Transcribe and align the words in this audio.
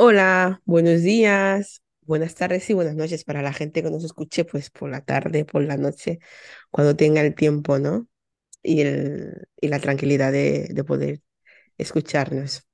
Hola, 0.00 0.62
buenos 0.64 1.02
días, 1.02 1.82
buenas 2.02 2.34
tardes 2.34 2.68
y 2.70 2.74
buenas 2.74 2.94
noches 2.94 3.24
para 3.24 3.42
la 3.42 3.52
gente 3.52 3.82
que 3.82 3.90
nos 3.90 4.04
escuche, 4.04 4.44
pues 4.44 4.70
por 4.70 4.90
la 4.90 5.04
tarde, 5.04 5.44
por 5.44 5.62
la 5.62 5.76
noche, 5.76 6.20
cuando 6.70 6.94
tenga 6.96 7.20
el 7.20 7.34
tiempo, 7.34 7.78
¿no? 7.78 8.08
Y, 8.62 8.82
el, 8.82 9.48
y 9.60 9.68
la 9.68 9.80
tranquilidad 9.80 10.32
de, 10.32 10.68
de 10.72 10.84
poder 10.84 11.22
escucharnos. 11.78 12.66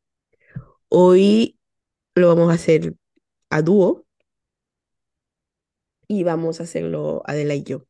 Hoy 0.89 1.59
lo 2.17 2.29
vamos 2.29 2.51
a 2.51 2.55
hacer 2.55 2.95
a 3.51 3.63
dúo 3.63 4.07
y 6.09 6.23
vamos 6.25 6.61
a 6.61 6.63
hacerlo 6.65 7.23
Adela 7.27 7.55
y 7.55 7.63
yo. 7.65 7.83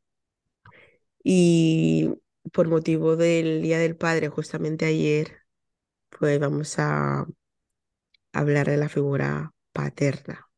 Y 1.23 2.09
por 2.53 2.67
motivo 2.67 3.15
del 3.15 3.61
Día 3.61 3.79
del 3.79 3.97
Padre, 3.97 4.29
justamente 4.29 4.85
ayer, 4.85 5.37
pues 6.09 6.39
vamos 6.39 6.75
a 6.79 7.27
hablar 8.39 8.67
de 8.69 8.77
la 8.77 8.89
figura 8.89 9.53
paterna. 9.73 10.49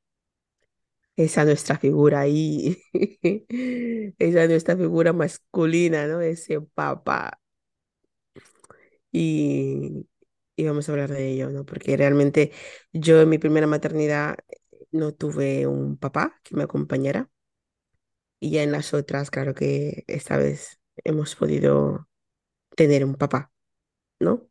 esa 1.15 1.45
nuestra 1.45 1.77
figura 1.77 2.21
ahí, 2.21 2.77
esa 4.19 4.47
nuestra 4.47 4.77
figura 4.77 5.13
masculina, 5.13 6.07
¿no? 6.07 6.21
Ese 6.21 6.61
papá. 6.61 7.39
Y, 9.11 10.07
y 10.55 10.65
vamos 10.65 10.87
a 10.89 10.91
hablar 10.91 11.11
de 11.11 11.29
ello, 11.31 11.49
¿no? 11.49 11.65
Porque 11.65 11.97
realmente 11.97 12.51
yo 12.93 13.21
en 13.21 13.29
mi 13.29 13.37
primera 13.39 13.67
maternidad 13.67 14.37
no 14.91 15.13
tuve 15.13 15.67
un 15.67 15.97
papá 15.97 16.39
que 16.43 16.55
me 16.55 16.63
acompañara. 16.63 17.29
Y 18.39 18.51
ya 18.51 18.63
en 18.63 18.71
las 18.71 18.93
otras, 18.93 19.31
claro 19.31 19.53
que 19.55 20.03
esta 20.07 20.37
vez 20.37 20.79
hemos 21.03 21.35
podido 21.35 22.07
tener 22.75 23.05
un 23.05 23.15
papá, 23.15 23.51
¿no? 24.19 24.49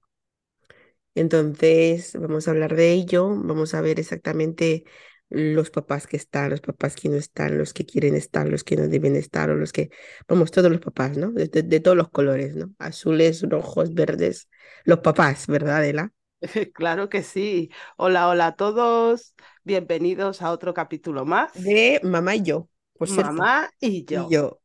Entonces, 1.16 2.14
vamos 2.20 2.48
a 2.48 2.52
hablar 2.52 2.76
de 2.76 2.92
ello, 2.92 3.28
vamos 3.30 3.74
a 3.74 3.82
ver 3.82 4.00
exactamente 4.00 4.84
los 5.30 5.70
papás 5.70 6.06
que 6.08 6.16
están, 6.18 6.50
los 6.50 6.62
papás 6.62 6.96
que 6.96 7.08
no 7.10 7.16
están, 7.16 7.58
los 7.58 7.74
que 7.74 7.86
quieren 7.86 8.14
estar, 8.16 8.48
los 8.48 8.64
que 8.64 8.76
no 8.76 8.88
deben 8.88 9.16
estar, 9.16 9.50
o 9.50 9.56
los 9.56 9.72
que, 9.72 9.90
vamos, 10.28 10.52
todos 10.52 10.70
los 10.72 10.80
papás, 10.80 11.18
¿no? 11.18 11.32
De, 11.32 11.48
de- 11.48 11.64
de 11.64 11.80
todos 11.80 11.96
los 11.98 12.10
colores, 12.10 12.56
¿no? 12.56 12.72
Azules, 12.78 13.42
rojos, 13.48 13.94
verdes, 13.94 14.48
los 14.84 15.00
papás, 15.00 15.48
¿verdad, 15.48 15.78
Adela? 15.78 16.12
Claro 16.74 17.08
que 17.08 17.22
sí. 17.22 17.70
Hola, 17.96 18.28
hola 18.28 18.48
a 18.48 18.56
todos. 18.56 19.34
Bienvenidos 19.64 20.42
a 20.42 20.50
otro 20.52 20.74
capítulo 20.74 21.24
más. 21.24 21.52
De 21.54 22.00
mamá 22.04 22.36
y 22.36 22.42
yo, 22.42 22.68
por. 22.94 23.08
Mamá 23.08 23.70
y 23.80 24.04
yo, 24.04 24.60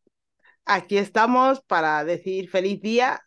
Aquí 0.66 0.98
estamos 0.98 1.62
para 1.62 2.04
decir 2.06 2.50
feliz 2.50 2.82
día 2.82 3.22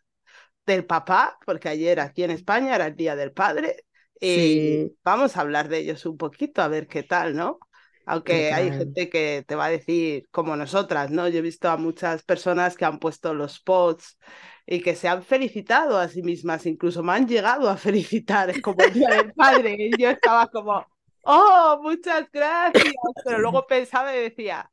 del 0.65 0.85
papá, 0.85 1.37
porque 1.45 1.69
ayer 1.69 1.99
aquí 1.99 2.23
en 2.23 2.31
España 2.31 2.75
era 2.75 2.87
el 2.87 2.95
Día 2.95 3.15
del 3.15 3.31
Padre. 3.31 3.85
Y 4.19 4.27
sí, 4.27 4.97
vamos 5.03 5.35
a 5.35 5.41
hablar 5.41 5.67
de 5.69 5.79
ellos 5.79 6.05
un 6.05 6.17
poquito, 6.17 6.61
a 6.61 6.67
ver 6.67 6.87
qué 6.87 7.03
tal, 7.03 7.35
¿no? 7.35 7.59
¿qué 7.59 7.65
Aunque 8.05 8.53
hay 8.53 8.71
gente 8.71 9.09
que 9.09 9.43
te 9.47 9.55
va 9.55 9.65
a 9.65 9.69
decir 9.69 10.27
como 10.31 10.55
nosotras, 10.55 11.11
¿no? 11.11 11.27
Yo 11.27 11.39
he 11.39 11.41
visto 11.41 11.69
a 11.69 11.77
muchas 11.77 12.23
personas 12.23 12.75
que 12.77 12.85
han 12.85 12.99
puesto 12.99 13.33
los 13.33 13.59
posts 13.59 14.17
y 14.65 14.81
que 14.81 14.95
se 14.95 15.07
han 15.07 15.23
felicitado 15.23 15.97
a 15.97 16.07
sí 16.07 16.21
mismas, 16.23 16.65
incluso 16.65 17.03
me 17.03 17.13
han 17.13 17.27
llegado 17.27 17.69
a 17.69 17.77
felicitar, 17.77 18.49
es 18.49 18.61
como 18.61 18.83
el 18.83 18.93
Día 18.93 19.09
del 19.09 19.33
Padre, 19.33 19.75
y 19.77 20.01
yo 20.01 20.09
estaba 20.09 20.47
como, 20.47 20.85
oh, 21.21 21.79
muchas 21.83 22.25
gracias, 22.31 22.93
pero 23.23 23.39
luego 23.39 23.67
pensaba 23.67 24.15
y 24.15 24.21
decía, 24.21 24.71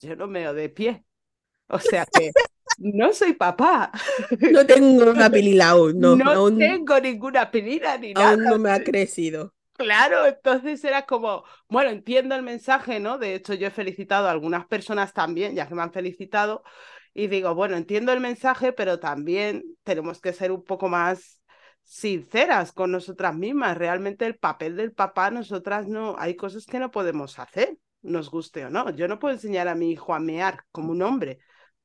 yo 0.00 0.16
no 0.16 0.26
me 0.26 0.40
veo 0.40 0.54
de 0.54 0.68
pie, 0.70 1.04
o 1.68 1.78
sea 1.78 2.06
que 2.06 2.30
no 2.78 3.12
soy 3.12 3.34
papá, 3.34 3.92
No 4.52 4.66
tengo 4.66 5.10
una 5.10 5.30
pilila 5.30 5.70
aún, 5.70 5.98
no, 5.98 6.16
no 6.16 6.30
aún, 6.30 6.58
tengo 6.58 6.98
ninguna 7.00 7.50
penina 7.50 7.96
ni 7.96 8.14
nada. 8.14 8.30
aún 8.30 8.44
no 8.44 8.58
me 8.58 8.70
ha 8.70 8.82
crecido. 8.82 9.54
Claro, 9.76 10.26
entonces 10.26 10.84
era 10.84 11.04
como, 11.04 11.44
bueno, 11.68 11.90
entiendo 11.90 12.36
el 12.36 12.42
mensaje, 12.42 13.00
¿no? 13.00 13.18
De 13.18 13.34
hecho, 13.34 13.54
yo 13.54 13.66
he 13.66 13.70
felicitado 13.70 14.28
a 14.28 14.30
algunas 14.30 14.66
personas 14.66 15.12
también, 15.12 15.56
ya 15.56 15.66
que 15.66 15.74
me 15.74 15.82
han 15.82 15.92
felicitado, 15.92 16.62
y 17.12 17.26
digo, 17.26 17.54
bueno, 17.54 17.76
entiendo 17.76 18.12
el 18.12 18.20
mensaje, 18.20 18.72
pero 18.72 19.00
también 19.00 19.64
tenemos 19.82 20.20
que 20.20 20.32
ser 20.32 20.52
un 20.52 20.64
poco 20.64 20.88
más 20.88 21.42
sinceras 21.82 22.72
con 22.72 22.92
nosotras 22.92 23.34
mismas. 23.34 23.76
Realmente 23.76 24.26
el 24.26 24.36
papel 24.36 24.76
del 24.76 24.92
papá, 24.92 25.30
nosotras 25.30 25.88
no, 25.88 26.14
hay 26.18 26.36
cosas 26.36 26.66
que 26.66 26.78
no 26.78 26.90
podemos 26.90 27.38
hacer, 27.38 27.76
nos 28.02 28.30
guste 28.30 28.64
o 28.66 28.70
no. 28.70 28.90
Yo 28.90 29.08
no 29.08 29.18
puedo 29.18 29.34
enseñar 29.34 29.66
a 29.66 29.74
mi 29.74 29.90
hijo 29.90 30.14
a 30.14 30.20
mear 30.20 30.64
como 30.70 30.92
un 30.92 31.02
hombre, 31.02 31.38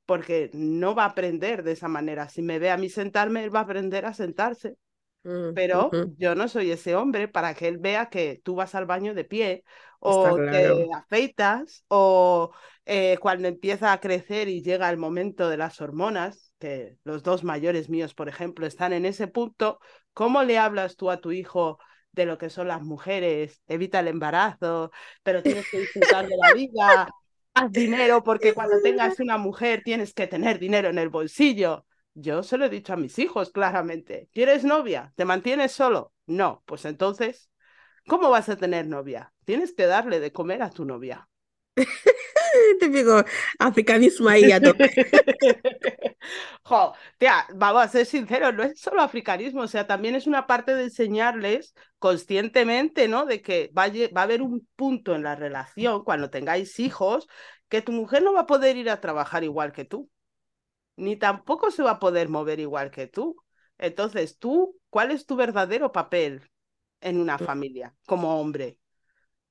porque 0.09 0.49
no 0.53 0.95
va 0.95 1.03
a 1.03 1.07
aprender 1.09 1.63
de 1.63 1.73
esa 1.73 1.87
manera. 1.87 2.29
Si 2.29 2.41
me 2.41 2.59
ve 2.59 2.71
a 2.71 2.77
mí 2.77 2.89
sentarme, 2.89 3.43
él 3.43 3.55
va 3.55 3.59
a 3.59 3.63
aprender 3.63 4.05
a 4.05 4.13
sentarse 4.13 4.75
Mm, 5.23 5.53
pero 5.53 5.91
yo 6.17 6.35
no 6.35 6.47
soy 6.47 6.71
ese 6.71 6.95
hombre 6.95 7.27
para 7.27 7.53
que 7.53 7.67
él 7.67 7.77
vea 7.77 8.09
que 8.09 8.41
tú 8.43 8.55
vas 8.55 8.75
al 8.75 8.85
baño 8.85 9.13
de 9.13 9.25
pie 9.25 9.63
o 9.99 10.35
te 10.35 10.87
afeitas 10.95 11.83
o 11.89 12.51
eh, 12.85 13.17
cuando 13.19 13.47
empieza 13.47 13.91
a 13.91 13.99
crecer 13.99 14.47
y 14.47 14.63
llega 14.63 14.89
el 14.89 14.97
momento 14.97 15.49
de 15.49 15.57
las 15.57 15.81
hormonas, 15.81 16.53
que 16.57 16.97
los 17.03 17.21
dos 17.23 17.43
mayores 17.43 17.89
míos, 17.89 18.13
por 18.13 18.29
ejemplo, 18.29 18.65
están 18.65 18.93
en 18.93 19.05
ese 19.05 19.27
punto, 19.27 19.79
¿cómo 20.13 20.43
le 20.43 20.57
hablas 20.57 20.95
tú 20.95 21.11
a 21.11 21.19
tu 21.19 21.31
hijo 21.31 21.79
de 22.13 22.25
lo 22.25 22.37
que 22.37 22.49
son 22.49 22.67
las 22.69 22.81
mujeres? 22.81 23.61
Evita 23.67 23.99
el 23.99 24.07
embarazo, 24.07 24.91
pero 25.21 25.43
tienes 25.43 25.69
que 25.69 25.79
disfrutar 25.79 26.27
de 26.29 26.37
la 26.37 26.53
vida. 26.53 27.09
Dinero 27.69 28.23
porque 28.23 28.53
cuando 28.53 28.81
tengas 28.81 29.19
una 29.19 29.37
mujer 29.37 29.81
tienes 29.83 30.13
que 30.13 30.27
tener 30.27 30.59
dinero 30.59 30.89
en 30.89 30.97
el 30.97 31.09
bolsillo. 31.09 31.85
Yo 32.13 32.43
se 32.43 32.57
lo 32.57 32.65
he 32.65 32.69
dicho 32.69 32.93
a 32.93 32.97
mis 32.97 33.17
hijos 33.19 33.51
claramente. 33.51 34.29
¿Quieres 34.33 34.63
novia? 34.63 35.13
¿Te 35.15 35.25
mantienes 35.25 35.71
solo? 35.71 36.13
No. 36.25 36.63
Pues 36.65 36.85
entonces, 36.85 37.49
¿cómo 38.07 38.29
vas 38.29 38.49
a 38.49 38.57
tener 38.57 38.87
novia? 38.87 39.33
Tienes 39.45 39.73
que 39.73 39.85
darle 39.85 40.19
de 40.19 40.31
comer 40.31 40.61
a 40.63 40.69
tu 40.69 40.85
novia. 40.85 41.29
Típico 42.79 43.23
africanismo 43.59 44.29
ahí 44.29 44.51
a 44.51 44.61
tope. 44.61 44.89
jo, 46.63 46.93
tía, 47.17 47.45
vamos 47.55 47.83
a 47.83 47.87
ser 47.87 48.05
sinceros, 48.05 48.53
no 48.53 48.63
es 48.63 48.79
solo 48.79 49.01
africanismo, 49.01 49.61
o 49.61 49.67
sea, 49.67 49.87
también 49.87 50.15
es 50.15 50.27
una 50.27 50.47
parte 50.47 50.75
de 50.75 50.83
enseñarles 50.83 51.73
conscientemente, 51.99 53.07
¿no? 53.07 53.25
De 53.25 53.41
que 53.41 53.71
va 53.77 53.83
a, 53.85 53.89
va 53.89 54.21
a 54.21 54.23
haber 54.23 54.41
un 54.41 54.67
punto 54.75 55.15
en 55.15 55.23
la 55.23 55.35
relación 55.35 56.03
cuando 56.03 56.29
tengáis 56.29 56.79
hijos 56.79 57.27
que 57.69 57.81
tu 57.81 57.91
mujer 57.91 58.23
no 58.23 58.33
va 58.33 58.41
a 58.41 58.45
poder 58.47 58.77
ir 58.77 58.89
a 58.89 59.01
trabajar 59.01 59.43
igual 59.43 59.71
que 59.71 59.85
tú. 59.85 60.09
ni 60.97 61.15
tampoco 61.17 61.71
se 61.71 61.83
va 61.83 61.91
a 61.91 61.99
poder 61.99 62.29
mover 62.29 62.59
igual 62.59 62.91
que 62.91 63.07
tú. 63.07 63.37
Entonces, 63.77 64.37
tú, 64.39 64.77
¿cuál 64.89 65.11
es 65.11 65.25
tu 65.25 65.35
verdadero 65.35 65.91
papel 65.91 66.49
en 67.01 67.19
una 67.19 67.39
familia 67.39 67.95
como 68.05 68.39
hombre? 68.39 68.77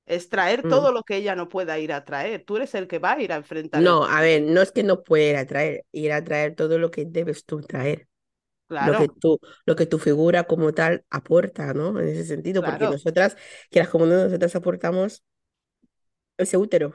Es 0.09 0.29
traer 0.29 0.65
Mm. 0.65 0.69
todo 0.69 0.93
lo 0.93 1.03
que 1.05 1.17
ella 1.17 1.35
no 1.37 1.49
pueda 1.49 1.79
ir 1.79 1.93
a 1.93 2.05
traer. 2.05 2.45
Tú 2.45 2.57
eres 2.57 2.75
el 2.75 2.89
que 2.89 2.99
va 2.99 3.13
a 3.13 3.21
ir 3.23 3.33
a 3.33 3.37
enfrentar 3.37 3.85
No, 3.85 4.05
a 4.05 4.21
ver, 4.23 4.43
no 4.43 4.63
es 4.63 4.73
que 4.73 4.83
no 4.83 5.05
pueda 5.05 5.31
ir 5.31 5.37
a 5.37 5.47
traer, 5.47 5.85
ir 5.93 6.13
a 6.13 6.25
traer 6.25 6.55
todo 6.57 6.79
lo 6.79 6.91
que 6.91 7.05
debes 7.05 7.45
tú 7.45 7.61
traer, 7.61 8.09
lo 8.79 8.97
que 8.97 9.09
Claro, 9.09 9.19
tú, 9.21 9.41
lo 9.67 9.77
que 9.77 9.87
tu 9.87 9.99
figura 9.99 10.45
como 10.47 10.75
tal 10.75 11.05
aporta, 11.11 11.75
¿no? 11.75 12.01
En 12.01 12.09
ese 12.09 12.25
sentido, 12.27 12.65
porque 12.65 12.89
claro. 12.89 12.89
nosotras, 12.89 13.37
quieras 13.71 13.91
como 13.91 14.07
no, 14.07 14.17
nosotras 14.25 14.57
aportamos 14.57 15.25
ese 16.37 16.57
útero, 16.57 16.95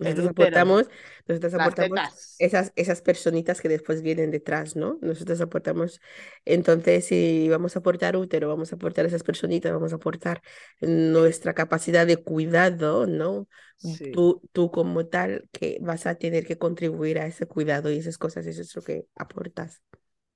nosotros 0.00 0.26
útero, 0.26 0.26
aportamos, 0.26 0.88
nosotros 1.28 1.54
aportamos 1.54 2.00
esas, 2.38 2.72
esas 2.76 3.02
personitas 3.02 3.60
que 3.60 3.68
después 3.68 4.02
vienen 4.02 4.30
detrás, 4.30 4.76
¿no? 4.76 4.98
Nosotros 5.02 5.40
aportamos, 5.40 6.00
entonces, 6.44 7.06
si 7.06 7.48
vamos 7.48 7.76
a 7.76 7.80
aportar 7.80 8.16
útero, 8.16 8.48
vamos 8.48 8.72
a 8.72 8.76
aportar 8.76 9.06
esas 9.06 9.22
personitas, 9.22 9.72
vamos 9.72 9.92
a 9.92 9.96
aportar 9.96 10.42
nuestra 10.80 11.54
capacidad 11.54 12.06
de 12.06 12.16
cuidado, 12.18 13.06
¿no? 13.06 13.48
Sí, 13.76 14.10
Tú, 14.10 14.42
tú 14.52 14.70
como 14.70 15.06
tal, 15.06 15.48
que 15.52 15.78
vas 15.82 16.06
a 16.06 16.14
tener 16.16 16.46
que 16.46 16.58
contribuir 16.58 17.18
a 17.18 17.26
ese 17.26 17.46
cuidado 17.46 17.90
y 17.92 17.98
esas 17.98 18.18
cosas, 18.18 18.46
eso 18.46 18.62
es 18.62 18.74
lo 18.76 18.82
que 18.82 19.06
aportas. 19.16 19.82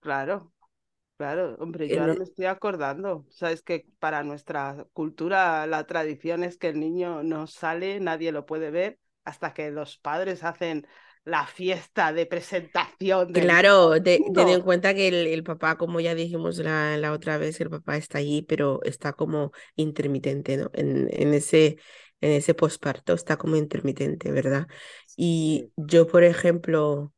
claro, 0.00 0.52
claro. 1.18 1.56
Hombre, 1.60 1.90
yo 1.90 2.00
ahora 2.02 2.14
En- 2.14 2.18
me 2.18 2.24
estoy 2.24 2.46
acordando. 2.46 3.26
Sabes 3.30 3.62
que 3.62 3.86
para 3.98 4.22
nuestra 4.24 4.86
cultura 4.92 5.66
la 5.68 5.86
tradición 5.86 6.44
es 6.44 6.58
que 6.58 6.68
el 6.70 6.80
niño 6.80 7.22
no 7.22 7.46
sale, 7.46 8.00
nadie 8.00 8.32
lo 8.32 8.46
puede 8.46 8.70
ver, 8.72 8.98
hasta 9.24 9.54
que 9.54 9.70
los 9.70 9.98
padres 9.98 10.44
hacen 10.44 10.86
la 11.24 11.46
fiesta 11.46 12.12
de 12.12 12.26
presentación 12.26 13.32
del 13.32 13.56
Claro, 13.56 14.00
te- 14.00 14.30
ten 14.32 14.48
en 14.48 14.62
cuenta 14.62 14.94
que 14.94 15.08
el, 15.08 15.26
el 15.26 15.42
papá, 15.42 15.76
como 15.76 15.98
ya 16.00 16.14
dijimos 16.14 16.58
la, 16.58 16.96
la 16.98 17.12
otra 17.12 17.36
vez, 17.36 17.60
el 17.60 17.68
papá 17.68 17.96
está 17.96 18.18
ahí, 18.18 18.42
pero 18.42 18.80
está 18.84 19.12
como 19.12 19.50
intermitente, 19.74 20.56
¿no? 20.56 20.70
En, 20.72 21.08
en 21.12 21.34
ese, 21.34 21.76
en 22.20 22.30
ese 22.30 22.54
posparto 22.54 23.12
está 23.12 23.36
como 23.36 23.56
intermitente, 23.56 24.30
¿verdad? 24.30 24.68
Y 25.16 25.72
yo, 25.76 26.06
por 26.06 26.22
ejemplo, 26.22 27.12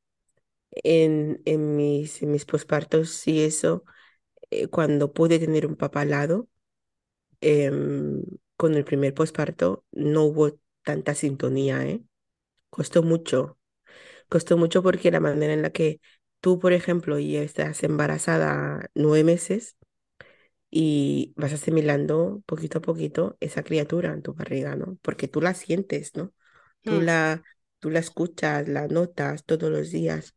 en, 0.72 1.42
en 1.46 1.76
mis, 1.76 2.22
en 2.22 2.32
mis 2.32 2.44
pospartos 2.46 3.26
y 3.28 3.44
eso, 3.44 3.84
eh, 4.50 4.68
cuando 4.68 5.12
pude 5.12 5.38
tener 5.40 5.66
un 5.66 5.76
papá 5.76 6.02
al 6.02 6.10
lado, 6.10 6.48
em, 7.40 8.22
con 8.56 8.74
el 8.74 8.84
primer 8.84 9.14
posparto, 9.14 9.84
no 9.92 10.24
hubo 10.24 10.58
tanta 10.86 11.14
sintonía, 11.16 11.86
¿eh? 11.86 12.02
Costó 12.70 13.02
mucho. 13.04 13.58
Costó 14.28 14.56
mucho 14.58 14.82
porque 14.82 15.10
la 15.12 15.20
manera 15.20 15.52
en 15.54 15.62
la 15.62 15.70
que 15.70 16.00
tú, 16.40 16.58
por 16.60 16.72
ejemplo, 16.74 17.18
y 17.18 17.36
estás 17.36 17.82
embarazada 17.84 18.90
nueve 18.94 19.24
meses 19.24 19.76
y 20.70 21.32
vas 21.36 21.52
asimilando 21.52 22.42
poquito 22.46 22.78
a 22.78 22.82
poquito 22.82 23.36
esa 23.40 23.62
criatura 23.62 24.12
en 24.12 24.22
tu 24.22 24.34
barriga, 24.34 24.76
¿no? 24.76 24.98
Porque 25.02 25.28
tú 25.28 25.40
la 25.40 25.54
sientes, 25.54 26.14
¿no? 26.16 26.32
Tú 26.84 27.00
Mm, 27.00 27.02
la, 27.02 27.42
tú 27.80 27.90
la 27.90 28.00
escuchas, 28.00 28.68
la 28.68 28.88
notas 28.88 29.44
todos 29.44 29.70
los 29.70 29.90
días. 29.90 30.34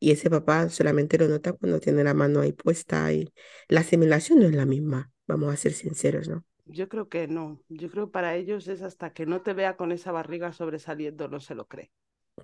Y 0.00 0.12
ese 0.12 0.30
papá 0.30 0.68
solamente 0.70 1.18
lo 1.18 1.28
nota 1.28 1.52
cuando 1.54 1.80
tiene 1.80 2.04
la 2.04 2.14
mano 2.14 2.40
ahí 2.42 2.52
puesta 2.52 3.12
y 3.12 3.32
la 3.68 3.80
asimilación 3.82 4.40
no 4.40 4.46
es 4.48 4.54
la 4.56 4.66
misma, 4.66 5.12
vamos 5.28 5.52
a 5.54 5.58
ser 5.58 5.74
sinceros, 5.74 6.28
¿no? 6.28 6.44
Yo 6.68 6.88
creo 6.88 7.08
que 7.08 7.26
no. 7.26 7.60
Yo 7.68 7.90
creo 7.90 8.06
que 8.06 8.12
para 8.12 8.36
ellos 8.36 8.68
es 8.68 8.82
hasta 8.82 9.12
que 9.12 9.26
no 9.26 9.42
te 9.42 9.54
vea 9.54 9.76
con 9.76 9.90
esa 9.92 10.12
barriga 10.12 10.52
sobresaliendo, 10.52 11.26
no 11.28 11.40
se 11.40 11.54
lo 11.56 11.66
cree. 11.66 11.90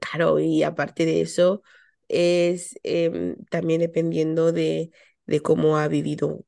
Claro, 0.00 0.38
y 0.40 0.62
aparte 0.62 1.06
de 1.06 1.20
eso, 1.20 1.62
es 2.08 2.78
em, 2.82 3.36
también 3.50 3.80
dependiendo 3.80 4.52
de, 4.52 4.90
de 5.26 5.40
cómo 5.40 5.78
ha 5.78 5.88
vivido 5.88 6.44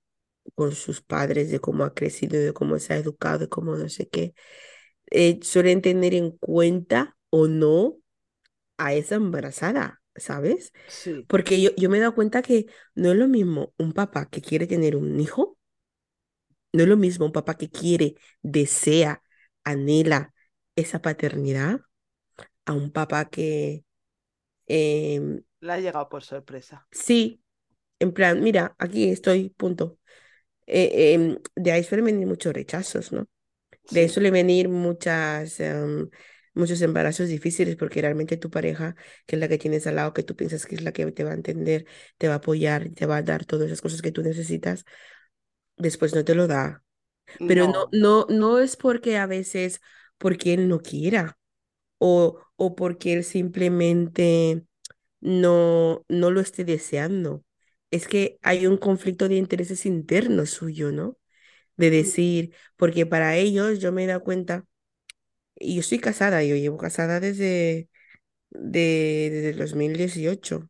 con 0.54 0.72
sus 0.72 1.02
padres, 1.02 1.50
de 1.50 1.60
cómo 1.60 1.84
ha 1.84 1.94
crecido, 1.94 2.38
de 2.40 2.52
cómo 2.54 2.78
se 2.78 2.94
ha 2.94 2.98
educado, 2.98 3.40
de 3.40 3.48
cómo 3.48 3.76
no 3.76 3.88
sé 3.88 4.08
qué, 4.08 4.34
eh, 5.10 5.40
suelen 5.42 5.82
tener 5.82 6.14
en 6.14 6.32
cuenta 6.38 7.16
o 7.30 7.48
no 7.48 7.96
a 8.78 8.94
esa 8.94 9.16
embarazada, 9.16 10.02
¿sabes? 10.16 10.72
Sí, 10.88 11.28
Porque 11.28 11.60
yo, 11.62 11.70
yo 11.76 11.90
me 11.90 11.98
he 11.98 12.00
dado 12.00 12.14
cuenta 12.14 12.42
que 12.42 12.66
no 12.94 13.12
es 13.12 13.18
lo 13.18 13.28
mismo 13.28 13.74
un 13.78 13.92
papá 13.92 14.28
que 14.30 14.42
quiere 14.42 14.66
tener 14.66 14.96
un 14.96 15.20
hijo, 15.20 15.55
no 16.76 16.82
es 16.84 16.88
lo 16.88 16.96
mismo 16.96 17.26
un 17.26 17.32
papá 17.32 17.56
que 17.56 17.70
quiere, 17.70 18.16
desea, 18.42 19.22
anhela 19.64 20.34
esa 20.76 21.02
paternidad, 21.02 21.80
a 22.66 22.72
un 22.74 22.92
papá 22.92 23.30
que 23.30 23.84
em, 24.66 25.42
le 25.60 25.72
ha 25.72 25.78
llegado 25.80 26.08
por 26.08 26.22
sorpresa. 26.22 26.86
sí, 26.90 27.42
en 28.00 28.12
plan, 28.12 28.42
mira, 28.42 28.74
aquí 28.78 29.10
estoy, 29.10 29.50
punto. 29.50 29.98
Eh, 30.66 31.14
em, 31.14 31.38
de 31.56 31.72
ahí 31.72 31.84
suelen 31.84 32.06
venir 32.06 32.26
muchos 32.26 32.52
rechazos, 32.54 33.12
¿no? 33.12 33.28
De 33.90 34.00
ahí 34.00 34.08
suelen 34.08 34.32
venir 34.34 34.68
muchas, 34.68 35.60
em, 35.60 36.10
muchos 36.54 36.82
embarazos 36.82 37.28
difíciles 37.28 37.76
porque 37.76 38.02
realmente 38.02 38.36
tu 38.36 38.50
pareja, 38.50 38.96
que 39.26 39.36
es 39.36 39.40
la 39.40 39.48
que 39.48 39.58
tienes 39.58 39.86
al 39.86 39.96
lado, 39.96 40.14
que 40.14 40.22
tú 40.24 40.36
piensas 40.36 40.66
que 40.66 40.76
es 40.76 40.82
la 40.82 40.92
que 40.92 41.10
te 41.12 41.24
va 41.24 41.32
a 41.32 41.34
entender, 41.34 41.86
te 42.18 42.28
va 42.28 42.34
a 42.34 42.36
apoyar, 42.38 42.90
te 42.94 43.06
va 43.06 43.18
a 43.18 43.22
dar 43.22 43.44
todas 43.46 43.66
esas 43.68 43.82
cosas 43.82 44.02
que 44.02 44.12
tú 44.12 44.22
necesitas, 44.22 44.84
después 45.76 46.14
no 46.14 46.24
te 46.24 46.34
lo 46.34 46.46
da. 46.46 46.82
Pero 47.46 47.66
no, 47.68 47.74
no, 47.92 48.26
no, 48.28 48.28
no 48.30 48.58
es 48.60 48.76
porque 48.76 49.18
a 49.18 49.26
veces, 49.26 49.80
porque 50.18 50.54
él 50.54 50.68
no 50.68 50.80
quiera 50.80 51.38
o, 51.98 52.40
o 52.56 52.76
porque 52.76 53.14
él 53.14 53.24
simplemente 53.24 54.64
no, 55.20 56.04
no 56.08 56.30
lo 56.30 56.40
esté 56.40 56.64
deseando. 56.64 57.44
Es 57.90 58.08
que 58.08 58.38
hay 58.42 58.66
un 58.66 58.76
conflicto 58.78 59.28
de 59.28 59.36
intereses 59.36 59.86
internos 59.86 60.50
suyo, 60.50 60.92
¿no? 60.92 61.18
De 61.76 61.90
decir, 61.90 62.54
porque 62.76 63.06
para 63.06 63.36
ellos 63.36 63.80
yo 63.80 63.92
me 63.92 64.04
he 64.04 64.06
dado 64.08 64.24
cuenta, 64.24 64.64
y 65.56 65.74
yo 65.76 65.80
estoy 65.80 65.98
casada, 66.00 66.42
yo 66.44 66.56
llevo 66.56 66.76
casada 66.78 67.20
desde, 67.20 67.88
de, 68.50 69.30
desde 69.32 69.50
el 69.50 69.58
2018. 69.58 70.68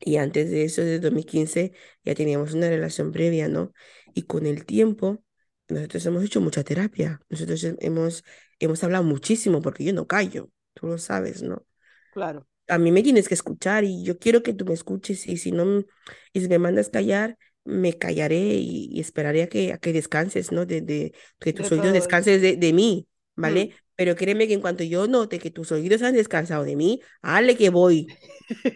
Y 0.00 0.16
antes 0.16 0.50
de 0.50 0.64
eso, 0.64 0.82
desde 0.82 1.00
2015, 1.00 1.72
ya 2.04 2.14
teníamos 2.14 2.54
una 2.54 2.68
relación 2.70 3.12
previa, 3.12 3.48
¿no? 3.48 3.72
Y 4.14 4.22
con 4.22 4.46
el 4.46 4.64
tiempo, 4.66 5.22
nosotros 5.68 6.06
hemos 6.06 6.24
hecho 6.24 6.40
mucha 6.40 6.64
terapia. 6.64 7.20
Nosotros 7.28 7.62
he- 7.64 7.76
hemos, 7.80 8.24
hemos 8.58 8.82
hablado 8.84 9.04
muchísimo 9.04 9.60
porque 9.62 9.84
yo 9.84 9.92
no 9.92 10.06
callo, 10.06 10.50
tú 10.74 10.86
lo 10.88 10.98
sabes, 10.98 11.42
¿no? 11.42 11.64
claro. 12.10 12.46
A 12.68 12.78
mí 12.78 12.92
me 12.92 13.02
tienes 13.02 13.26
que 13.28 13.34
escuchar 13.34 13.82
y 13.84 14.04
yo 14.04 14.18
quiero 14.18 14.42
que 14.42 14.52
tú 14.54 14.64
me 14.64 14.74
escuches 14.74 15.26
y 15.26 15.36
si 15.38 15.50
no, 15.52 15.64
m- 15.64 15.86
y 16.32 16.40
si 16.40 16.48
me 16.48 16.58
mandas 16.58 16.88
callar, 16.88 17.36
me 17.64 17.98
callaré 17.98 18.38
y, 18.38 18.88
y 18.92 19.00
esperaré 19.00 19.42
a 19.42 19.48
que, 19.48 19.72
a 19.72 19.78
que 19.78 19.92
descanses, 19.92 20.52
¿no? 20.52 20.66
De, 20.66 20.80
de 20.80 21.12
que 21.40 21.52
De 21.52 21.52
tus 21.52 21.72
oídos 21.72 21.92
todo 21.92 22.06
eso. 22.08 22.20
descanses 22.20 22.40
de, 22.42 22.56
de 22.56 22.72
mí, 22.72 23.08
Mm. 23.42 23.42
¿vale? 23.42 23.70
Pero 23.96 24.16
créeme 24.16 24.46
que 24.48 24.54
en 24.54 24.60
cuanto 24.60 24.84
yo 24.84 25.06
note 25.08 25.38
que 25.38 25.50
tus 25.50 25.72
oídos 25.72 26.02
han 26.02 26.14
descansado 26.14 26.64
de 26.64 26.76
mí, 26.76 27.00
hale 27.22 27.56
que 27.56 27.70
voy, 27.70 28.06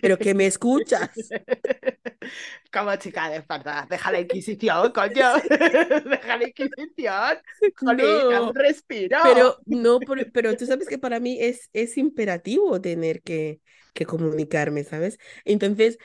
pero 0.00 0.18
que 0.18 0.34
me 0.34 0.46
escuchas. 0.46 1.10
Como 2.72 2.96
chica 2.96 3.28
de 3.30 3.36
Esparta, 3.38 3.86
deja 3.88 4.12
la 4.12 4.20
Inquisición, 4.20 4.92
coño. 4.94 5.34
Deja 6.04 6.36
la 6.36 6.48
Inquisición. 6.48 7.38
Jolín, 7.76 8.28
No, 8.30 8.52
respiro. 8.52 9.18
pero 9.22 9.60
no, 9.66 10.00
por- 10.00 10.30
pero 10.32 10.56
tú 10.56 10.66
sabes 10.66 10.88
que 10.88 10.98
para 10.98 11.20
mí 11.20 11.38
es, 11.40 11.70
es 11.72 11.96
imperativo 11.98 12.80
tener 12.80 13.22
que, 13.22 13.60
que 13.94 14.06
comunicarme, 14.06 14.84
¿sabes? 14.84 15.18
Entonces, 15.44 15.98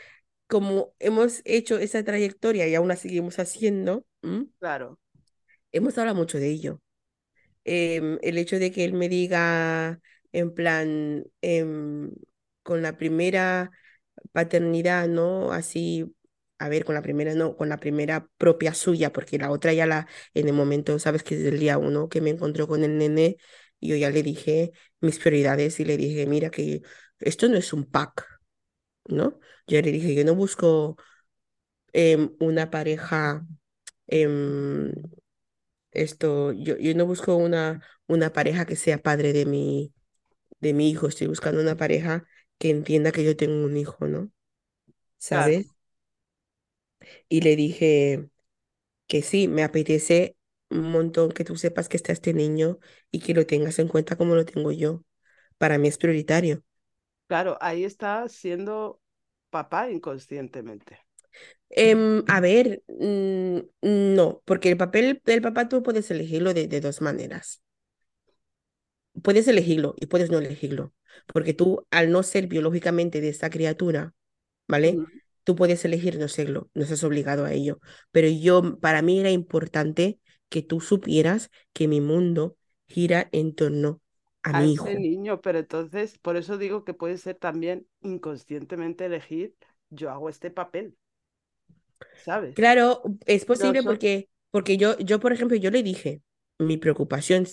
como 0.47 0.93
hemos 0.99 1.41
hecho 1.45 1.77
esa 1.79 2.03
trayectoria 2.03 2.67
y 2.67 2.75
aún 2.75 2.87
la 2.89 2.95
seguimos 2.97 3.39
haciendo, 3.39 4.05
¿m? 4.23 4.47
Claro, 4.59 4.97
hemos 5.71 5.97
hablado 5.97 6.15
mucho 6.17 6.37
de 6.37 6.49
ello. 6.49 6.81
Em, 7.71 8.17
el 8.23 8.37
hecho 8.39 8.57
de 8.59 8.71
que 8.71 8.83
él 8.85 8.93
me 8.93 9.09
diga 9.09 9.99
en 10.31 10.53
plan, 10.53 11.25
em, 11.41 12.11
con 12.63 12.81
la 12.81 12.97
primera 12.97 13.71
paternidad, 14.31 15.07
¿no? 15.07 15.51
Así, 15.53 16.15
a 16.59 16.69
ver, 16.69 16.85
con 16.85 16.95
la 16.95 17.01
primera, 17.01 17.33
no, 17.35 17.55
con 17.57 17.69
la 17.69 17.77
primera 17.79 18.27
propia 18.37 18.73
suya, 18.73 19.11
porque 19.13 19.37
la 19.37 19.51
otra 19.51 19.73
ya 19.73 19.85
la, 19.85 20.07
en 20.33 20.47
el 20.47 20.53
momento, 20.53 20.99
sabes 20.99 21.23
que 21.23 21.35
desde 21.37 21.49
el 21.49 21.59
día 21.59 21.77
uno 21.77 22.09
que 22.09 22.21
me 22.21 22.29
encontró 22.31 22.67
con 22.67 22.83
el 22.83 22.97
nene, 22.97 23.37
yo 23.81 23.95
ya 23.95 24.09
le 24.09 24.23
dije 24.23 24.71
mis 25.01 25.19
prioridades 25.19 25.79
y 25.79 25.85
le 25.85 25.97
dije, 25.97 26.25
mira 26.27 26.49
que 26.51 26.81
esto 27.19 27.47
no 27.49 27.57
es 27.57 27.73
un 27.73 27.85
pack, 27.85 28.25
¿no? 29.07 29.39
Yo 29.67 29.81
le 29.81 29.91
dije, 29.91 30.15
yo 30.15 30.25
no 30.25 30.35
busco 30.35 30.97
em, 31.93 32.35
una 32.39 32.69
pareja, 32.71 33.45
em, 34.07 34.91
esto, 36.01 36.51
yo, 36.53 36.77
yo 36.77 36.93
no 36.95 37.05
busco 37.05 37.35
una, 37.35 37.83
una 38.07 38.33
pareja 38.33 38.65
que 38.65 38.75
sea 38.75 38.99
padre 39.01 39.33
de 39.33 39.45
mi, 39.45 39.93
de 40.61 40.73
mi 40.73 40.89
hijo, 40.91 41.07
estoy 41.07 41.27
buscando 41.27 41.61
una 41.61 41.77
pareja 41.77 42.25
que 42.59 42.71
entienda 42.71 43.11
que 43.13 43.23
yo 43.25 43.37
tengo 43.37 43.65
un 43.65 43.77
hijo, 43.77 44.07
¿no? 44.07 44.31
claro, 45.31 45.55
¿Sabes? 45.57 45.75
Y 47.29 47.41
le 47.41 47.55
dije 47.55 48.29
que 49.07 49.21
sí, 49.23 49.47
me 49.47 49.63
apetece 49.63 50.37
un 50.71 50.91
montón 50.91 51.31
que 51.31 51.45
tú 51.45 51.57
sepas 51.57 51.89
que 51.89 51.97
está 51.97 52.13
este 52.13 52.33
niño 52.35 52.79
y 53.11 53.21
que 53.21 53.33
lo 53.33 53.45
tengas 53.47 53.79
en 53.79 53.87
cuenta 53.89 54.17
como 54.17 54.35
lo 54.35 54.45
tengo 54.45 54.71
yo. 54.71 55.03
Para 55.59 55.77
mí 55.79 55.87
es 55.89 55.97
prioritario. 55.97 56.63
claro. 57.27 57.57
Ahí 57.61 57.83
está 57.83 58.27
siendo 58.29 59.01
papá 59.49 59.89
inconscientemente. 59.89 60.99
Em, 61.71 62.23
a 62.27 62.39
ver, 62.41 62.83
no, 63.81 64.41
porque 64.45 64.69
el 64.69 64.77
papel 64.77 65.21
del 65.25 65.41
papá 65.41 65.69
tú 65.69 65.83
puedes 65.83 66.09
elegirlo 66.11 66.53
de, 66.53 66.67
de 66.67 66.81
dos 66.81 67.01
maneras. 67.01 67.61
Puedes 69.23 69.47
elegirlo 69.47 69.95
y 69.99 70.05
puedes 70.07 70.29
no 70.31 70.37
elegirlo, 70.39 70.93
porque 71.27 71.53
tú, 71.53 71.85
al 71.91 72.11
no 72.11 72.23
ser 72.23 72.47
biológicamente 72.47 73.21
de 73.21 73.29
esta 73.29 73.49
criatura, 73.49 74.13
¿vale? 74.67 75.03
Tú 75.45 75.55
puedes 75.55 75.83
elegir 75.85 76.19
no 76.19 76.27
serlo, 76.27 76.69
no 76.75 76.83
estás 76.83 77.03
obligado 77.03 77.45
a 77.45 77.53
ello. 77.53 77.79
Pero 78.11 78.27
yo, 78.29 78.79
para 78.79 79.01
mí 79.01 79.19
era 79.19 79.31
importante 79.31 80.19
que 80.49 80.61
tú 80.63 80.81
supieras 80.81 81.51
que 81.73 81.87
mi 81.87 82.01
mundo 82.01 82.57
gira 82.87 83.29
en 83.31 83.55
torno 83.55 84.01
a 84.43 84.53
A 84.53 84.63
mi 84.63 84.73
ese 84.73 84.73
hijo. 84.73 84.99
niño, 84.99 85.41
pero 85.41 85.59
entonces, 85.59 86.17
por 86.19 86.35
eso 86.37 86.57
digo 86.59 86.83
que 86.83 86.93
puede 86.93 87.17
ser 87.17 87.35
también 87.37 87.87
inconscientemente 88.01 89.05
elegir, 89.05 89.55
yo 89.89 90.09
hago 90.11 90.29
este 90.29 90.51
papel, 90.51 90.97
¿sabes? 92.15 92.55
Claro, 92.55 93.01
es 93.25 93.45
No 93.55 93.73
posible 93.73 93.83
porque, 93.83 94.29
porque 94.51 94.77
yo, 94.77 94.97
yo, 94.99 95.19
por 95.19 95.31
ejemplo, 95.33 95.57
yo 95.57 95.71
le 95.71 95.83
dije 95.83 96.21
mi 96.59 96.77
preocupación, 96.77 97.47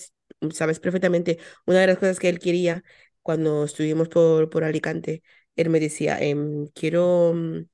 sabes 0.52 0.80
perfectamente, 0.80 1.38
una 1.66 1.80
de 1.80 1.86
las 1.88 1.98
cosas 1.98 2.18
que 2.18 2.28
él 2.28 2.38
quería 2.40 2.82
cuando 3.22 3.64
estuvimos 3.64 4.08
por, 4.08 4.50
por 4.50 4.64
Alicante, 4.64 5.22
él 5.56 5.70
me 5.70 5.80
decía, 5.80 6.18
em, 6.20 6.66
quiero, 6.74 7.32
mm, 7.34 7.66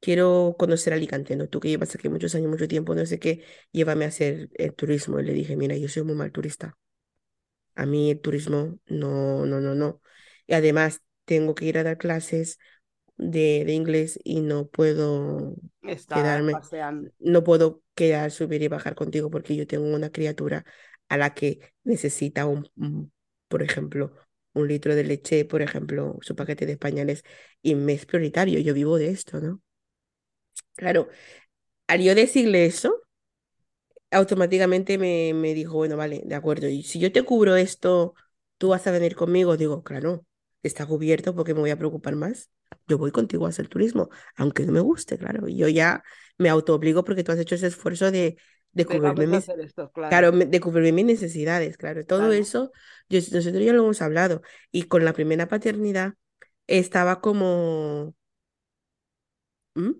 quiero 0.00 0.56
conocer 0.58 0.92
Alicante, 0.94 1.36
¿no? 1.36 1.48
Tú 1.48 1.60
que 1.60 1.68
llevas 1.70 1.94
aquí 1.94 2.08
muchos 2.08 2.34
años, 2.34 2.50
mucho 2.50 2.68
tiempo, 2.68 2.94
no 2.94 3.06
sé 3.06 3.18
qué, 3.20 3.44
llévame 3.72 4.04
a 4.06 4.08
hacer 4.08 4.50
el 4.54 4.74
turismo. 4.74 5.20
Y 5.20 5.24
le 5.24 5.32
dije, 5.34 5.56
mira, 5.56 5.76
yo 5.76 5.88
soy 5.88 6.04
muy 6.04 6.14
mal 6.16 6.32
turista. 6.32 6.76
A 7.74 7.86
mí 7.86 8.10
el 8.10 8.20
turismo, 8.20 8.78
no, 8.86 9.46
no, 9.46 9.60
no, 9.60 9.74
no. 9.74 10.00
Y 10.46 10.54
además, 10.54 11.02
tengo 11.24 11.54
que 11.54 11.66
ir 11.66 11.78
a 11.78 11.84
dar 11.84 11.98
clases 11.98 12.58
de, 13.18 13.64
de 13.66 13.72
inglés 13.74 14.20
y 14.24 14.40
no 14.40 14.68
puedo 14.68 15.56
quedarme, 16.10 16.60
paseando. 16.60 17.10
no 17.18 17.44
puedo 17.44 17.82
quedar, 17.94 18.30
subir 18.30 18.62
y 18.62 18.68
bajar 18.68 18.94
contigo 18.94 19.30
porque 19.30 19.56
yo 19.56 19.66
tengo 19.66 19.86
una 19.94 20.10
criatura 20.12 20.64
a 21.08 21.16
la 21.18 21.34
que 21.34 21.60
necesita 21.84 22.46
un, 22.46 22.68
un, 22.76 23.12
por 23.48 23.62
ejemplo, 23.62 24.14
un 24.54 24.68
litro 24.68 24.94
de 24.94 25.04
leche, 25.04 25.44
por 25.44 25.62
ejemplo, 25.62 26.18
su 26.22 26.36
paquete 26.36 26.66
de 26.66 26.76
pañales, 26.78 27.24
y 27.62 27.74
me 27.74 27.94
es 27.94 28.06
prioritario, 28.06 28.58
yo 28.60 28.74
vivo 28.74 28.98
de 28.98 29.10
esto, 29.10 29.40
¿no? 29.40 29.62
Claro, 30.76 31.08
al 31.88 32.02
yo 32.02 32.14
decirle 32.16 32.66
eso, 32.66 33.02
automáticamente 34.10 34.98
me, 34.98 35.32
me 35.34 35.54
dijo, 35.54 35.74
bueno, 35.74 35.96
vale, 35.96 36.22
de 36.24 36.34
acuerdo, 36.34 36.68
y 36.68 36.82
si 36.82 36.98
yo 36.98 37.12
te 37.12 37.22
cubro 37.24 37.56
esto, 37.56 38.14
¿tú 38.58 38.68
vas 38.68 38.86
a 38.86 38.90
venir 38.90 39.14
conmigo? 39.16 39.56
Digo, 39.56 39.82
claro, 39.82 40.26
está 40.62 40.86
cubierto 40.86 41.34
porque 41.34 41.54
me 41.54 41.60
voy 41.60 41.70
a 41.70 41.78
preocupar 41.78 42.16
más. 42.16 42.50
Yo 42.86 42.98
voy 42.98 43.10
contigo 43.10 43.46
a 43.46 43.50
hacer 43.50 43.68
turismo, 43.68 44.10
aunque 44.36 44.64
no 44.66 44.72
me 44.72 44.80
guste, 44.80 45.18
claro. 45.18 45.48
Yo 45.48 45.68
ya 45.68 46.02
me 46.38 46.48
autoobligo 46.50 47.04
porque 47.04 47.24
tú 47.24 47.32
has 47.32 47.38
hecho 47.38 47.54
ese 47.56 47.68
esfuerzo 47.68 48.10
de, 48.10 48.38
de 48.72 48.86
cubrirme 48.86 49.26
mis, 49.26 49.48
esto, 49.48 49.90
claro. 49.92 50.08
claro, 50.10 50.32
de 50.32 50.60
cubrirme 50.60 50.92
mis 50.92 51.06
necesidades, 51.06 51.76
claro. 51.76 52.04
Todo 52.06 52.28
Claro. 52.28 52.34
eso, 52.34 52.72
yo, 53.08 53.18
nosotros 53.32 53.62
ya 53.64 53.72
lo 53.72 53.82
hemos 53.84 54.02
hablado. 54.02 54.42
Y 54.70 54.84
con 54.84 55.04
la 55.04 55.12
primera 55.12 55.48
paternidad 55.48 56.14
estaba 56.66 57.20
como, 57.20 58.14
¿Mm? 59.74 59.92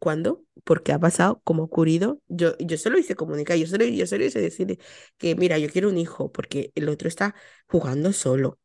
¿Cuándo? 0.00 0.44
Porque 0.64 0.92
ha 0.92 0.98
pasado, 0.98 1.40
como 1.44 1.62
ha 1.62 1.66
ocurrido. 1.66 2.20
Yo, 2.28 2.56
yo 2.58 2.76
se 2.78 2.90
lo 2.90 2.98
hice 2.98 3.16
comunicar, 3.16 3.56
yo 3.58 3.66
se 3.66 3.78
lo, 3.78 3.84
yo 3.84 4.06
se 4.06 4.18
lo 4.18 4.24
hice 4.24 4.40
decir 4.40 4.78
que, 5.18 5.34
mira, 5.36 5.58
yo 5.58 5.68
quiero 5.70 5.88
un 5.90 5.98
hijo, 5.98 6.32
porque 6.32 6.72
el 6.74 6.88
otro 6.88 7.08
está 7.08 7.34
jugando 7.68 8.12
solo. 8.12 8.58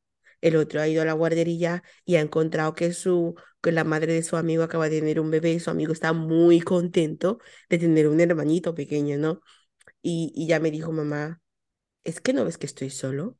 El 0.46 0.56
otro 0.58 0.82
ha 0.82 0.88
ido 0.88 1.02
a 1.02 1.06
la 1.06 1.14
guardería 1.14 1.84
y 2.06 2.16
ha 2.18 2.22
encontrado 2.22 2.74
que, 2.76 2.94
su, 2.94 3.36
que 3.62 3.72
la 3.72 3.84
madre 3.84 4.14
de 4.14 4.24
su 4.24 4.38
amigo 4.38 4.64
acaba 4.64 4.90
de 4.90 5.00
tener 5.00 5.20
un 5.20 5.32
bebé 5.32 5.54
y 5.54 5.60
su 5.60 5.72
amigo 5.72 5.94
está 5.94 6.14
muy 6.14 6.62
contento 6.62 7.40
de 7.70 7.80
tener 7.80 8.08
un 8.08 8.20
hermanito 8.22 8.76
pequeño, 8.76 9.18
¿no? 9.18 9.42
Y, 10.02 10.32
y 10.36 10.48
ya 10.48 10.60
me 10.60 10.72
dijo, 10.72 10.92
mamá, 10.92 11.42
¿es 12.04 12.22
que 12.22 12.34
no 12.34 12.46
ves 12.46 12.58
que 12.58 12.68
estoy 12.68 12.90
solo? 12.92 13.38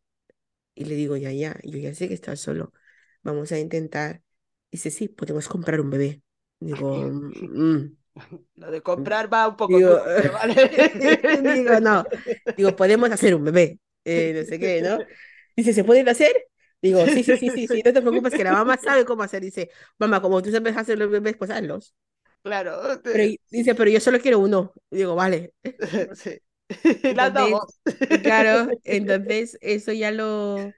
Y 0.76 0.86
le 0.86 0.96
digo, 0.96 1.16
ya, 1.18 1.32
ya, 1.32 1.58
yo 1.64 1.78
ya 1.80 1.94
sé 1.94 2.08
que 2.08 2.14
estás 2.14 2.40
solo. 2.42 2.74
Vamos 3.24 3.52
a 3.52 3.60
intentar. 3.60 4.22
Dice, 4.72 4.92
sí, 4.92 5.08
podemos 5.08 5.48
comprar 5.48 5.80
un 5.82 5.90
bebé. 5.90 6.22
Digo, 6.60 6.96
"Mm". 7.12 7.98
Lo 8.56 8.72
de 8.72 8.82
comprar 8.82 9.32
va 9.32 9.48
un 9.48 9.58
poco 9.58 9.78
Digo, 9.78 10.00
turbio, 10.00 10.32
¿vale? 10.34 10.56
digo, 11.54 11.80
no. 11.80 12.06
Digo, 12.56 12.76
podemos 12.76 13.12
hacer 13.12 13.36
un 13.36 13.44
bebé. 13.46 13.80
Eh, 14.06 14.34
no 14.36 14.46
sé 14.46 14.60
qué, 14.60 14.82
¿no? 14.82 15.00
Dice, 15.56 15.74
¿se 15.74 15.84
pueden 15.84 16.08
hacer? 16.10 16.34
Digo, 16.86 17.08
sí, 17.10 17.24
sí, 17.24 17.38
sí, 17.38 17.52
sí, 17.52 17.68
sí, 17.68 17.82
no 17.84 17.94
te 17.94 18.02
preocupes, 18.02 18.34
que 18.36 18.44
la 18.44 18.54
mamá 18.54 18.78
sabe 18.78 19.06
cómo 19.06 19.24
hacer. 19.24 19.42
Dice, 19.44 19.72
mamá, 19.98 20.22
como 20.22 20.42
tú 20.42 20.52
sabes 20.52 20.78
hacer 20.78 21.00
los 21.00 21.10
bebés, 21.12 21.36
pues 21.38 21.52
hazlos. 21.52 21.96
Claro. 22.44 23.02
Pero 23.10 23.34
dice, 23.50 23.76
pero 23.76 23.90
yo 23.90 24.00
solo 24.00 24.20
quiero 24.20 24.40
uno. 24.40 24.74
Digo, 24.90 25.16
vale. 25.16 25.54
Sí. 26.16 26.40
Entonces, 27.20 27.62
claro, 28.22 28.80
entonces 28.84 29.58
eso 29.62 29.92
ya 29.94 30.12
lo, 30.12 30.76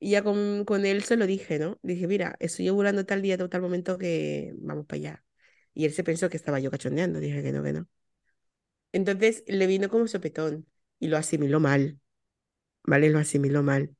ya 0.00 0.22
con, 0.24 0.64
con 0.66 0.86
él 0.86 1.04
se 1.04 1.16
lo 1.16 1.26
dije, 1.26 1.58
¿no? 1.58 1.78
Dije, 1.82 2.06
mira, 2.08 2.36
estoy 2.40 2.68
ovulando 2.70 3.06
tal 3.06 3.22
día, 3.22 3.38
tal 3.38 3.62
momento 3.62 3.98
que 3.98 4.54
vamos 4.58 4.86
para 4.86 4.98
allá. 4.98 5.24
Y 5.74 5.86
él 5.86 5.92
se 5.94 6.04
pensó 6.04 6.30
que 6.30 6.36
estaba 6.38 6.60
yo 6.60 6.70
cachondeando, 6.70 7.20
dije 7.20 7.42
que 7.42 7.52
no, 7.52 7.62
que 7.62 7.72
no. 7.74 7.88
Entonces 8.92 9.44
le 9.46 9.66
vino 9.66 9.88
como 9.88 10.06
sopetón 10.08 10.66
y 10.98 11.08
lo 11.08 11.16
asimiló 11.18 11.60
mal, 11.60 12.00
¿vale? 12.84 13.10
Lo 13.10 13.18
asimiló 13.20 13.62
mal. 13.64 13.96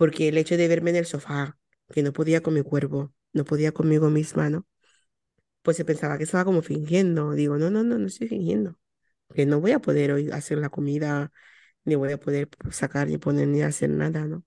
Porque 0.00 0.28
el 0.28 0.38
hecho 0.38 0.56
de 0.58 0.68
verme 0.68 0.90
en 0.92 0.96
el 0.98 1.06
sofá, 1.06 1.58
que 1.94 2.02
no 2.04 2.12
podía 2.14 2.42
con 2.42 2.54
mi 2.54 2.62
cuerpo, 2.64 3.12
no 3.34 3.44
podía 3.44 3.72
conmigo 3.72 4.10
misma, 4.10 4.50
¿no? 4.50 4.66
Pues 5.62 5.76
se 5.78 5.84
pensaba 5.86 6.18
que 6.18 6.24
estaba 6.24 6.44
como 6.44 6.62
fingiendo. 6.62 7.32
Digo, 7.32 7.58
no, 7.58 7.70
no, 7.70 7.82
no, 7.84 7.98
no 7.98 8.06
estoy 8.08 8.28
fingiendo. 8.28 8.76
Que 9.34 9.46
no 9.46 9.60
voy 9.60 9.72
a 9.72 9.80
poder 9.80 10.12
hoy 10.12 10.30
hacer 10.32 10.58
la 10.58 10.70
comida, 10.70 11.32
ni 11.84 11.96
voy 11.96 12.12
a 12.12 12.20
poder 12.20 12.50
sacar, 12.72 13.08
ni 13.08 13.18
poner, 13.18 13.48
ni 13.48 13.62
hacer 13.62 13.90
nada, 13.90 14.26
¿no? 14.26 14.44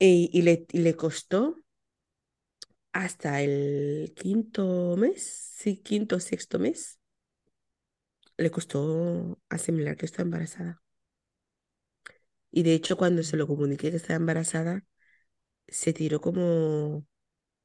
Y, 0.00 0.28
y 0.32 0.42
le, 0.42 0.66
y 0.72 0.78
le 0.80 0.96
costó 0.96 1.56
hasta 2.92 3.40
el 3.42 4.12
quinto 4.16 4.96
mes, 4.96 5.22
sí, 5.56 5.78
quinto 5.82 6.20
sexto 6.20 6.58
mes, 6.58 6.98
le 8.38 8.50
costó 8.50 9.38
asimilar 9.50 9.96
que 9.98 10.06
está 10.06 10.22
embarazada. 10.22 10.82
Y 12.50 12.62
de 12.62 12.74
hecho, 12.74 12.96
cuando 12.96 13.22
se 13.22 13.36
lo 13.36 13.46
comuniqué 13.46 13.90
que 13.90 13.96
estaba 13.96 14.16
embarazada, 14.16 14.84
se 15.66 15.92
tiró 15.92 16.20
como, 16.20 17.06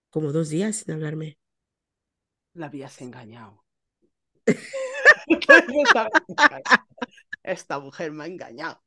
como 0.10 0.32
dos 0.32 0.50
días 0.50 0.78
sin 0.78 0.94
hablarme. 0.94 1.38
La 2.54 2.68
habías 2.68 3.02
engañado. 3.02 3.64
Esta, 7.44 7.80
mujer 7.80 8.12
me 8.12 8.24
ha 8.24 8.28
engañado. 8.28 8.82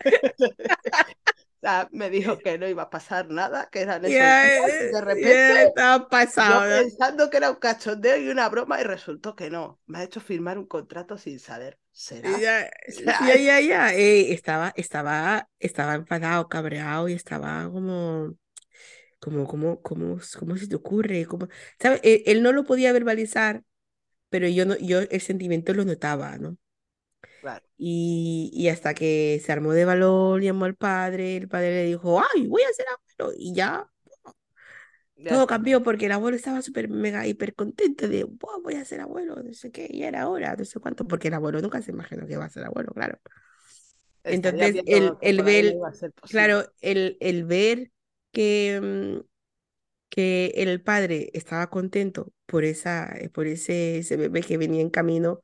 O 1.62 1.66
sea, 1.66 1.90
me 1.92 2.08
dijo 2.08 2.38
que 2.38 2.56
no 2.56 2.66
iba 2.66 2.84
a 2.84 2.88
pasar 2.88 3.28
nada, 3.28 3.68
que 3.70 3.82
eran 3.82 4.02
esos 4.02 4.12
días, 4.12 4.66
y 4.66 4.70
eh, 4.70 4.84
de 4.86 4.92
ya 4.92 5.00
repente 5.02 5.62
estaba 5.64 5.98
yo 5.98 6.08
pasado, 6.08 6.82
pensando 6.82 7.28
que 7.28 7.36
era 7.36 7.50
un 7.50 7.56
cachondeo 7.56 8.16
y 8.16 8.30
una 8.30 8.48
broma 8.48 8.80
y 8.80 8.84
resultó 8.84 9.36
que 9.36 9.50
no. 9.50 9.78
Me 9.84 9.98
ha 9.98 10.04
hecho 10.04 10.22
firmar 10.22 10.56
un 10.56 10.64
contrato 10.64 11.18
sin 11.18 11.38
saber. 11.38 11.78
¿Será? 11.92 12.46
Ya, 12.46 12.70
ya, 13.18 13.36
ya, 13.36 13.60
ya. 13.60 13.94
eh, 13.94 14.32
estaba, 14.32 14.72
estaba, 14.76 15.48
estaba 15.58 15.94
enfadado, 15.94 16.48
cabreado 16.48 17.08
y 17.08 17.14
estaba 17.14 17.70
como, 17.70 18.36
como, 19.20 19.46
como, 19.48 19.82
como, 19.82 20.18
¿cómo 20.38 20.56
se 20.58 20.68
te 20.68 20.76
ocurre? 20.76 21.26
Como, 21.26 21.48
¿sabes? 21.80 22.00
Él, 22.04 22.22
él 22.26 22.42
no 22.42 22.52
lo 22.52 22.64
podía 22.64 22.92
verbalizar, 22.92 23.64
pero 24.30 24.48
yo 24.48 24.66
no, 24.66 24.76
yo 24.78 25.00
el 25.00 25.20
sentimiento 25.22 25.74
lo 25.74 25.84
notaba, 25.84 26.38
¿no? 26.38 26.58
claro. 27.40 27.64
Y, 27.78 28.50
y 28.54 28.68
hasta 28.68 28.92
que 28.94 29.40
se 29.44 29.52
armó 29.52 29.72
de 29.72 29.84
valor, 29.86 30.42
llamó 30.42 30.66
al 30.66 30.76
padre, 30.76 31.36
el 31.38 31.48
padre 31.48 31.70
le 31.70 31.84
dijo, 31.86 32.20
ay, 32.34 32.46
voy 32.46 32.62
a 32.62 32.72
ser 32.74 32.86
abuelo, 32.88 33.34
y 33.38 33.54
Ya 33.54 33.90
todo 35.26 35.46
cambió 35.46 35.82
porque 35.82 36.06
el 36.06 36.12
abuelo 36.12 36.36
estaba 36.36 36.62
súper 36.62 36.88
mega 36.88 37.26
hiper 37.26 37.54
contento 37.54 38.08
de, 38.08 38.24
"Buah, 38.24 38.58
voy 38.62 38.74
a 38.74 38.84
ser 38.84 39.00
abuelo, 39.00 39.36
no 39.42 39.52
sé 39.54 39.70
qué, 39.72 39.88
y 39.90 40.02
era 40.04 40.22
ahora, 40.22 40.56
no 40.56 40.64
sé 40.64 40.80
cuánto, 40.80 41.06
porque 41.06 41.28
el 41.28 41.34
abuelo 41.34 41.60
nunca 41.62 41.82
se 41.82 41.92
imaginó 41.92 42.26
que 42.26 42.34
iba 42.34 42.44
a 42.44 42.50
ser 42.50 42.64
abuelo, 42.64 42.92
claro. 42.94 43.18
Entonces, 44.28 44.82
el, 44.86 45.18
el 45.20 45.42
ver, 45.42 45.80
claro, 46.28 46.64
el, 46.80 47.16
el 47.20 47.44
ver 47.44 47.90
que, 48.32 48.80
mm, 49.22 49.26
que 50.10 50.48
el 50.56 50.82
padre 50.82 51.30
estaba 51.34 51.70
contento 51.70 52.32
por 52.46 52.64
esa, 52.64 53.08
eh, 53.18 53.30
por 53.30 53.46
ese, 53.46 53.98
ese 53.98 54.16
bebé 54.16 54.42
que 54.42 54.58
venía 54.58 54.82
en 54.82 54.90
camino, 54.90 55.42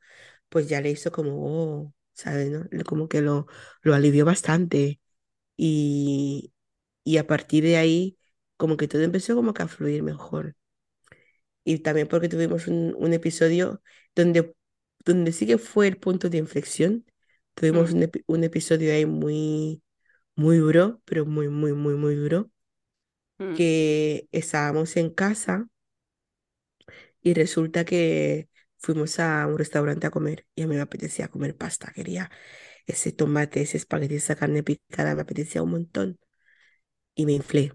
pues 0.51 0.69
ya 0.69 0.81
le 0.83 0.91
hizo 0.91 1.13
como, 1.13 1.33
oh, 1.85 1.95
¿sabes? 2.15 2.51
¿no? 2.51 2.85
Como 2.87 3.09
que 3.09 3.23
lo, 3.23 3.47
lo 3.83 3.95
alivió 3.95 4.25
bastante. 4.27 5.01
Y, 5.57 6.53
y 7.05 7.19
a 7.19 7.27
partir 7.27 7.65
de 7.65 7.77
ahí, 7.79 8.16
como 8.57 8.77
que 8.77 8.89
todo 8.89 9.03
empezó 9.03 9.35
como 9.37 9.55
que 9.55 9.63
a 9.63 9.69
fluir 9.69 10.03
mejor. 10.03 10.57
Y 11.65 11.79
también 11.81 12.09
porque 12.09 12.29
tuvimos 12.29 12.69
un, 12.69 12.95
un 12.99 13.13
episodio 13.13 13.83
donde, 14.15 14.55
donde 15.05 15.33
sí 15.33 15.47
que 15.47 15.59
fue 15.59 15.89
el 15.89 15.97
punto 15.99 16.29
de 16.31 16.39
inflexión. 16.39 17.05
Tuvimos 17.55 17.91
Mm, 17.91 17.93
un, 17.93 18.11
un 18.27 18.45
episodio 18.45 18.93
ahí 18.93 19.07
muy, 19.07 19.83
muy 20.37 20.59
duro, 20.59 21.03
pero 21.07 21.27
muy, 21.27 21.49
muy, 21.49 21.73
muy, 21.75 21.95
muy 21.97 22.15
duro, 22.17 22.51
mm. 23.39 23.57
que 23.57 24.29
estábamos 24.33 24.97
en 24.97 25.11
casa 25.11 25.69
y 27.23 27.35
resulta 27.35 27.85
que 27.85 28.49
fuimos 28.79 29.19
a 29.21 29.47
un 29.47 29.59
restaurante 29.59 30.07
a 30.07 30.11
comer 30.11 30.47
y 30.55 30.63
a 30.63 30.67
mí 30.67 30.75
me 30.77 30.81
apetecía 30.83 31.29
comer 31.29 31.57
pasta, 31.57 31.93
quería 31.95 32.31
ese 32.87 33.13
tomate, 33.13 33.63
ese 33.63 33.77
espagueti, 33.79 34.17
esa 34.17 34.37
carne 34.37 34.63
picada, 34.63 35.15
me 35.15 35.23
apetecía 35.23 35.63
un 35.63 35.71
montón 35.73 36.19
y 37.15 37.27
me 37.27 37.33
inflé, 37.35 37.73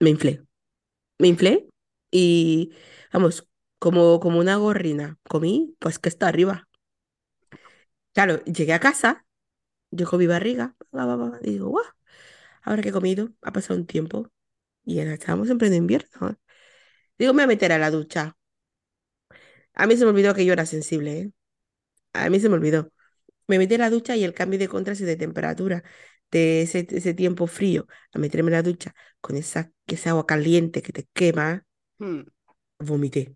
me 0.00 0.10
inflé, 0.10 0.42
me 1.18 1.28
inflé 1.28 1.68
y 2.12 2.72
vamos, 3.12 3.48
como, 3.80 4.20
como 4.20 4.40
una 4.40 4.56
gorrina, 4.56 5.18
comí 5.28 5.76
pues 5.80 5.98
que 5.98 6.10
está 6.10 6.28
arriba. 6.28 6.68
Claro, 8.12 8.42
llegué 8.44 8.72
a 8.72 8.80
casa, 8.80 9.26
yo 9.92 10.06
con 10.08 10.18
mi 10.20 10.26
barriga, 10.28 10.76
y 11.42 11.50
digo, 11.52 11.68
guau, 11.70 11.84
ahora 12.62 12.82
que 12.82 12.90
he 12.90 12.92
comido, 12.92 13.30
ha 13.42 13.52
pasado 13.52 13.78
un 13.80 13.86
tiempo 13.86 14.30
y 14.84 15.00
estábamos 15.00 15.50
en 15.50 15.58
pleno 15.58 15.76
invierno. 15.76 16.38
Digo, 17.18 17.32
me 17.34 17.38
voy 17.42 17.44
a 17.44 17.48
meter 17.48 17.72
a 17.72 17.78
la 17.78 17.90
ducha. 17.90 18.36
A 19.74 19.86
mí 19.86 19.96
se 19.96 20.04
me 20.04 20.10
olvidó 20.10 20.34
que 20.34 20.44
yo 20.44 20.52
era 20.52 20.66
sensible, 20.66 21.18
¿eh? 21.20 21.32
A 22.12 22.30
mí 22.30 22.40
se 22.40 22.48
me 22.48 22.56
olvidó. 22.56 22.92
Me 23.48 23.58
metí 23.58 23.74
en 23.76 23.82
la 23.82 23.90
ducha 23.90 24.16
y 24.16 24.24
el 24.24 24.34
cambio 24.34 24.58
de 24.58 24.68
contraste 24.68 25.04
de 25.04 25.16
temperatura 25.16 25.84
de 26.30 26.62
ese, 26.62 26.86
ese 26.90 27.14
tiempo 27.14 27.46
frío 27.46 27.86
a 28.12 28.18
meterme 28.18 28.48
en 28.50 28.54
la 28.54 28.62
ducha 28.62 28.94
con 29.20 29.36
esa, 29.36 29.72
esa 29.86 30.10
agua 30.10 30.26
caliente 30.26 30.82
que 30.82 30.92
te 30.92 31.04
quema, 31.12 31.64
Mm. 32.00 32.26
vomité. 32.80 33.34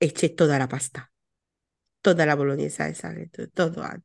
Eché 0.00 0.28
toda 0.30 0.58
la 0.58 0.68
pasta, 0.68 1.12
toda 2.02 2.26
la 2.26 2.34
boloñesa 2.36 2.88
esa, 2.88 3.14
to- 3.32 3.48
todo 3.50 3.82
a 3.84 4.00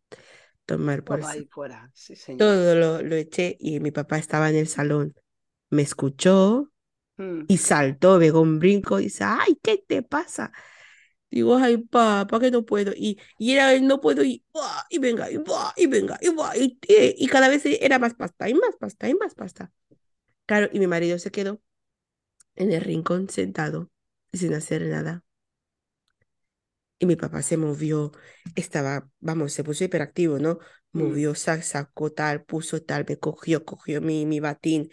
tomar 0.65 1.03
por 1.03 1.23
saco. 1.23 1.49
fuera, 1.51 1.91
sí, 1.93 2.15
señor. 2.15 2.39
Todo 2.39 2.75
lo, 2.75 3.01
lo 3.03 3.15
eché 3.15 3.57
y 3.59 3.79
mi 3.79 3.91
papá 3.91 4.17
estaba 4.17 4.49
en 4.49 4.57
el 4.57 4.67
salón. 4.67 5.15
Me 5.69 5.83
escuchó 5.83 6.71
Mm. 7.19 7.47
y 7.47 7.57
saltó, 7.57 8.19
pegó 8.19 8.41
un 8.41 8.59
brinco 8.59 8.99
y 8.99 9.05
dice, 9.05 9.23
ay, 9.25 9.59
¿qué 9.63 9.83
te 9.87 10.03
pasa? 10.03 10.51
Digo, 11.29 11.55
ay, 11.57 11.77
papá, 11.77 12.39
que 12.39 12.51
no 12.51 12.65
puedo. 12.65 12.93
Y, 12.95 13.19
y 13.37 13.53
era 13.53 13.73
el 13.73 13.85
no 13.87 13.99
puedo 14.01 14.23
y, 14.23 14.43
¡buah! 14.53 14.85
y 14.89 14.99
venga, 14.99 15.29
y, 15.31 15.37
¡buah! 15.37 15.73
y 15.75 15.87
venga, 15.87 16.17
y, 16.21 16.29
¡buah! 16.29 16.55
y, 16.57 16.79
y, 16.87 17.27
cada 17.27 17.49
vez 17.49 17.63
era 17.65 17.99
más 17.99 18.13
pasta, 18.15 18.49
y 18.49 18.53
más 18.53 18.75
pasta, 18.79 19.09
y 19.09 19.13
más 19.15 19.35
pasta. 19.35 19.71
Claro, 20.47 20.69
y 20.73 20.79
mi 20.79 20.87
marido 20.87 21.19
se 21.19 21.31
quedó 21.31 21.61
en 22.55 22.71
el 22.73 22.81
rincón 22.81 23.29
sentado, 23.29 23.91
sin 24.33 24.53
hacer 24.53 24.83
nada. 24.87 25.23
Y 26.99 27.05
mi 27.05 27.15
papá 27.15 27.41
se 27.43 27.57
movió, 27.57 28.11
estaba, 28.55 29.09
vamos, 29.19 29.53
se 29.53 29.63
puso 29.63 29.83
hiperactivo, 29.83 30.39
¿no? 30.39 30.59
Mm. 30.93 30.99
Movió, 31.03 31.35
sa- 31.35 31.61
sacó 31.61 32.11
tal, 32.11 32.43
puso 32.43 32.81
tal, 32.81 33.05
me 33.07 33.17
cogió, 33.19 33.65
cogió 33.65 34.01
mi, 34.01 34.25
mi 34.25 34.39
batín, 34.39 34.89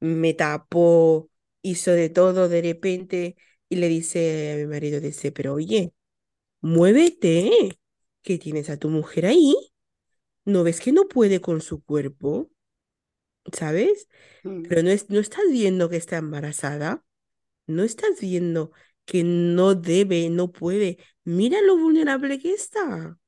me 0.00 0.34
tapó 0.34 1.30
hizo 1.62 1.92
de 1.92 2.10
todo 2.10 2.48
de 2.48 2.62
repente 2.62 3.36
y 3.68 3.76
le 3.76 3.88
dice 3.88 4.52
a 4.54 4.56
mi 4.56 4.66
marido, 4.66 5.00
dice, 5.00 5.32
pero 5.32 5.54
oye, 5.54 5.92
muévete, 6.62 7.78
que 8.22 8.38
tienes 8.38 8.70
a 8.70 8.78
tu 8.78 8.90
mujer 8.90 9.26
ahí, 9.26 9.54
¿no 10.44 10.64
ves 10.64 10.80
que 10.80 10.92
no 10.92 11.08
puede 11.08 11.40
con 11.40 11.60
su 11.62 11.82
cuerpo? 11.84 12.50
¿Sabes? 13.52 14.08
Mm, 14.44 14.68
Pero 14.68 14.82
no, 14.82 14.90
es, 14.90 15.10
no 15.10 15.20
estás 15.20 15.44
viendo 15.50 15.88
que 15.90 15.96
está 15.96 16.18
embarazada, 16.18 17.04
no 17.66 17.84
estás 17.84 18.20
viendo 18.20 18.72
que 19.06 19.24
no 19.24 19.74
debe, 19.76 20.30
no 20.30 20.52
puede. 20.52 20.98
Mira 21.24 21.60
lo 21.62 21.76
vulnerable 21.78 22.38
que 22.40 22.52
está. 22.54 23.18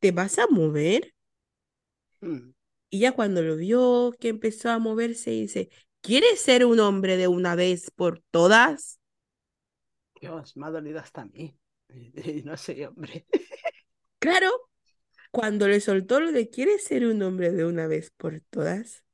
¿Te 0.00 0.12
vas 0.12 0.38
a 0.38 0.48
mover? 0.48 1.14
mm. 2.22 2.52
Y 2.90 3.00
ya 3.00 3.12
cuando 3.12 3.42
lo 3.42 3.56
vio 3.56 4.12
que 4.18 4.28
empezó 4.28 4.70
a 4.70 4.78
moverse, 4.78 5.30
dice, 5.30 5.68
¿quieres 6.00 6.40
ser 6.40 6.64
un 6.64 6.80
hombre 6.80 7.16
de 7.16 7.28
una 7.28 7.54
vez 7.54 7.90
por 7.94 8.22
todas? 8.30 8.97
Dios, 10.20 10.56
me 10.56 10.66
ha 10.66 10.70
dolido 10.70 10.98
hasta 11.00 11.22
a 11.22 11.24
mí. 11.26 11.56
Y 11.88 12.42
no 12.42 12.56
soy 12.56 12.84
hombre. 12.84 13.26
Claro, 14.20 14.50
cuando 15.32 15.68
le 15.68 15.80
soltó 15.80 16.20
lo 16.20 16.32
de 16.32 16.50
¿quieres 16.50 16.84
ser 16.84 17.06
un 17.06 17.22
hombre 17.22 17.52
de 17.52 17.64
una 17.66 17.86
vez 17.88 18.10
por 18.16 18.40
todas? 18.50 19.04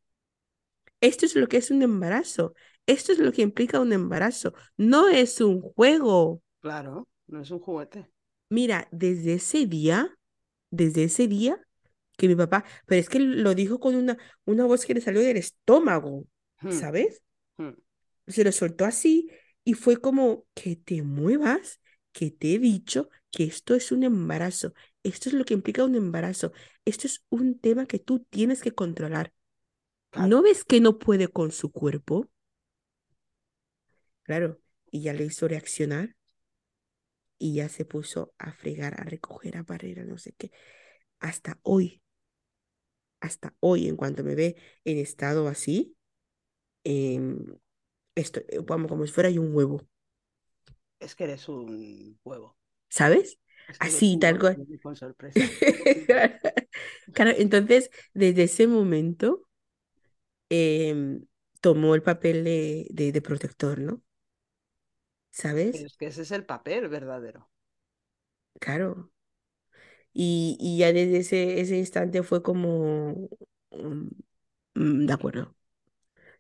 Esto 1.00 1.26
es 1.26 1.36
lo 1.36 1.46
que 1.48 1.58
es 1.58 1.70
un 1.70 1.82
embarazo. 1.82 2.54
Esto 2.86 3.12
es 3.12 3.18
lo 3.18 3.32
que 3.32 3.42
implica 3.42 3.80
un 3.80 3.92
embarazo. 3.92 4.54
No 4.76 5.08
es 5.08 5.40
un 5.40 5.60
juego. 5.60 6.42
Claro, 6.60 7.06
no 7.28 7.40
es 7.42 7.50
un 7.52 7.60
juguete. 7.60 8.10
Mira, 8.48 8.88
desde 8.92 9.34
ese 9.34 9.66
día, 9.66 10.16
desde 10.70 11.04
ese 11.04 11.28
día 11.28 11.60
que 12.16 12.28
mi 12.28 12.36
papá, 12.36 12.64
pero 12.86 13.00
es 13.00 13.08
que 13.08 13.18
lo 13.20 13.54
dijo 13.54 13.80
con 13.80 13.94
una, 13.96 14.18
una 14.44 14.64
voz 14.66 14.86
que 14.86 14.94
le 14.94 15.00
salió 15.00 15.20
del 15.22 15.36
estómago, 15.38 16.26
Mm, 16.62 16.70
¿sabes? 16.70 17.22
mm. 17.58 17.74
Se 18.26 18.44
lo 18.44 18.52
soltó 18.52 18.84
así 18.84 19.30
y 19.64 19.74
fue 19.74 19.96
como 19.98 20.44
que 20.54 20.76
te 20.76 21.02
muevas, 21.02 21.80
que 22.12 22.30
te 22.30 22.54
he 22.54 22.58
dicho 22.58 23.08
que 23.30 23.44
esto 23.44 23.74
es 23.74 23.92
un 23.92 24.04
embarazo. 24.04 24.74
Esto 25.02 25.28
es 25.28 25.34
lo 25.34 25.44
que 25.44 25.54
implica 25.54 25.84
un 25.84 25.94
embarazo. 25.96 26.52
Esto 26.84 27.06
es 27.06 27.24
un 27.30 27.58
tema 27.58 27.86
que 27.86 27.98
tú 27.98 28.20
tienes 28.30 28.62
que 28.62 28.72
controlar. 28.72 29.32
Claro. 30.10 30.28
¿No 30.28 30.42
ves 30.42 30.64
que 30.64 30.80
no 30.80 30.98
puede 30.98 31.28
con 31.28 31.52
su 31.52 31.72
cuerpo? 31.72 32.28
Claro, 34.22 34.58
y 34.90 35.00
ya 35.02 35.14
le 35.14 35.24
hizo 35.24 35.48
reaccionar 35.48 36.14
y 37.38 37.54
ya 37.54 37.68
se 37.68 37.84
puso 37.84 38.34
a 38.38 38.52
fregar, 38.52 39.00
a 39.00 39.04
recoger, 39.04 39.56
a 39.56 39.62
barrer, 39.62 40.00
a 40.00 40.04
no 40.04 40.18
sé 40.18 40.32
qué. 40.36 40.50
Hasta 41.20 41.58
hoy, 41.62 42.02
hasta 43.20 43.54
hoy, 43.60 43.88
en 43.88 43.96
cuanto 43.96 44.22
me 44.24 44.34
ve 44.34 44.56
en 44.84 44.98
estado 44.98 45.48
así, 45.48 45.96
em, 46.84 47.38
esto, 48.14 48.40
eh, 48.48 48.60
vamos, 48.66 48.88
como 48.90 49.06
si 49.06 49.12
fuera 49.12 49.30
yo 49.30 49.42
un 49.42 49.54
huevo, 49.54 49.80
Es 50.98 51.14
que 51.14 51.24
eres 51.24 51.48
un 51.48 52.18
huevo. 52.24 52.56
¿sabes? 52.88 53.38
Es 53.68 53.78
que 53.78 53.88
eres 53.88 54.06
Así, 54.06 54.18
tal 54.18 54.38
cual. 54.38 54.62
con 54.82 54.96
sorpresa. 54.96 55.54
Claro, 57.14 57.32
entonces, 57.36 57.90
desde 58.14 58.44
ese 58.44 58.66
momento, 58.66 59.48
em, 60.48 61.26
tomó 61.60 61.94
el 61.94 62.02
papel 62.02 62.44
de, 62.44 62.86
de, 62.90 63.12
de 63.12 63.22
protector, 63.22 63.78
¿no? 63.80 64.02
Pero 65.70 65.84
¿Sabes? 65.84 65.86
es 65.86 65.96
que 65.98 66.06
ese 66.06 66.22
es 66.22 66.30
el 66.30 66.46
papel 66.46 66.88
verdadero. 66.88 67.50
Claro. 68.60 69.10
Y, 70.12 70.56
y 70.60 70.78
ya 70.78 70.92
desde 70.92 71.18
ese, 71.18 71.60
ese 71.60 71.76
instante 71.78 72.22
fue 72.22 72.42
como, 72.42 73.28
mm, 73.70 74.08
mm, 74.74 75.06
de 75.06 75.12
acuerdo, 75.12 75.53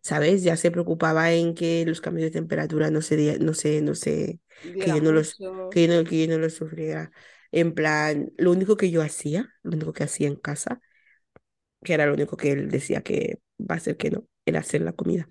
¿sabes? 0.04 0.44
Ya 0.44 0.56
se 0.58 0.72
preocupaba 0.72 1.32
en 1.32 1.54
que 1.56 1.86
los 1.86 2.02
cambios 2.02 2.26
de 2.26 2.32
temperatura 2.32 2.90
no 2.92 3.02
se, 3.02 3.40
no 3.40 3.54
sé, 3.54 3.82
no 3.82 3.96
sé, 3.96 4.40
que 4.78 4.92
yo 4.92 5.02
no 5.02 5.12
los, 5.12 5.42
que 5.70 5.88
yo 5.88 5.94
no, 5.96 6.04
que 6.08 6.26
yo 6.28 6.32
no 6.34 6.40
los 6.40 6.54
sufriera. 6.54 7.12
En 7.52 7.74
plan, 7.74 8.32
lo 8.38 8.52
único 8.52 8.78
que 8.78 8.92
yo 8.92 9.02
hacía, 9.02 9.50
lo 9.64 9.72
único 9.76 9.94
que 9.94 10.04
hacía 10.04 10.28
en 10.28 10.36
casa, 10.36 10.82
que 11.84 11.94
era 11.94 12.06
lo 12.06 12.14
único 12.14 12.36
que 12.36 12.52
él 12.52 12.70
decía 12.70 13.02
que 13.02 13.40
va 13.60 13.76
a 13.76 13.80
ser 13.80 13.96
que 13.96 14.10
no, 14.10 14.26
era 14.46 14.60
hacer 14.60 14.82
la 14.82 14.92
comida. 14.92 15.30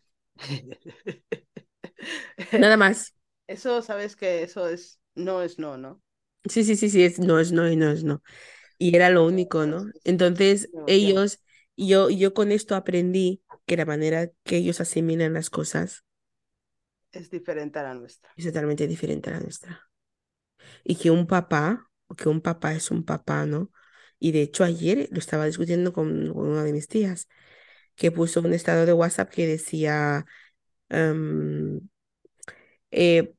Nada 2.56 2.78
más. 2.78 3.14
Eso, 3.48 3.82
sabes 3.82 4.16
que 4.16 4.44
eso 4.44 4.68
es, 4.70 5.00
no 5.16 5.42
es 5.44 5.60
no, 5.60 5.78
¿no? 5.78 6.02
Sí, 6.50 6.64
sí, 6.66 6.76
sí, 6.76 6.90
sí, 6.90 7.04
es 7.04 7.20
no, 7.20 7.40
es 7.40 7.52
no 7.54 7.70
y 7.72 7.76
no 7.78 7.90
es 7.92 8.04
no. 8.04 8.22
Y 8.80 8.96
era 8.98 9.12
lo 9.12 9.26
único, 9.28 9.66
No, 9.66 9.76
es, 9.76 9.86
¿no? 9.86 9.92
es- 9.94 10.04
Entonces, 10.06 10.72
ellos, 10.88 11.42
yo, 11.78 12.10
yo 12.12 12.34
con 12.36 12.52
esto 12.54 12.76
aprendí 12.76 13.43
que 13.66 13.78
la 13.78 13.86
manera 13.86 14.30
que 14.44 14.58
ellos 14.58 14.82
asimilan 14.82 15.34
las 15.34 15.50
cosas 15.50 16.04
Es 17.14 17.30
diferente 17.30 17.80
a 17.80 17.84
la 17.84 17.94
nuestra. 17.96 18.30
es 18.36 18.46
totalmente 18.46 18.88
diferente 18.88 19.30
a 19.30 19.34
la 19.34 19.40
nuestra. 19.40 19.90
Y 20.84 20.96
que 20.96 21.12
un 21.12 21.28
papá, 21.28 21.90
que 22.18 22.30
un 22.30 22.42
papá 22.42 22.74
es 22.74 22.92
un 22.92 23.04
papá, 23.06 23.46
¿no? 23.46 23.72
Y 24.20 24.32
de 24.32 24.42
hecho 24.44 24.64
ayer 24.64 25.08
lo 25.12 25.20
estaba 25.20 25.46
discutiendo 25.46 25.94
con, 25.94 26.34
con 26.34 26.48
una 26.50 26.64
de 26.64 26.74
mis 26.74 26.88
tías, 26.88 27.28
que 27.96 28.12
puso 28.12 28.42
un 28.42 28.54
estado 28.54 28.86
de 28.86 28.94
WhatsApp 28.94 29.30
que 29.32 29.48
decía, 29.48 30.26
em, 30.90 31.82
eh, 32.92 33.34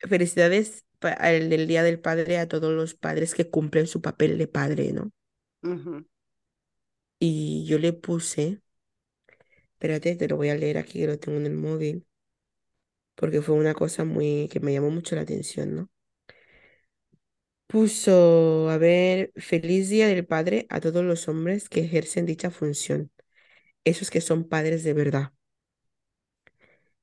felicidades 0.00 0.84
al 1.02 1.50
del 1.50 1.66
Día 1.68 1.82
del 1.82 2.00
Padre 2.00 2.38
a 2.38 2.48
todos 2.48 2.72
los 2.72 2.94
padres 2.94 3.34
que 3.34 3.50
cumplen 3.50 3.86
su 3.86 4.00
papel 4.02 4.38
de 4.38 4.48
padre, 4.48 4.92
¿no? 4.92 5.12
Y 7.18 7.64
yo 7.66 7.78
le 7.78 7.92
puse, 7.94 8.60
espérate, 9.82 10.16
te 10.16 10.28
lo 10.28 10.36
voy 10.36 10.48
a 10.50 10.54
leer 10.56 10.78
aquí, 10.78 11.00
que 11.00 11.06
lo 11.08 11.18
tengo 11.18 11.38
en 11.38 11.46
el 11.46 11.54
móvil, 11.54 12.06
porque 13.14 13.40
fue 13.42 13.54
una 13.54 13.72
cosa 13.74 14.04
muy 14.04 14.48
que 14.50 14.60
me 14.60 14.72
llamó 14.74 14.90
mucho 14.90 15.14
la 15.16 15.22
atención, 15.22 15.74
¿no? 15.74 15.90
Puso, 17.66 18.68
a 18.70 18.76
ver, 18.78 19.32
feliz 19.36 19.88
Día 19.88 20.06
del 20.06 20.26
Padre 20.26 20.66
a 20.68 20.80
todos 20.80 21.02
los 21.04 21.26
hombres 21.28 21.68
que 21.70 21.80
ejercen 21.80 22.26
dicha 22.26 22.50
función, 22.50 23.10
esos 23.84 24.10
que 24.10 24.20
son 24.22 24.44
padres 24.48 24.84
de 24.84 24.94
verdad. 24.94 25.32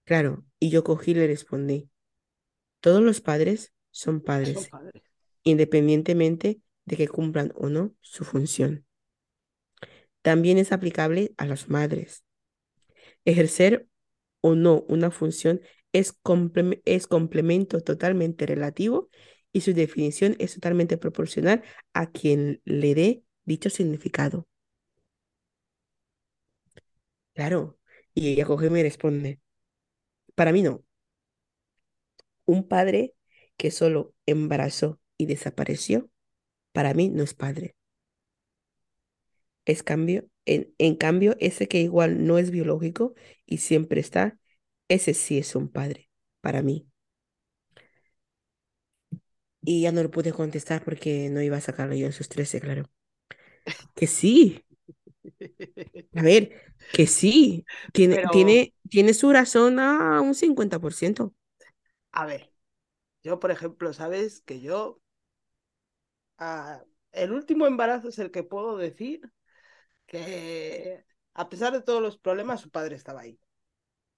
Claro, 0.05 0.43
y 0.59 0.69
yo 0.71 0.83
cogí 0.83 1.11
y 1.11 1.13
le 1.15 1.27
respondí, 1.27 1.89
todos 2.81 3.01
los 3.03 3.21
padres 3.21 3.73
son 3.91 4.21
Son 4.41 4.65
padres, 4.65 4.69
padres. 4.69 5.01
independientemente 5.43 6.61
de 6.85 6.97
que 6.97 7.07
cumplan 7.09 7.53
o 7.55 7.69
no 7.69 7.95
su 8.01 8.25
función. 8.25 8.85
También 10.21 10.57
es 10.57 10.71
aplicable 10.71 11.33
a 11.37 11.45
las 11.45 11.69
madres. 11.69 12.23
Ejercer 13.25 13.88
o 14.41 14.55
no 14.55 14.86
una 14.89 15.12
función 15.12 15.62
es, 15.93 16.13
comple- 16.23 16.82
es 16.86 17.08
complemento 17.08 17.82
totalmente 17.82 18.45
relativo 18.45 19.10
y 19.51 19.62
su 19.62 19.73
definición 19.73 20.36
es 20.39 20.55
totalmente 20.55 20.97
proporcional 20.97 21.63
a 21.93 22.12
quien 22.12 22.62
le 22.65 22.95
dé 22.95 23.23
dicho 23.45 23.69
significado. 23.69 24.47
Claro. 27.34 27.77
Y 28.13 28.29
ella 28.34 28.45
coge 28.45 28.67
y 28.67 28.69
me 28.69 28.84
responde, 28.84 29.39
para 30.36 30.51
mí 30.53 30.62
no, 30.63 30.84
un 32.45 32.67
padre 32.67 33.15
que 33.58 33.71
solo 33.71 34.13
embarazó 34.25 34.99
y 35.17 35.25
desapareció, 35.25 36.10
para 36.73 36.93
mí 36.95 37.10
no 37.10 37.23
es 37.23 37.36
padre. 37.36 37.75
Es 39.69 39.84
cambio, 39.84 40.27
en, 40.45 40.73
en 40.79 40.95
cambio, 40.95 41.36
ese 41.39 41.67
que 41.67 41.82
igual 41.82 42.25
no 42.27 42.38
es 42.39 42.51
biológico 42.51 43.15
y 43.45 43.58
siempre 43.60 44.01
está, 44.01 44.39
ese 44.89 45.13
sí 45.13 45.38
es 45.39 45.55
un 45.55 45.69
padre, 45.69 46.10
para 46.41 46.62
mí. 46.63 46.88
Y 49.62 49.82
ya 49.84 49.91
no 49.93 50.01
le 50.03 50.10
pude 50.10 50.34
contestar 50.34 50.84
porque 50.84 51.29
no 51.29 51.41
iba 51.41 51.55
a 51.58 51.62
sacarlo 51.62 51.95
yo 51.95 52.05
en 52.08 52.12
sus 52.13 52.27
13, 52.29 52.60
claro. 52.60 52.89
Que 53.95 54.08
sí, 54.08 54.63
a 56.15 56.21
ver, 56.23 56.51
que 56.91 57.08
sí. 57.08 57.65
Tiene, 57.93 58.17
Pero, 58.17 58.29
tiene, 58.29 58.73
tiene 58.89 59.13
su 59.13 59.32
razón 59.32 59.79
a 59.79 60.21
un 60.21 60.36
50%. 60.36 61.34
a 62.12 62.25
ver, 62.27 62.51
yo, 63.23 63.39
por 63.41 63.51
ejemplo, 63.51 63.93
sabes 63.93 64.41
que 64.41 64.62
yo, 64.62 65.01
ah, 66.38 66.84
el 67.12 67.32
último 67.34 67.65
embarazo 67.67 68.10
es 68.10 68.19
el 68.19 68.32
que 68.32 68.43
puedo 68.43 68.77
decir 68.77 69.32
que, 70.10 71.06
a 71.36 71.50
pesar 71.50 71.74
de 71.74 71.84
todos 71.84 72.04
los 72.04 72.19
problemas, 72.19 72.62
su 72.62 72.72
padre 72.72 72.98
estaba 72.98 73.22
ahí, 73.24 73.39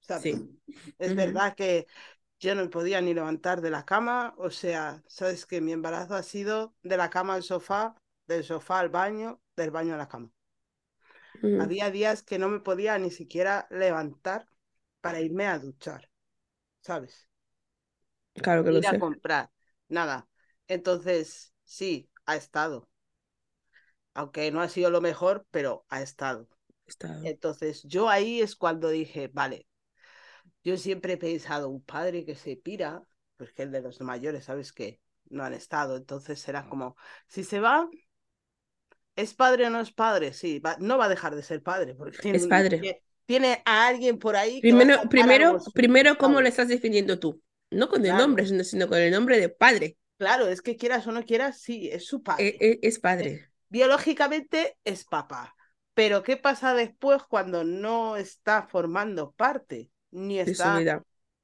¿sabes? 0.01 0.31
Sí. 0.31 0.59
Es 0.99 1.15
verdad 1.15 1.55
que 1.55 1.87
yo 2.39 2.55
no 2.55 2.63
me 2.63 2.69
podía 2.69 3.01
ni 3.01 3.13
levantar 3.15 3.61
de 3.61 3.71
la 3.71 3.85
cama, 3.85 4.35
o 4.37 4.51
sea, 4.51 5.03
sabes 5.07 5.45
que 5.47 5.61
mi 5.61 5.73
embarazo 5.73 6.15
ha 6.15 6.23
sido 6.23 6.75
de 6.83 6.97
la 6.97 7.09
cama 7.11 7.35
al 7.35 7.43
sofá, 7.43 7.95
del 8.27 8.43
sofá 8.45 8.79
al 8.81 8.89
baño, 8.89 9.41
del 9.57 9.71
baño 9.71 9.95
a 9.95 9.97
la 9.97 10.09
cama. 10.09 10.31
Había 11.55 11.89
días 11.91 12.23
que 12.23 12.37
no 12.39 12.49
me 12.49 12.59
podía 12.59 12.97
ni 12.97 13.09
siquiera 13.09 13.65
levantar 13.69 14.47
para 14.99 15.21
irme 15.21 15.47
a 15.47 15.59
duchar, 15.59 16.09
¿sabes? 16.81 17.29
Claro 18.33 18.63
que 18.63 18.71
lo 18.71 18.81
Ir 18.81 18.85
a 18.87 18.93
sé. 18.93 18.97
comprar, 18.97 19.51
nada. 19.89 20.27
Entonces, 20.67 21.53
sí, 21.63 22.09
ha 22.25 22.35
estado, 22.35 22.89
aunque 24.13 24.51
no 24.51 24.61
ha 24.61 24.69
sido 24.69 24.89
lo 24.89 25.01
mejor, 25.01 25.45
pero 25.51 25.85
ha 25.89 26.01
estado. 26.01 26.47
Estado. 26.85 27.21
Entonces, 27.23 27.83
yo 27.83 28.09
ahí 28.09 28.41
es 28.41 28.55
cuando 28.55 28.89
dije, 28.89 29.29
vale, 29.31 29.67
yo 30.63 30.77
siempre 30.77 31.13
he 31.13 31.17
pensado, 31.17 31.69
un 31.69 31.81
padre 31.81 32.25
que 32.25 32.35
se 32.35 32.55
pira, 32.55 33.03
pues 33.37 33.53
que 33.53 33.63
el 33.63 33.71
de 33.71 33.81
los 33.81 33.99
mayores, 34.01 34.45
¿sabes 34.45 34.71
qué? 34.71 34.99
No 35.29 35.43
han 35.43 35.53
estado, 35.53 35.97
entonces 35.97 36.39
será 36.39 36.67
como, 36.67 36.95
si 37.27 37.43
se 37.43 37.59
va, 37.59 37.89
¿es 39.15 39.33
padre 39.33 39.67
o 39.67 39.69
no 39.69 39.79
es 39.79 39.91
padre? 39.91 40.33
Sí, 40.33 40.61
no 40.79 40.97
va 40.97 41.05
a 41.05 41.09
dejar 41.09 41.35
de 41.35 41.43
ser 41.43 41.63
padre, 41.63 41.95
porque 41.95 42.17
tiene, 42.21 42.37
es 42.37 42.47
padre. 42.47 43.03
tiene 43.25 43.61
a 43.65 43.87
alguien 43.87 44.19
por 44.19 44.35
ahí. 44.35 44.61
Primero, 44.61 45.01
primero, 45.09 45.57
primero 45.73 46.17
¿cómo 46.17 46.41
le 46.41 46.49
estás 46.49 46.67
definiendo 46.67 47.19
tú? 47.19 47.41
No 47.71 47.87
con 47.87 48.05
el 48.05 48.15
nombre, 48.15 48.45
sino, 48.63 48.87
con 48.87 48.97
el 48.97 49.11
nombre 49.11 49.39
de 49.39 49.47
padre. 49.47 49.97
Claro, 50.17 50.47
es 50.47 50.61
que 50.61 50.75
quieras 50.75 51.07
o 51.07 51.11
no 51.11 51.23
quieras, 51.23 51.61
sí, 51.61 51.89
es 51.89 52.05
su 52.05 52.21
padre. 52.21 52.57
E, 52.59 52.71
e, 52.71 52.79
es 52.83 52.99
padre. 52.99 53.50
Biológicamente 53.71 54.77
es 54.83 55.05
papá. 55.05 55.55
Pero 55.93 56.23
¿qué 56.23 56.35
pasa 56.35 56.73
después 56.73 57.23
cuando 57.23 57.63
no 57.63 58.17
está 58.17 58.63
formando 58.63 59.31
parte? 59.31 59.89
Ni 60.11 60.39
está 60.39 60.81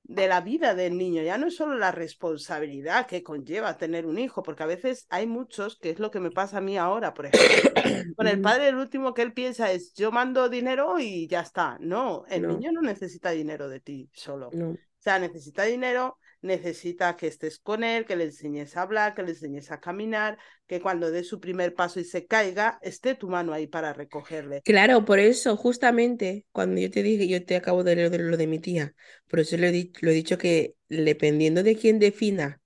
de 0.03 0.27
la 0.27 0.41
vida 0.41 0.75
del 0.75 0.97
niño. 0.97 1.21
Ya 1.21 1.37
no 1.37 1.47
es 1.47 1.55
solo 1.55 1.77
la 1.77 1.93
responsabilidad 1.93 3.07
que 3.07 3.23
conlleva 3.23 3.77
tener 3.77 4.05
un 4.05 4.19
hijo, 4.19 4.43
porque 4.43 4.63
a 4.63 4.67
veces 4.67 5.05
hay 5.09 5.25
muchos, 5.25 5.77
que 5.79 5.89
es 5.89 5.99
lo 5.99 6.11
que 6.11 6.19
me 6.19 6.31
pasa 6.31 6.57
a 6.57 6.61
mí 6.61 6.77
ahora, 6.77 7.13
por 7.13 7.27
ejemplo. 7.27 7.71
Con 8.17 8.27
el 8.27 8.41
padre, 8.41 8.67
el 8.67 8.75
último 8.75 9.13
que 9.13 9.21
él 9.21 9.31
piensa 9.31 9.71
es, 9.71 9.93
yo 9.93 10.11
mando 10.11 10.49
dinero 10.49 10.99
y 10.99 11.27
ya 11.27 11.39
está. 11.39 11.77
No, 11.79 12.25
el 12.27 12.45
niño 12.45 12.73
no 12.73 12.81
necesita 12.81 13.31
dinero 13.31 13.69
de 13.69 13.79
ti 13.79 14.09
solo. 14.13 14.49
No. 14.51 14.71
O 14.71 14.77
sea, 14.99 15.17
necesita 15.17 15.63
dinero 15.63 16.17
necesita 16.41 17.15
que 17.15 17.27
estés 17.27 17.59
con 17.59 17.83
él, 17.83 18.05
que 18.05 18.15
le 18.15 18.25
enseñes 18.25 18.77
a 18.77 18.83
hablar, 18.83 19.15
que 19.15 19.23
le 19.23 19.29
enseñes 19.29 19.71
a 19.71 19.79
caminar, 19.79 20.37
que 20.67 20.79
cuando 20.81 21.11
dé 21.11 21.23
su 21.23 21.39
primer 21.39 21.73
paso 21.73 21.99
y 21.99 22.03
se 22.03 22.25
caiga, 22.25 22.79
esté 22.81 23.15
tu 23.15 23.27
mano 23.27 23.53
ahí 23.53 23.67
para 23.67 23.93
recogerle. 23.93 24.61
Claro, 24.63 25.05
por 25.05 25.19
eso, 25.19 25.55
justamente, 25.57 26.45
cuando 26.51 26.79
yo 26.79 26.91
te 26.91 27.03
dije, 27.03 27.27
yo 27.27 27.43
te 27.43 27.55
acabo 27.55 27.83
de 27.83 27.95
leer 27.95 28.21
lo 28.21 28.37
de 28.37 28.47
mi 28.47 28.59
tía, 28.59 28.93
por 29.27 29.39
eso 29.39 29.57
le 29.57 29.69
he, 29.69 29.91
lo 30.01 30.11
he 30.11 30.13
dicho 30.13 30.37
que 30.37 30.75
dependiendo 30.89 31.63
de 31.63 31.75
quién 31.75 31.99
defina 31.99 32.61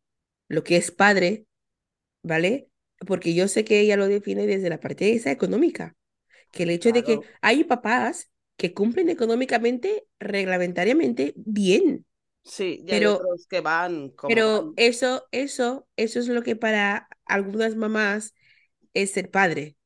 lo 0.48 0.64
que 0.64 0.78
es 0.78 0.92
padre, 0.92 1.46
¿vale? 2.24 2.68
Porque 3.08 3.34
yo 3.34 3.48
sé 3.48 3.64
que 3.64 3.80
ella 3.80 3.98
lo 3.98 4.08
define 4.08 4.46
desde 4.46 4.70
la 4.70 4.80
parte 4.80 5.14
esa 5.14 5.32
económica, 5.32 5.96
que 6.52 6.64
el 6.64 6.70
hecho 6.70 6.92
de 6.92 7.04
que 7.04 7.20
hay 7.42 7.64
papás 7.64 8.30
que 8.58 8.74
cumplen 8.74 9.10
económicamente, 9.10 10.06
reglamentariamente, 10.20 11.34
bien, 11.36 12.06
Sí, 12.44 12.84
y 12.86 12.92
hay 12.92 13.06
otros 13.06 13.48
que 13.48 13.62
van 13.62 14.10
como 14.10 14.34
Pero 14.34 14.74
eso, 14.78 15.28
eso, 15.32 15.88
eso 15.96 16.20
es 16.20 16.28
lo 16.28 16.42
que 16.42 16.56
para 16.56 17.08
algunas 17.26 17.76
mamás 17.76 18.34
es 18.94 19.12
ser 19.12 19.30
padre. 19.30 19.78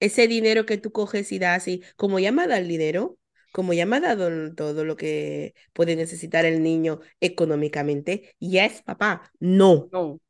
Ese 0.00 0.28
dinero 0.28 0.66
que 0.66 0.78
tú 0.78 0.92
coges 0.92 1.32
y 1.32 1.38
das, 1.38 1.66
y 1.68 1.82
como 1.96 2.18
ya 2.18 2.32
me 2.32 2.42
ha 2.42 2.46
dado 2.46 2.60
el 2.60 2.68
dinero, 2.68 3.18
como 3.52 3.72
ya 3.72 3.86
me 3.86 3.96
ha 3.96 4.00
dado 4.00 4.54
todo 4.54 4.84
lo 4.84 4.96
que 4.96 5.54
puede 5.72 5.96
necesitar 5.96 6.44
el 6.44 6.62
niño 6.62 7.00
económicamente, 7.20 8.34
ya 8.40 8.64
es 8.64 8.82
papá. 8.82 9.30
No. 9.38 9.88
No, 9.92 10.20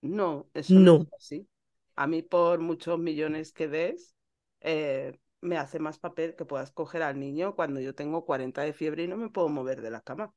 no, 0.00 0.48
eso 0.54 0.74
no, 0.74 1.02
es 1.02 1.12
así. 1.16 1.48
A 1.96 2.06
mí 2.06 2.22
por 2.22 2.58
muchos 2.58 2.98
millones 2.98 3.52
que 3.52 3.68
des, 3.68 4.14
eh, 4.60 5.18
me 5.40 5.58
hace 5.58 5.78
más 5.78 5.98
papel 5.98 6.34
que 6.36 6.44
puedas 6.44 6.70
coger 6.72 7.02
al 7.02 7.18
niño 7.18 7.54
cuando 7.54 7.80
yo 7.80 7.94
tengo 7.94 8.24
40 8.24 8.62
de 8.62 8.72
fiebre 8.72 9.04
y 9.04 9.08
no 9.08 9.16
me 9.16 9.28
puedo 9.30 9.48
mover 9.48 9.82
de 9.82 9.90
la 9.90 10.00
cama. 10.00 10.34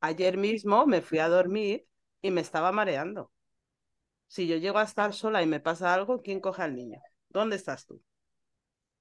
Ayer 0.00 0.36
mismo 0.36 0.86
me 0.86 1.02
fui 1.02 1.18
a 1.18 1.28
dormir 1.28 1.86
y 2.22 2.30
me 2.30 2.40
estaba 2.40 2.72
mareando. 2.72 3.30
Si 4.28 4.46
yo 4.46 4.56
llego 4.56 4.78
a 4.78 4.84
estar 4.84 5.12
sola 5.12 5.42
y 5.42 5.46
me 5.46 5.60
pasa 5.60 5.94
algo, 5.94 6.20
¿quién 6.22 6.40
coge 6.40 6.62
al 6.62 6.74
niño? 6.74 7.00
¿Dónde 7.28 7.56
estás 7.56 7.86
tú? 7.86 8.02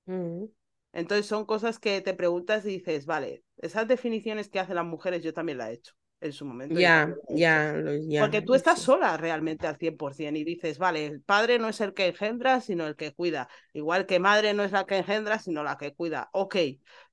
Mm. 0.06 0.46
Entonces 0.94 1.26
son 1.26 1.46
cosas 1.46 1.80
que 1.80 2.00
te 2.02 2.14
preguntas 2.14 2.66
y 2.66 2.70
dices, 2.70 3.06
vale, 3.06 3.44
esas 3.58 3.88
definiciones 3.88 4.50
que 4.50 4.60
hacen 4.60 4.76
las 4.76 4.86
mujeres 4.86 5.22
yo 5.24 5.34
también 5.34 5.58
las 5.58 5.70
he 5.70 5.74
hecho 5.74 5.94
en 6.22 6.32
su 6.32 6.46
momento. 6.46 6.80
Ya, 6.80 7.14
ya, 7.30 7.76
ya. 8.08 8.22
Porque 8.22 8.42
tú 8.42 8.56
estás 8.56 8.80
sola 8.80 9.18
realmente 9.18 9.68
al 9.68 9.78
100% 9.78 10.40
y 10.40 10.44
dices, 10.44 10.78
vale, 10.78 11.06
el 11.06 11.22
padre 11.22 11.60
no 11.60 11.68
es 11.68 11.82
el 11.82 11.94
que 11.94 12.08
engendra, 12.08 12.62
sino 12.62 12.88
el 12.88 12.96
que 12.96 13.14
cuida. 13.14 13.50
Igual 13.74 14.06
que 14.06 14.20
madre 14.20 14.54
no 14.54 14.64
es 14.64 14.72
la 14.72 14.86
que 14.86 14.98
engendra, 14.98 15.40
sino 15.40 15.64
la 15.64 15.78
que 15.78 15.94
cuida. 15.94 16.30
Ok, 16.32 16.56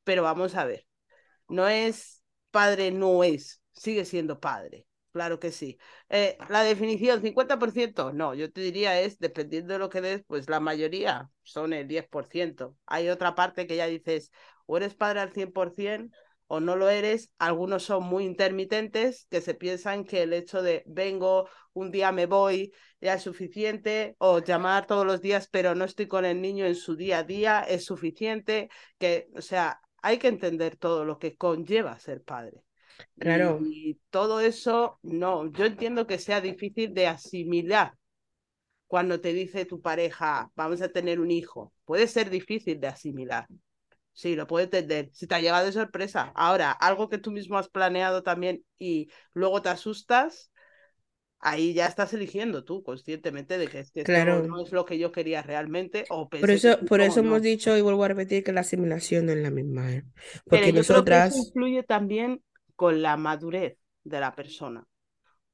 pero 0.04 0.22
vamos 0.22 0.54
a 0.54 0.64
ver. 0.64 0.86
No 1.48 1.66
es 1.68 2.22
padre, 2.50 2.92
no 2.92 3.24
es 3.24 3.61
sigue 3.72 4.04
siendo 4.04 4.40
padre. 4.40 4.86
Claro 5.12 5.38
que 5.38 5.52
sí. 5.52 5.78
Eh, 6.08 6.38
la 6.48 6.62
definición, 6.62 7.20
50%, 7.20 8.12
no, 8.14 8.34
yo 8.34 8.50
te 8.50 8.62
diría 8.62 8.98
es, 9.00 9.18
dependiendo 9.18 9.74
de 9.74 9.78
lo 9.78 9.90
que 9.90 10.00
des, 10.00 10.24
pues 10.26 10.48
la 10.48 10.58
mayoría 10.58 11.30
son 11.42 11.74
el 11.74 11.86
10%. 11.86 12.76
Hay 12.86 13.10
otra 13.10 13.34
parte 13.34 13.66
que 13.66 13.76
ya 13.76 13.86
dices, 13.86 14.32
o 14.64 14.78
eres 14.78 14.94
padre 14.94 15.20
al 15.20 15.32
100% 15.32 16.16
o 16.46 16.60
no 16.60 16.76
lo 16.76 16.88
eres. 16.88 17.30
Algunos 17.38 17.82
son 17.84 18.04
muy 18.04 18.24
intermitentes, 18.24 19.26
que 19.30 19.40
se 19.40 19.54
piensan 19.54 20.04
que 20.04 20.22
el 20.22 20.32
hecho 20.32 20.62
de 20.62 20.82
vengo, 20.86 21.48
un 21.72 21.90
día 21.90 22.12
me 22.12 22.26
voy, 22.26 22.72
ya 23.00 23.14
es 23.14 23.22
suficiente, 23.22 24.16
o 24.18 24.38
llamar 24.38 24.86
todos 24.86 25.06
los 25.06 25.20
días, 25.20 25.48
pero 25.50 25.74
no 25.74 25.84
estoy 25.84 26.08
con 26.08 26.24
el 26.24 26.40
niño 26.40 26.66
en 26.66 26.74
su 26.74 26.96
día 26.96 27.18
a 27.18 27.24
día, 27.24 27.60
es 27.62 27.84
suficiente. 27.84 28.70
Que, 28.98 29.28
o 29.34 29.42
sea, 29.42 29.80
hay 30.02 30.18
que 30.18 30.28
entender 30.28 30.76
todo 30.76 31.04
lo 31.04 31.18
que 31.18 31.36
conlleva 31.36 31.98
ser 31.98 32.22
padre. 32.22 32.62
Claro. 33.18 33.60
Y 33.64 34.00
todo 34.10 34.40
eso, 34.40 34.98
no, 35.02 35.50
yo 35.52 35.64
entiendo 35.64 36.06
que 36.06 36.18
sea 36.18 36.40
difícil 36.40 36.94
de 36.94 37.06
asimilar 37.06 37.94
cuando 38.92 39.22
te 39.22 39.32
dice 39.32 39.64
tu 39.64 39.80
pareja, 39.80 40.50
vamos 40.54 40.82
a 40.82 40.90
tener 40.90 41.18
un 41.18 41.30
hijo. 41.30 41.72
Puede 41.86 42.06
ser 42.06 42.28
difícil 42.28 42.78
de 42.78 42.88
asimilar. 42.88 43.46
Sí, 44.12 44.36
lo 44.36 44.46
puedo 44.46 44.64
entender. 44.64 45.08
Si 45.14 45.26
te 45.26 45.34
ha 45.34 45.40
llegado 45.40 45.64
de 45.64 45.72
sorpresa. 45.72 46.30
Ahora, 46.34 46.72
algo 46.72 47.08
que 47.08 47.16
tú 47.16 47.30
mismo 47.30 47.56
has 47.56 47.70
planeado 47.70 48.22
también 48.22 48.62
y 48.78 49.08
luego 49.32 49.62
te 49.62 49.70
asustas, 49.70 50.52
ahí 51.38 51.72
ya 51.72 51.86
estás 51.86 52.12
eligiendo 52.12 52.64
tú 52.64 52.82
conscientemente 52.82 53.56
de 53.56 53.68
que, 53.68 53.80
es 53.80 53.92
que 53.92 54.04
claro. 54.04 54.42
no 54.42 54.62
es 54.62 54.72
lo 54.72 54.84
que 54.84 54.98
yo 54.98 55.10
quería 55.10 55.40
realmente. 55.40 56.04
O 56.10 56.28
por 56.28 56.50
eso, 56.50 56.78
por 56.86 57.00
eso 57.00 57.20
hemos 57.20 57.40
dicho 57.40 57.74
y 57.74 57.80
vuelvo 57.80 58.04
a 58.04 58.08
repetir 58.08 58.44
que 58.44 58.52
la 58.52 58.60
asimilación 58.60 59.24
no 59.24 59.32
es 59.32 59.38
la 59.38 59.50
misma. 59.50 59.90
¿eh? 59.90 60.04
Porque 60.44 60.70
nosotras. 60.70 61.34
influye 61.34 61.82
también 61.82 62.42
con 62.82 63.00
la 63.00 63.16
madurez 63.16 63.78
de 64.02 64.18
la 64.18 64.34
persona. 64.34 64.84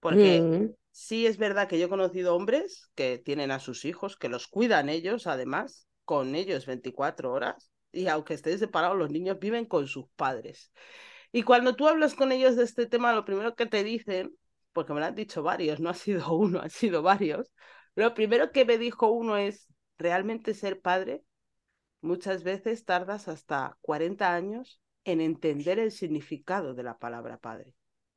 Porque 0.01 0.41
mm. 0.41 0.75
sí 0.91 1.27
es 1.27 1.37
verdad 1.37 1.69
que 1.69 1.79
yo 1.79 1.85
he 1.85 1.91
conocido 1.91 2.35
hombres 2.35 2.89
que 2.95 3.19
tienen 3.19 3.51
a 3.51 3.59
sus 3.59 3.85
hijos, 3.85 4.17
que 4.17 4.31
los 4.31 4.47
cuidan 4.47 4.89
ellos, 4.89 5.27
además, 5.27 5.87
con 6.07 6.35
ellos 6.35 6.65
24 6.65 7.31
horas, 7.31 7.71
y 7.93 8.07
aunque 8.07 8.33
estén 8.33 8.59
separados, 8.59 8.97
los 8.97 9.11
niños 9.11 9.39
viven 9.39 9.67
con 9.67 9.89
sus 9.89 10.07
padres. 10.17 10.73
Y 11.31 11.43
cuando 11.43 11.77
tú 11.77 11.87
hablas 11.87 12.15
con 12.15 12.33
ellos 12.33 12.57
de 12.57 12.65
este 12.65 12.87
tema, 12.87 13.13
lo 13.13 13.27
primero 13.27 13.55
que 13.55 13.67
te 13.67 13.85
dicen, 13.85 14.35
porque 14.73 14.95
me 14.95 15.01
lo 15.01 15.05
han 15.05 15.15
dicho 15.15 15.43
varios, 15.43 15.81
no 15.81 15.91
ha 15.91 15.95
sido 15.95 16.33
uno, 16.33 16.63
han 16.63 16.71
sido 16.71 17.03
varios, 17.03 17.53
lo 17.95 18.15
primero 18.15 18.53
que 18.53 18.65
me 18.65 18.79
dijo 18.79 19.11
uno 19.11 19.37
es, 19.37 19.67
realmente 19.99 20.55
ser 20.55 20.81
padre, 20.81 21.23
muchas 22.01 22.43
veces 22.43 22.87
tardas 22.87 23.29
hasta 23.29 23.77
40 23.83 24.35
años 24.35 24.81
en 25.09 25.21
entender 25.21 25.79
el 25.79 25.91
significado 25.91 26.75
de 26.75 26.83
la 26.83 26.99
palabra 26.99 27.39
padre, 27.39 27.73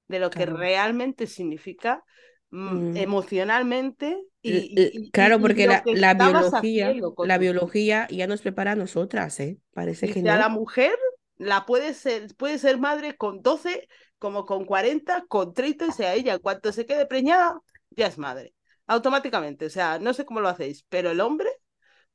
de 0.08 0.19
lo 0.19 0.30
que 0.30 0.45
realmente 0.45 1.25
significa 1.25 2.04
mm, 2.49 2.91
mm. 2.91 2.97
emocionalmente 2.97 4.21
y, 4.41 5.10
claro 5.12 5.39
porque 5.39 5.67
la, 5.67 5.84
la 5.86 6.13
biología 6.13 6.93
la 7.25 7.38
biología 7.38 8.08
ya 8.10 8.27
nos 8.27 8.41
prepara 8.41 8.73
a 8.73 8.75
nosotras 8.75 9.39
eh 9.39 9.60
parece 9.73 10.12
que 10.12 10.21
no. 10.21 10.32
a 10.32 10.38
la 10.38 10.49
mujer 10.49 10.93
la 11.38 11.65
puede 11.65 11.93
ser 11.93 12.36
puede 12.36 12.58
ser 12.58 12.77
madre 12.77 13.15
con 13.15 13.41
12 13.41 13.88
como 14.19 14.45
con 14.45 14.65
40 14.65 15.25
con 15.27 15.54
30 15.54 15.88
y 15.88 15.91
sea 15.91 16.13
ella 16.15 16.39
cuanto 16.39 16.73
se 16.73 16.86
quede 16.86 17.06
preñada 17.06 17.62
ya 17.91 18.08
es 18.08 18.17
madre 18.17 18.54
automáticamente 18.88 19.67
o 19.67 19.69
sea 19.69 19.99
no 19.99 20.13
sé 20.13 20.25
cómo 20.25 20.41
lo 20.41 20.49
hacéis 20.49 20.86
pero 20.89 21.12
el 21.12 21.21
hombre 21.21 21.49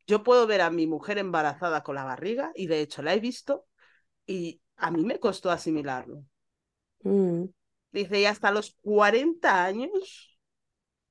yo 0.06 0.22
puedo 0.22 0.46
ver 0.46 0.60
a 0.60 0.70
mi 0.70 0.86
mujer 0.86 1.18
embarazada 1.18 1.82
con 1.82 1.94
la 1.94 2.04
barriga 2.04 2.52
y 2.54 2.66
de 2.66 2.80
hecho 2.80 3.02
la 3.02 3.14
he 3.14 3.20
visto 3.20 3.66
y 4.26 4.60
a 4.76 4.90
mí 4.90 5.04
me 5.04 5.18
costó 5.18 5.50
asimilarlo. 5.50 6.24
Mm. 7.02 7.44
Dice, 7.92 8.20
y 8.20 8.24
hasta 8.26 8.50
los 8.50 8.76
40 8.82 9.64
años 9.64 10.38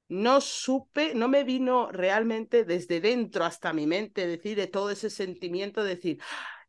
no 0.08 0.40
supe, 0.40 1.16
no 1.16 1.28
me 1.28 1.44
vino 1.44 1.92
realmente 1.92 2.64
desde 2.64 3.02
dentro 3.02 3.44
hasta 3.44 3.74
mi 3.74 3.88
mente 3.88 4.28
decir 4.28 4.58
de 4.58 4.68
todo 4.68 4.92
ese 4.92 5.10
sentimiento, 5.10 5.84
decir, 5.84 6.22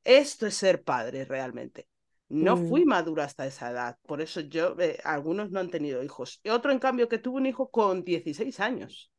esto 0.04 0.46
es 0.46 0.54
ser 0.54 0.82
padre 0.82 1.24
realmente. 1.24 1.88
No 2.28 2.56
fui 2.56 2.84
mm. 2.84 2.88
madura 2.88 3.24
hasta 3.24 3.46
esa 3.46 3.70
edad, 3.70 3.98
por 4.06 4.20
eso 4.20 4.40
yo, 4.40 4.74
eh, 4.80 4.98
algunos 5.04 5.50
no 5.50 5.60
han 5.60 5.70
tenido 5.70 6.02
hijos. 6.02 6.40
Y 6.42 6.48
otro, 6.48 6.72
en 6.72 6.80
cambio, 6.80 7.08
que 7.08 7.18
tuvo 7.18 7.36
un 7.36 7.46
hijo 7.46 7.70
con 7.70 8.02
16 8.02 8.58
años. 8.60 9.12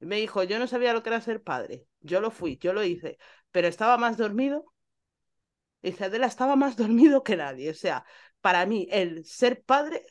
Me 0.00 0.16
dijo, 0.16 0.42
yo 0.42 0.58
no 0.58 0.66
sabía 0.66 0.92
lo 0.92 1.02
que 1.02 1.10
era 1.10 1.20
ser 1.20 1.42
padre. 1.42 1.86
Yo 2.00 2.20
lo 2.20 2.30
fui, 2.30 2.56
yo 2.58 2.72
lo 2.72 2.82
hice, 2.82 3.18
pero 3.52 3.68
estaba 3.68 3.96
más 3.96 4.16
dormido 4.16 4.72
Dice, 5.82 6.04
Adela 6.06 6.26
estaba 6.26 6.56
más 6.56 6.76
dormido 6.76 7.22
que 7.22 7.36
nadie. 7.36 7.70
O 7.70 7.74
sea, 7.74 8.04
para 8.40 8.66
mí, 8.66 8.88
el 8.90 9.24
ser 9.24 9.62
padre, 9.64 10.06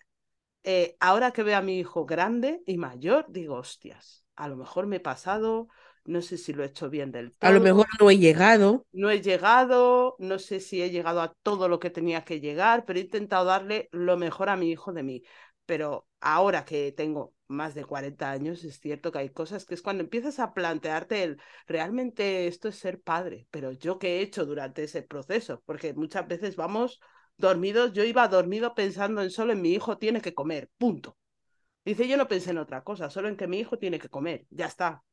eh, 0.64 0.98
ahora 1.00 1.32
que 1.32 1.44
veo 1.44 1.58
a 1.58 1.62
mi 1.62 1.80
hijo 1.80 2.06
grande 2.06 2.62
y 2.66 2.78
mayor, 2.78 3.26
digo, 3.30 3.56
hostias, 3.56 4.26
a 4.36 4.48
lo 4.50 4.58
mejor 4.58 4.88
me 4.88 4.98
he 4.98 5.00
pasado, 5.00 5.70
no 6.06 6.22
sé 6.22 6.38
si 6.38 6.54
lo 6.54 6.64
he 6.64 6.68
hecho 6.68 6.90
bien 6.90 7.12
del 7.12 7.34
A 7.42 7.50
lo 7.52 7.60
mejor 7.62 7.88
todo, 7.88 8.00
no 8.00 8.12
he 8.12 8.18
llegado. 8.20 8.86
no 8.92 9.10
he 9.10 9.22
llegado, 9.22 10.16
no 10.20 10.40
sé 10.40 10.60
si 10.60 10.82
he 10.82 10.90
llegado 10.90 11.22
a 11.22 11.34
todo 11.44 11.68
lo 11.70 11.80
que 11.80 11.90
tenía 11.90 12.24
que 12.26 12.40
llegar, 12.40 12.86
pero 12.86 13.00
he 13.00 13.04
intentado 13.04 13.46
darle 13.46 13.90
lo 13.92 14.18
mejor 14.18 14.50
a 14.50 14.56
mi 14.58 14.70
hijo 14.72 14.94
de 14.94 15.04
mí. 15.04 15.24
Pero 15.66 16.08
ahora 16.22 16.66
que 16.66 16.92
tengo 16.94 17.34
más 17.48 17.76
de 17.76 17.86
40 17.86 18.32
años, 18.32 18.64
es 18.64 18.80
cierto 18.80 19.12
que 19.12 19.20
hay 19.20 19.30
cosas 19.30 19.66
que 19.66 19.74
es 19.76 19.82
cuando 19.82 20.04
empiezas 20.04 20.40
a 20.40 20.54
plantearte 20.54 21.24
el, 21.24 21.42
realmente 21.68 22.48
esto 22.48 22.68
es 22.70 22.76
ser 22.78 23.02
padre, 23.02 23.48
pero 23.52 23.72
yo 23.72 24.00
qué 24.00 24.18
he 24.20 24.22
hecho 24.22 24.46
durante 24.46 24.84
ese 24.84 25.02
proceso, 25.04 25.62
porque 25.66 25.94
muchas 25.94 26.28
veces 26.28 26.56
vamos 26.56 27.00
dormidos, 27.38 27.94
yo 27.94 28.04
iba 28.04 28.28
dormido 28.28 28.76
pensando 28.76 29.22
en 29.22 29.30
solo 29.32 29.54
en 29.54 29.62
mi 29.62 29.72
hijo 29.74 29.98
tiene 29.98 30.22
que 30.22 30.34
comer, 30.34 30.70
punto. 30.78 31.18
Dice, 31.86 32.08
yo 32.08 32.18
no 32.18 32.28
pensé 32.28 32.52
en 32.52 32.60
otra 32.60 32.84
cosa, 32.84 33.10
solo 33.10 33.30
en 33.30 33.38
que 33.38 33.48
mi 33.48 33.60
hijo 33.60 33.80
tiene 33.80 34.00
que 34.00 34.10
comer, 34.10 34.46
ya 34.52 34.68
está. 34.68 35.04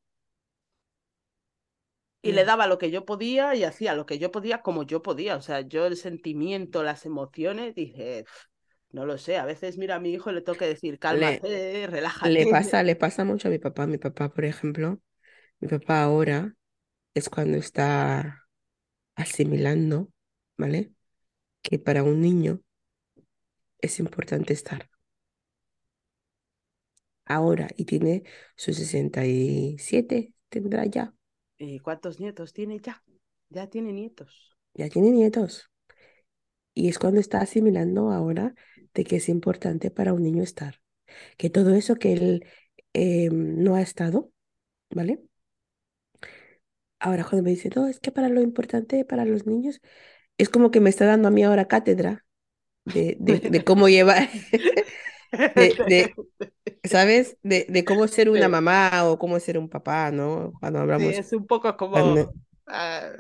Y 2.23 2.33
le 2.33 2.41
Ya. 2.41 2.47
daba 2.47 2.67
lo 2.67 2.79
que 2.79 2.91
yo 2.91 3.05
podía 3.05 3.55
y 3.55 3.65
hacía 3.65 3.95
lo 3.95 4.07
que 4.07 4.19
yo 4.19 4.31
podía 4.33 4.63
como 4.63 4.83
yo 4.85 5.03
podía. 5.03 5.37
O 5.37 5.43
sea, 5.43 5.61
yo 5.61 5.87
el 5.87 5.97
sentimiento, 5.97 6.83
las 6.83 7.05
emociones, 7.07 7.75
dije, 7.75 8.25
"Pf, 8.25 8.47
no 8.95 9.07
lo 9.07 9.19
sé, 9.19 9.37
a 9.39 9.45
veces 9.47 9.79
mira 9.79 9.97
a 9.97 10.01
mi 10.01 10.13
hijo 10.13 10.31
y 10.31 10.35
le 10.35 10.43
tengo 10.43 10.57
que 10.59 10.67
decir, 10.67 10.99
Le, 11.09 11.41
cálmate, 11.47 11.87
le 12.23 12.47
relájate. 12.47 12.47
pasa, 12.47 12.83
le 12.83 12.97
pasa 12.97 13.25
mucho 13.25 13.49
a 13.49 13.51
mi 13.51 13.59
papá. 13.59 13.87
Mi 13.87 13.99
papá, 13.99 14.33
por 14.33 14.45
ejemplo, 14.45 15.01
mi 15.61 15.69
papá 15.69 16.03
ahora 16.05 16.55
es 17.15 17.29
cuando 17.31 17.59
está 17.59 18.47
asimilando, 19.17 20.11
¿vale? 20.59 20.95
Que 21.63 21.79
para 21.79 22.05
un 22.05 22.21
niño 22.23 22.63
es 23.81 24.01
importante 24.01 24.53
estar 24.53 24.91
ahora 27.27 27.69
y 27.77 27.85
tiene 27.85 28.23
sus 28.57 28.77
67, 28.77 30.35
tendrá 30.49 30.85
ya, 30.87 31.15
¿Y 31.59 31.81
cuántos 31.81 32.21
nietos 32.21 32.53
tiene 32.53 32.79
ya? 32.79 33.03
Ya 33.49 33.67
tiene 33.69 33.93
nietos. 33.93 34.57
ya 34.75 34.89
tiene 34.89 35.11
nietos. 35.11 35.69
Y 36.75 36.89
es 36.89 36.99
cuando 36.99 37.21
está 37.21 37.41
asimilando 37.41 38.11
ahora 38.11 38.55
de 38.95 39.05
que 39.05 39.17
es 39.17 39.29
importante 39.29 39.91
para 39.91 40.13
un 40.15 40.23
niño 40.23 40.43
estar. 40.43 40.81
Que 41.39 41.51
todo 41.51 41.75
eso 41.75 41.97
que 41.97 42.13
él 42.15 42.47
eh, 42.95 43.31
no 43.33 43.77
ha 43.77 43.83
estado, 43.83 44.33
¿vale? 44.91 45.21
Ahora 47.01 47.25
cuando 47.25 47.43
me 47.45 47.51
dice, 47.51 47.71
no, 47.75 47.87
es 47.87 48.01
que 48.01 48.13
para 48.13 48.29
lo 48.29 48.41
importante 48.41 49.05
para 49.05 49.25
los 49.27 49.47
niños, 49.47 49.81
es 50.39 50.49
como 50.51 50.71
que 50.71 50.81
me 50.81 50.91
está 50.91 51.07
dando 51.07 51.29
a 51.29 51.31
mí 51.33 51.43
ahora 51.45 51.67
cátedra 51.69 52.25
de, 52.85 53.17
de, 53.21 53.45
de 53.47 53.65
cómo 53.65 53.89
llevar, 53.89 54.29
de, 55.55 56.17
¿sabes? 56.85 57.39
De, 57.43 57.67
de 57.71 57.85
cómo 57.85 58.09
ser 58.09 58.31
una 58.31 58.49
Sí, 58.49 58.51
mamá 58.51 59.05
o 59.07 59.19
cómo 59.19 59.41
ser 59.41 59.59
un 59.59 59.69
papá, 59.71 60.11
¿no? 60.13 60.55
Cuando 60.61 60.81
sí, 60.97 61.03
hablamos, 61.03 61.17
es 61.17 61.33
un 61.33 61.47
poco 61.47 61.77
como, 61.77 62.17
cuando- 62.17 62.35
ah, 62.67 63.11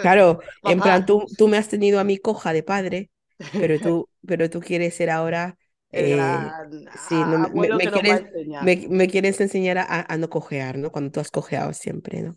claro, 0.00 0.40
en 0.64 0.82
plan, 0.82 1.06
tú, 1.06 1.32
tú 1.36 1.48
me 1.48 1.56
has 1.58 1.68
tenido 1.68 2.00
a 2.00 2.04
mí 2.04 2.18
coja 2.18 2.52
de 2.52 2.62
padre, 2.62 3.10
pero 3.56 3.80
tú, 3.80 4.08
pero 4.26 4.50
tú 4.50 4.60
quieres 4.60 4.94
ser 4.94 5.10
ahora, 5.10 5.58
eh, 5.92 6.56
gran 6.70 6.90
sí, 6.94 7.24
no, 7.24 7.38
me, 7.38 7.90
quieres, 7.90 8.24
enseñar. 8.32 8.60
me, 8.60 8.86
me 8.88 9.08
quieres 9.08 9.40
enseñar 9.40 9.78
a, 9.78 9.84
a 10.12 10.16
no 10.18 10.30
cojear, 10.30 10.78
¿no? 10.78 10.92
Cuando 10.92 11.10
tú 11.12 11.20
has 11.20 11.30
cojeado 11.30 11.72
siempre, 11.74 12.22
¿no? 12.22 12.36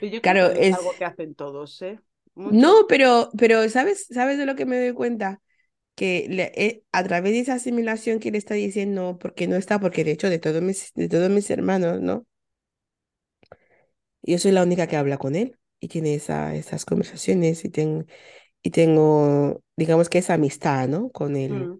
Yo 0.00 0.20
Claro, 0.20 0.52
es 0.52 0.56
es... 0.56 0.78
algo 0.78 0.96
que 0.96 1.04
hacen 1.04 1.34
todos, 1.34 1.80
¿eh? 1.82 2.00
Muchos. 2.34 2.74
No, 2.74 2.86
pero, 2.88 3.30
pero 3.38 3.68
¿sabes, 3.68 4.06
sabes 4.10 4.38
de 4.38 4.46
lo 4.46 4.56
que 4.56 4.64
me 4.66 4.78
doy 4.80 4.92
cuenta? 4.94 5.42
Que 5.96 6.26
le- 6.30 6.52
eh, 6.56 6.84
a 6.92 7.04
través 7.04 7.32
de 7.32 7.40
esa 7.40 7.54
asimilación 7.54 8.20
que 8.20 8.30
le 8.32 8.38
está 8.38 8.54
diciendo, 8.54 9.18
porque 9.20 9.48
no 9.48 9.56
está, 9.56 9.80
porque 9.80 10.04
de 10.04 10.12
hecho 10.12 10.30
de 10.30 10.38
todos 10.40 10.62
mis, 10.62 10.92
de 10.94 11.08
todos 11.08 11.30
mis 11.30 11.50
hermanos, 11.50 12.00
¿no? 12.02 12.26
Yo 14.22 14.38
soy 14.38 14.52
la 14.52 14.62
única 14.62 14.86
que 14.86 14.96
habla 14.96 15.18
con 15.18 15.34
él 15.36 15.58
y 15.80 15.88
tiene 15.88 16.14
esa, 16.14 16.54
esas 16.54 16.84
conversaciones 16.84 17.64
y, 17.64 17.70
ten- 17.70 18.06
y 18.62 18.70
tengo, 18.70 19.62
digamos 19.76 20.08
que 20.08 20.18
esa 20.18 20.34
amistad, 20.34 20.88
¿no? 20.88 21.10
Con 21.10 21.36
él. 21.36 21.72
Mm, 21.72 21.78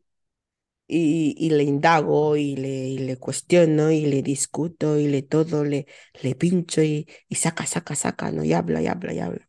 Y, 0.91 1.35
y 1.39 1.51
le 1.51 1.65
indago 1.65 2.37
y 2.37 2.57
le, 2.57 2.69
y 2.89 2.99
le 2.99 3.19
cuestiono 3.19 3.91
y 3.93 4.07
le 4.07 4.23
discuto 4.23 4.99
y 4.99 5.09
le 5.09 5.23
todo, 5.23 5.65
le, 5.65 5.87
le 6.23 6.35
pincho 6.35 6.83
y, 6.83 7.07
y 7.29 7.35
saca, 7.37 7.67
saca, 7.67 7.95
saca, 7.97 8.33
¿no? 8.33 8.45
Y 8.45 8.55
habla, 8.55 8.83
y 8.83 8.87
habla, 8.89 9.13
y 9.15 9.19
habla. 9.21 9.49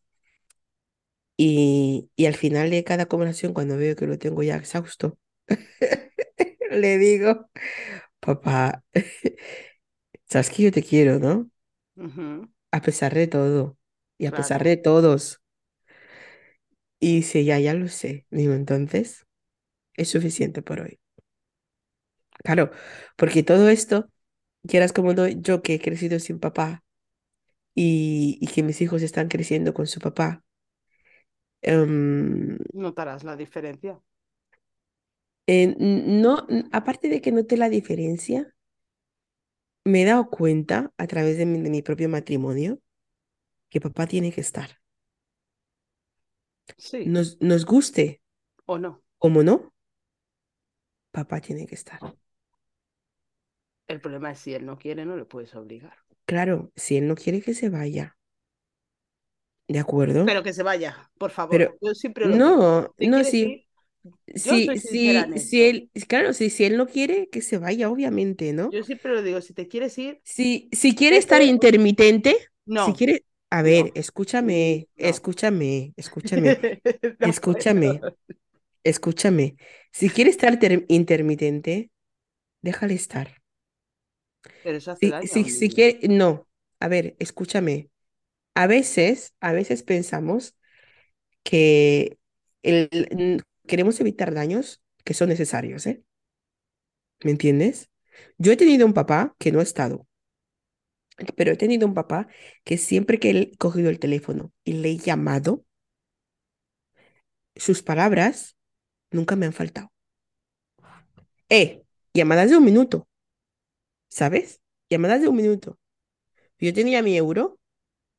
Y, 1.38 2.10
y 2.18 2.26
al 2.26 2.36
final 2.36 2.70
de 2.70 2.84
cada 2.84 3.06
conversación, 3.08 3.54
cuando 3.54 3.78
veo 3.78 3.96
que 3.96 4.06
lo 4.08 4.18
tengo 4.20 4.44
ya 4.44 4.58
exhausto, 4.58 5.18
le 6.72 6.98
digo, 6.98 7.50
papá, 8.20 8.84
sabes 10.30 10.50
que 10.50 10.64
yo 10.64 10.72
te 10.72 10.84
quiero, 10.84 11.20
¿no? 11.20 11.50
A 12.72 12.82
pesar 12.82 13.14
de 13.14 13.28
todo 13.28 13.78
y 14.18 14.26
a 14.28 14.34
pesar 14.34 14.64
de 14.64 14.78
todos. 14.78 15.42
Y 17.02 17.18
dice, 17.18 17.44
ya, 17.46 17.60
ya 17.60 17.74
lo 17.74 17.88
sé. 17.90 18.26
Digo, 18.32 18.54
entonces, 18.54 19.26
es 19.96 20.10
suficiente 20.10 20.62
por 20.64 20.82
hoy. 20.82 21.00
Claro, 22.44 22.72
porque 23.18 23.44
todo 23.44 23.70
esto, 23.70 24.10
quieras 24.68 24.94
como 24.94 25.14
no, 25.14 25.28
yo 25.28 25.62
que 25.64 25.76
he 25.76 25.82
crecido 25.82 26.20
sin 26.20 26.40
papá 26.40 26.84
y, 27.76 28.38
y 28.42 28.48
que 28.48 28.64
mis 28.64 28.82
hijos 28.82 29.02
están 29.04 29.30
creciendo 29.30 29.74
con 29.74 29.88
su 29.88 30.00
papá, 30.02 30.44
em, 31.62 32.58
Notarás 32.84 33.24
la 33.24 33.36
diferencia. 33.36 34.02
eh, 35.48 35.76
no, 35.80 36.46
aparte 36.72 37.10
de 37.10 37.22
que 37.22 37.32
note 37.32 37.58
la 37.58 37.70
diferencia, 37.70 38.54
me 39.86 40.02
he 40.04 40.06
dado 40.06 40.30
cuenta 40.30 40.94
a 40.98 41.06
través 41.08 41.38
de 41.38 41.46
mi, 41.46 41.62
de 41.62 41.70
mi 41.70 41.82
propio 41.82 42.08
matrimonio 42.10 42.80
que 43.70 43.82
papá 43.82 44.08
tiene 44.08 44.32
que 44.34 44.42
estar. 44.42 44.79
Sí, 46.78 47.16
Nos, 47.16 47.38
nos 47.42 47.66
guste 47.66 48.22
o 48.66 48.78
no. 48.78 49.02
como 49.20 49.44
no, 49.44 49.74
papá 51.12 51.40
tiene 51.42 51.68
que 51.68 51.76
estar. 51.76 52.02
El 53.90 54.00
problema 54.00 54.32
es 54.32 54.40
si 54.40 54.54
él 54.54 54.66
no 54.66 54.78
quiere, 54.78 55.04
no 55.06 55.18
le 55.18 55.26
puedes 55.26 55.54
obligar. 55.54 55.98
Claro, 56.26 56.72
si 56.78 56.96
él 56.96 57.08
no 57.10 57.16
quiere 57.16 57.42
que 57.42 57.54
se 57.54 57.68
vaya, 57.70 58.18
¿de 59.68 59.80
acuerdo? 59.80 60.24
Pero 60.26 60.44
que 60.44 60.54
se 60.54 60.64
vaya, 60.64 61.12
por 61.18 61.32
favor. 61.32 61.62
Pero 61.62 61.78
Yo 61.82 61.94
siempre 61.96 62.28
lo 62.28 62.40
digo. 62.40 62.62
no, 62.62 62.96
Si 62.98 63.08
no, 63.08 63.24
sí, 63.24 63.24
en 63.24 63.36
sí, 63.36 63.58
esto. 63.58 63.64
él, 65.64 65.92
claro, 66.08 66.34
sí, 66.34 66.50
si 66.50 66.66
él 66.66 66.78
no 66.78 66.88
quiere 66.88 67.30
que 67.30 67.42
se 67.42 67.58
vaya, 67.58 67.90
obviamente, 67.90 68.54
¿no? 68.54 68.78
Yo 68.78 68.84
siempre 68.84 69.14
lo 69.14 69.22
digo, 69.22 69.42
si 69.42 69.54
te 69.54 69.68
quieres 69.68 69.98
ir, 69.98 70.24
Si, 70.24 70.70
si 70.72 70.96
quiere 70.96 71.18
estar 71.18 71.42
intermitente, 71.42 72.36
si 72.76 72.94
No, 72.94 72.94
quiere, 72.94 73.26
a 73.50 73.62
ver, 73.62 73.92
escúchame, 73.96 74.90
escúchame, 74.98 75.94
escúchame, 75.98 76.68
escúchame, 77.22 78.08
escúchame. 78.84 79.58
Si 79.94 80.10
quiere 80.12 80.32
estar 80.32 80.60
ter- 80.60 80.86
intermitente, 80.90 81.92
déjale 82.62 82.96
estar. 82.96 83.42
Pero 84.62 84.78
eso 84.78 84.92
hace 84.92 85.10
Si, 85.10 85.16
daño 85.16 85.44
si, 85.50 85.70
quiere, 85.70 86.08
no, 86.10 86.48
a 86.80 86.88
ver, 86.88 87.16
escúchame. 87.20 87.90
A 88.56 88.68
veces, 88.68 89.34
a 89.42 89.54
veces 89.54 89.84
pensamos 89.84 90.56
que 91.44 92.20
el, 92.64 93.44
queremos 93.68 94.00
evitar 94.02 94.34
daños 94.36 94.84
que 95.06 95.16
son 95.16 95.30
necesarios, 95.30 95.88
¿eh? 95.88 96.04
¿Me 97.24 97.32
entiendes? 97.32 97.90
Yo 98.38 98.52
he 98.52 98.58
tenido 98.58 98.86
un 98.86 98.94
papá 98.94 99.36
que 99.40 99.52
no 99.52 99.60
ha 99.60 99.64
estado, 99.64 100.08
pero 101.36 101.52
he 101.52 101.58
tenido 101.58 101.88
un 101.88 101.94
papá 101.94 102.28
que 102.64 102.78
siempre 102.78 103.20
que 103.20 103.32
he 103.32 103.58
cogido 103.58 103.90
el 103.90 104.00
teléfono 104.00 104.52
y 104.64 104.74
le 104.74 104.90
he 104.92 104.98
llamado, 104.98 105.66
sus 107.56 107.84
palabras 107.84 108.58
nunca 109.12 109.36
me 109.36 109.46
han 109.46 109.54
faltado. 109.54 109.92
Eh, 111.50 111.84
llamadas 112.14 112.50
de 112.50 112.58
un 112.58 112.66
minuto, 112.66 113.08
¿sabes? 114.10 114.62
Llamadas 114.90 115.22
de 115.22 115.28
un 115.30 115.36
minuto. 115.36 115.80
Yo 116.60 116.74
tenía 116.74 117.04
mi 117.04 117.18
euro 117.18 117.60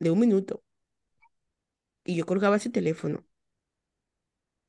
de 0.00 0.10
un 0.12 0.20
minuto 0.20 0.62
y 2.04 2.14
yo 2.16 2.26
colgaba 2.26 2.56
ese 2.56 2.68
teléfono. 2.70 3.24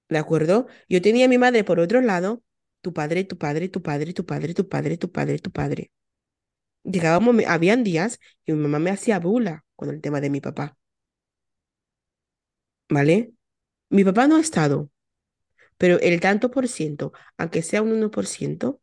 ¿De 0.10 0.18
acuerdo? 0.20 0.68
Yo 0.90 1.02
tenía 1.02 1.26
a 1.26 1.30
mi 1.30 1.38
madre 1.40 1.64
por 1.64 1.80
otro 1.80 2.02
lado, 2.02 2.44
tu 2.82 2.94
padre, 2.94 3.24
tu 3.24 3.38
padre, 3.38 3.70
tu 3.70 3.82
padre, 3.82 4.14
tu 4.14 4.26
padre, 4.26 4.54
tu 4.54 4.68
padre, 4.70 4.98
tu 4.98 5.12
padre, 5.12 5.40
tu 5.40 5.52
padre. 5.52 5.92
Momen- 7.22 7.48
habían 7.48 7.84
días 7.84 8.20
que 8.46 8.54
mi 8.54 8.60
mamá 8.62 8.80
me 8.80 8.92
hacía 8.92 9.20
bula 9.20 9.66
con 9.76 9.90
el 9.90 10.02
tema 10.02 10.22
de 10.22 10.30
mi 10.30 10.42
papá, 10.42 10.78
¿vale? 12.90 13.34
Mi 13.90 14.04
papá 14.04 14.28
no 14.28 14.38
ha 14.38 14.42
estado, 14.42 14.90
pero 15.78 16.00
el 16.02 16.20
tanto 16.22 16.52
por 16.52 16.68
ciento, 16.70 17.14
aunque 17.38 17.62
sea 17.64 17.82
un 17.84 17.94
uno 17.94 18.12
por 18.12 18.28
ciento, 18.28 18.82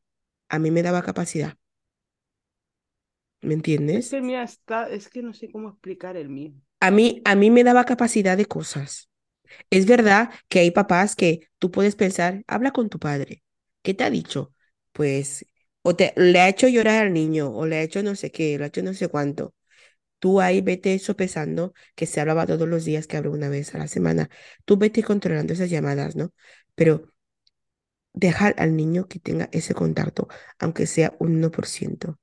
a 0.51 0.59
mí 0.59 0.71
me 0.71 0.83
daba 0.85 1.03
capacidad, 1.03 1.59
¿me 3.41 3.55
Es 3.91 4.07
que 4.09 4.21
entiendes? 4.21 4.21
está, 4.45 4.89
es 4.89 5.09
que 5.11 5.23
no 5.23 5.35
sé 5.35 5.51
cómo 5.51 5.69
explicar 5.71 6.17
el 6.17 6.29
mío. 6.31 6.55
A 6.81 6.91
mí, 6.91 7.23
a 7.25 7.35
mí 7.35 7.51
me 7.51 7.65
daba 7.65 7.85
capacidad 7.85 8.37
de 8.37 8.47
cosas. 8.47 9.11
Es 9.71 9.87
verdad 9.87 10.31
que 10.49 10.61
hay 10.61 10.73
papás 10.73 11.17
que 11.17 11.49
tú 11.59 11.73
puedes 11.73 11.97
pensar, 11.97 12.45
habla 12.49 12.73
con 12.73 12.91
tu 12.91 13.01
padre. 13.01 13.45
¿Qué 13.83 13.95
te 13.95 14.05
ha 14.05 14.11
dicho? 14.11 14.55
Pues, 14.93 15.47
o 15.89 15.97
te, 15.97 16.13
le 16.17 16.39
ha 16.41 16.49
hecho 16.51 16.69
llorar 16.69 17.07
al 17.07 17.15
niño, 17.15 17.51
o 17.57 17.65
le 17.67 17.77
ha 17.77 17.83
hecho 17.83 18.03
no 18.03 18.15
sé 18.15 18.31
qué, 18.31 18.59
le 18.59 18.65
ha 18.65 18.67
hecho 18.69 18.83
no 18.83 18.93
sé 18.93 19.09
cuánto. 19.09 19.55
Tú 20.19 20.41
ahí 20.43 20.61
vete 20.61 20.99
sopesando 20.99 21.73
que 21.97 22.07
se 22.07 22.21
hablaba 22.21 22.47
todos 22.47 22.69
los 22.69 22.85
días, 22.85 23.07
que 23.07 23.17
hablo 23.17 23.33
una 23.33 23.49
vez 23.49 23.75
a 23.75 23.79
la 23.79 23.89
semana. 23.89 24.29
Tú 24.67 24.77
vete 24.77 25.03
controlando 25.03 25.55
esas 25.55 25.71
llamadas, 25.71 26.15
¿no? 26.15 26.35
Pero 26.75 27.15
dejar 28.13 28.55
al 28.59 28.77
niño 28.77 29.09
que 29.09 29.19
tenga 29.19 29.49
ese 29.53 29.73
contacto, 29.75 30.29
aunque 30.59 30.87
sea 30.87 31.15
un 31.21 31.37
1%. 31.37 32.19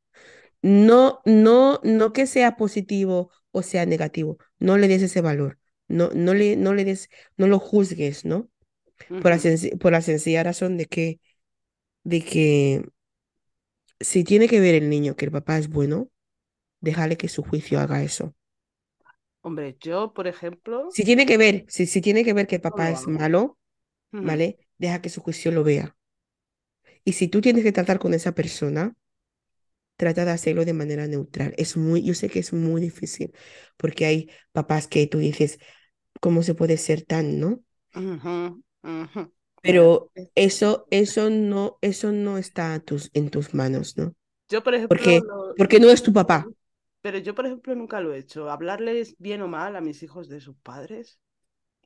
No, 0.61 1.21
no, 1.25 1.79
no 1.83 2.13
que 2.13 2.27
sea 2.27 2.57
positivo 2.57 3.31
o 3.51 3.63
sea 3.63 3.87
negativo. 3.87 4.37
No 4.59 4.77
le 4.77 4.87
des 4.87 5.01
ese 5.01 5.21
valor. 5.21 5.57
No, 5.87 6.11
no 6.13 6.35
le, 6.35 6.55
no 6.55 6.75
le 6.75 6.85
des, 6.85 7.09
no 7.37 7.47
lo 7.47 7.57
juzgues, 7.59 8.25
¿no? 8.25 8.51
Por 9.07 9.31
la, 9.31 9.39
por 9.79 9.91
la 9.91 10.01
sencilla 10.03 10.43
razón 10.43 10.77
de 10.77 10.85
que, 10.85 11.19
de 12.03 12.21
que 12.23 12.85
si 13.99 14.23
tiene 14.23 14.47
que 14.47 14.59
ver 14.59 14.75
el 14.75 14.89
niño 14.89 15.15
que 15.15 15.25
el 15.25 15.31
papá 15.31 15.57
es 15.57 15.69
bueno, 15.69 16.09
déjale 16.81 17.17
que 17.17 17.29
su 17.29 17.43
juicio 17.43 17.79
haga 17.81 18.03
eso. 18.03 18.35
Hombre, 19.43 19.77
yo, 19.79 20.13
por 20.13 20.27
ejemplo, 20.27 20.93
Si 20.93 21.03
tiene 21.05 21.25
que 21.27 21.37
ver, 21.37 21.65
si, 21.67 21.85
si 21.87 22.01
tiene 22.01 22.23
que 22.25 22.33
ver 22.33 22.47
que 22.47 22.55
el 22.55 22.61
papá 22.61 22.89
es 22.91 23.07
malo, 23.07 23.57
Ujú. 24.13 24.21
¿vale? 24.21 24.59
Deja 24.79 25.01
que 25.01 25.09
su 25.09 25.21
juicio 25.21 25.51
lo 25.51 25.63
vea. 25.65 25.97
Y 27.05 27.13
si 27.13 27.29
tú 27.29 27.39
tienes 27.41 27.63
que 27.63 27.71
tratar 27.71 27.99
con 27.99 28.13
esa 28.13 28.33
persona, 28.35 28.95
trata 29.97 30.25
de 30.25 30.31
hacerlo 30.31 30.65
de 30.65 30.73
manera 30.73 31.07
neutral. 31.07 31.53
Es 31.57 31.77
muy, 31.77 32.03
yo 32.03 32.13
sé 32.13 32.29
que 32.29 32.39
es 32.39 32.53
muy 32.53 32.81
difícil, 32.81 33.33
porque 33.77 34.05
hay 34.05 34.29
papás 34.51 34.87
que 34.87 35.07
tú 35.07 35.19
dices, 35.19 35.59
¿cómo 36.21 36.43
se 36.43 36.55
puede 36.55 36.77
ser 36.77 37.03
tan, 37.03 37.39
no? 37.39 37.63
Ujú. 37.95 38.61
Bueno, 38.83 39.34
Pero 39.65 40.11
eh, 40.15 40.29
eso, 40.35 40.87
eso 40.91 41.29
no, 41.29 41.77
eso 41.81 42.11
no 42.11 42.37
está 42.37 42.73
a 42.73 42.79
tus, 42.79 43.09
en 43.13 43.29
tus 43.29 43.53
manos, 43.53 43.97
¿no? 43.97 44.13
yo, 44.49 44.63
por 44.63 44.75
ejemplo, 44.75 45.01
Porque, 45.01 45.21
lo- 45.21 45.55
porque 45.57 45.79
no 45.79 45.89
es 45.91 46.03
tu 46.03 46.13
papá. 46.13 46.47
pero 47.01 47.17
yo, 47.19 47.35
por 47.35 47.45
ejemplo, 47.45 47.75
nunca 47.75 47.99
lo 48.01 48.13
he 48.13 48.17
hecho. 48.19 48.49
Hablarles 48.49 49.15
bien 49.19 49.41
o 49.41 49.47
mal 49.47 49.75
a 49.75 49.81
mis 49.81 50.01
hijos 50.03 50.27
de 50.29 50.41
sus 50.41 50.57
padres, 50.57 51.19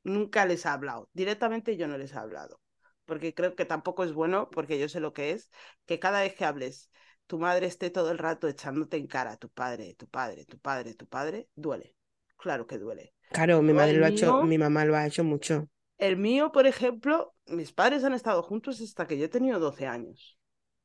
nunca 0.04 0.46
les 0.46 0.64
he 0.66 0.68
hablado. 0.70 1.08
Directamente 1.14 1.76
yo 1.76 1.88
no 1.88 1.98
les 1.98 2.12
he 2.14 2.18
hablado. 2.18 2.60
Porque 3.06 3.34
creo 3.34 3.56
que 3.56 3.64
tampoco 3.66 4.04
es 4.04 4.12
bueno, 4.14 4.50
porque 4.50 4.78
yo 4.78 4.88
sé 4.88 5.00
lo 5.00 5.12
que 5.14 5.32
es, 5.32 5.50
que 5.86 5.98
cada 6.00 6.22
vez 6.22 6.34
que 6.36 6.44
hables, 6.46 6.90
tu 7.26 7.38
madre 7.38 7.66
esté 7.66 7.90
todo 7.90 8.10
el 8.12 8.18
rato 8.18 8.48
echándote 8.48 8.96
en 8.98 9.06
cara, 9.08 9.36
tu 9.38 9.50
padre, 9.50 9.94
tu 9.96 10.08
padre, 10.08 10.46
tu 10.46 10.58
padre, 10.60 10.94
tu 10.94 11.06
padre, 11.08 11.48
duele. 11.56 11.96
Claro 12.38 12.66
que 12.66 12.78
duele. 12.78 13.14
Claro, 13.32 13.60
mi 13.62 13.72
madre 13.74 13.98
lo 13.98 14.04
ha 14.06 14.08
hecho, 14.10 14.36
mi 14.40 14.56
mamá 14.58 14.84
lo 14.84 14.94
ha 14.96 15.04
hecho 15.06 15.24
mucho. 15.24 15.68
el 15.98 16.16
mío, 16.16 16.50
por 16.52 16.66
ejemplo, 16.66 17.34
mis 17.50 17.72
padres 17.72 18.04
han 18.04 18.14
estado 18.14 18.42
juntos 18.42 18.80
hasta 18.80 19.06
que 19.06 19.18
yo 19.18 19.26
he 19.26 19.28
tenido 19.28 19.58
12 19.58 19.86
años. 19.86 20.38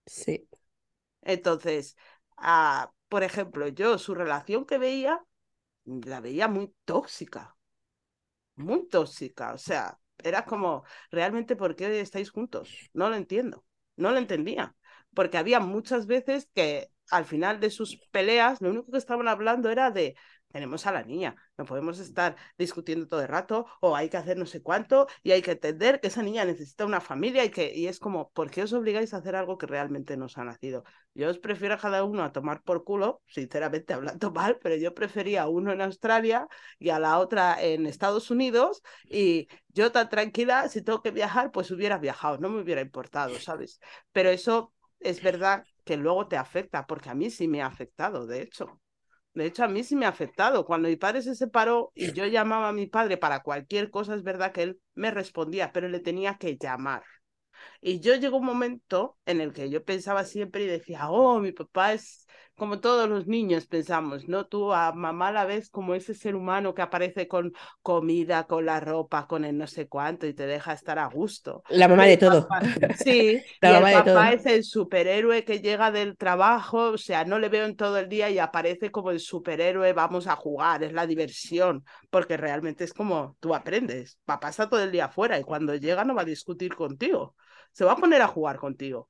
Sí. 0.05 0.47
Entonces, 1.21 1.97
ah, 2.37 2.91
por 3.09 3.23
ejemplo, 3.23 3.67
yo 3.67 3.97
su 3.97 4.15
relación 4.15 4.65
que 4.65 4.77
veía, 4.77 5.23
la 5.85 6.19
veía 6.21 6.47
muy 6.47 6.73
tóxica, 6.85 7.55
muy 8.55 8.87
tóxica. 8.87 9.53
O 9.53 9.57
sea, 9.57 9.99
era 10.23 10.45
como, 10.45 10.83
¿realmente 11.11 11.55
por 11.55 11.75
qué 11.75 11.99
estáis 11.99 12.31
juntos? 12.31 12.89
No 12.93 13.09
lo 13.09 13.15
entiendo, 13.15 13.65
no 13.95 14.11
lo 14.11 14.17
entendía. 14.17 14.75
Porque 15.13 15.37
había 15.37 15.59
muchas 15.59 16.07
veces 16.07 16.49
que 16.53 16.91
al 17.09 17.25
final 17.25 17.59
de 17.59 17.69
sus 17.69 17.97
peleas, 18.11 18.61
lo 18.61 18.69
único 18.69 18.91
que 18.91 18.97
estaban 18.97 19.27
hablando 19.27 19.69
era 19.69 19.91
de, 19.91 20.15
tenemos 20.55 20.87
a 20.87 20.93
la 20.93 21.03
niña, 21.03 21.35
no 21.57 21.65
podemos 21.65 21.99
estar 21.99 22.37
discutiendo 22.57 23.09
todo 23.09 23.19
el 23.21 23.27
rato, 23.27 23.65
o 23.81 23.93
hay 23.93 24.07
que 24.07 24.15
hacer 24.15 24.37
no 24.37 24.45
sé 24.45 24.61
cuánto, 24.61 25.05
y 25.21 25.31
hay 25.31 25.41
que 25.41 25.51
entender 25.51 25.99
que 25.99 26.07
esa 26.07 26.23
niña 26.23 26.45
necesita 26.45 26.85
una 26.85 27.01
familia 27.01 27.43
y 27.43 27.49
que, 27.49 27.75
y 27.75 27.87
es 27.87 27.99
como, 27.99 28.29
¿por 28.29 28.49
qué 28.49 28.63
os 28.63 28.71
obligáis 28.71 29.13
a 29.13 29.17
hacer 29.17 29.35
algo 29.35 29.57
que 29.57 29.67
realmente 29.67 30.15
nos 30.15 30.37
ha 30.37 30.45
nacido? 30.45 30.85
Yo 31.13 31.29
os 31.29 31.39
prefiero 31.39 31.73
a 31.73 31.77
cada 31.77 32.05
uno 32.05 32.23
a 32.23 32.31
tomar 32.31 32.63
por 32.63 32.85
culo, 32.85 33.21
sinceramente 33.27 33.93
hablando 33.93 34.31
mal, 34.31 34.57
pero 34.61 34.77
yo 34.77 34.93
prefería 34.93 35.41
a 35.41 35.49
uno 35.49 35.73
en 35.73 35.81
Australia 35.81 36.47
y 36.79 36.87
a 36.89 36.99
la 36.99 37.19
otra 37.19 37.61
en 37.61 37.85
Estados 37.85 38.31
Unidos 38.31 38.81
y 39.03 39.49
yo 39.67 39.91
tan 39.91 40.07
tranquila, 40.07 40.69
si 40.69 40.81
tengo 40.81 41.01
que 41.01 41.11
viajar, 41.11 41.51
pues 41.51 41.69
hubiera 41.69 41.97
viajado, 41.97 42.37
no 42.37 42.47
me 42.47 42.61
hubiera 42.61 42.79
importado, 42.79 43.37
¿sabes? 43.41 43.81
Pero 44.13 44.29
eso 44.29 44.71
es 45.01 45.21
verdad 45.21 45.65
que 45.83 45.97
luego 45.97 46.29
te 46.29 46.37
afecta, 46.37 46.87
porque 46.87 47.09
a 47.09 47.13
mí 47.13 47.29
sí 47.29 47.49
me 47.49 47.61
ha 47.61 47.65
afectado, 47.67 48.25
de 48.25 48.41
hecho. 48.41 48.79
De 49.35 49.45
hecho, 49.45 49.63
a 49.63 49.67
mí 49.67 49.83
sí 49.83 49.95
me 49.95 50.05
ha 50.05 50.09
afectado. 50.09 50.65
Cuando 50.65 50.87
mi 50.89 50.95
padre 50.95 51.21
se 51.21 51.35
separó 51.35 51.91
y 51.93 52.13
yo 52.13 52.25
llamaba 52.25 52.69
a 52.69 52.73
mi 52.73 52.87
padre 52.87 53.17
para 53.17 53.43
cualquier 53.43 53.91
cosa, 53.91 54.15
es 54.15 54.23
verdad 54.23 54.51
que 54.53 54.63
él 54.63 54.79
me 54.95 55.11
respondía, 55.11 55.71
pero 55.73 55.89
le 55.89 55.99
tenía 55.99 56.37
que 56.37 56.57
llamar. 56.57 57.03
Y 57.81 57.99
yo 57.99 58.15
llegó 58.15 58.37
un 58.37 58.45
momento 58.45 59.17
en 59.25 59.41
el 59.41 59.53
que 59.53 59.69
yo 59.69 59.83
pensaba 59.83 60.23
siempre 60.25 60.63
y 60.63 60.67
decía, 60.67 61.09
oh, 61.09 61.39
mi 61.39 61.51
papá 61.51 61.93
es 61.93 62.27
como 62.55 62.79
todos 62.79 63.09
los 63.09 63.27
niños 63.27 63.67
pensamos, 63.67 64.27
¿no? 64.27 64.47
Tú 64.47 64.73
a 64.73 64.91
mamá 64.93 65.31
la 65.31 65.45
ves 65.45 65.69
como 65.69 65.95
ese 65.95 66.13
ser 66.13 66.35
humano 66.35 66.73
que 66.73 66.81
aparece 66.81 67.27
con 67.27 67.53
comida, 67.81 68.45
con 68.47 68.65
la 68.65 68.79
ropa, 68.79 69.27
con 69.27 69.45
el 69.45 69.57
no 69.57 69.67
sé 69.67 69.87
cuánto 69.87 70.27
y 70.27 70.33
te 70.33 70.45
deja 70.47 70.73
estar 70.73 70.99
a 70.99 71.07
gusto. 71.07 71.63
La 71.69 71.87
mamá 71.87 72.05
de 72.05 72.17
el 72.17 72.17
todo. 72.17 72.47
papá, 72.47 72.61
sí, 72.93 73.43
La 73.61 73.69
y 73.69 73.73
el 73.73 73.85
mamá 73.85 73.89
de 73.91 74.01
papá 74.01 74.03
todo. 74.03 74.33
es 74.33 74.45
el 74.45 74.63
superhéroe 74.63 75.43
que 75.43 75.59
llega 75.61 75.91
del 75.91 76.17
trabajo, 76.17 76.91
o 76.91 76.97
sea, 76.97 77.25
no 77.25 77.39
le 77.39 77.49
veo 77.49 77.65
en 77.65 77.75
todo 77.75 77.97
el 77.97 78.09
día 78.09 78.29
y 78.29 78.39
aparece 78.39 78.91
como 78.91 79.11
el 79.11 79.19
superhéroe, 79.19 79.93
vamos 79.93 80.27
a 80.27 80.35
jugar, 80.35 80.83
es 80.83 80.93
la 80.93 81.07
diversión, 81.07 81.83
porque 82.09 82.37
realmente 82.37 82.83
es 82.83 82.93
como 82.93 83.37
tú 83.39 83.53
aprendes. 83.55 84.19
Papá 84.25 84.49
está 84.49 84.69
todo 84.69 84.83
el 84.83 84.91
día 84.91 85.05
afuera 85.05 85.39
y 85.39 85.43
cuando 85.43 85.75
llega 85.75 86.03
no 86.05 86.15
va 86.15 86.21
a 86.23 86.25
discutir 86.25 86.75
contigo 86.75 87.35
se 87.71 87.83
va 87.85 87.93
a 87.93 87.97
poner 87.97 88.21
a 88.21 88.27
jugar 88.27 88.57
contigo. 88.57 89.09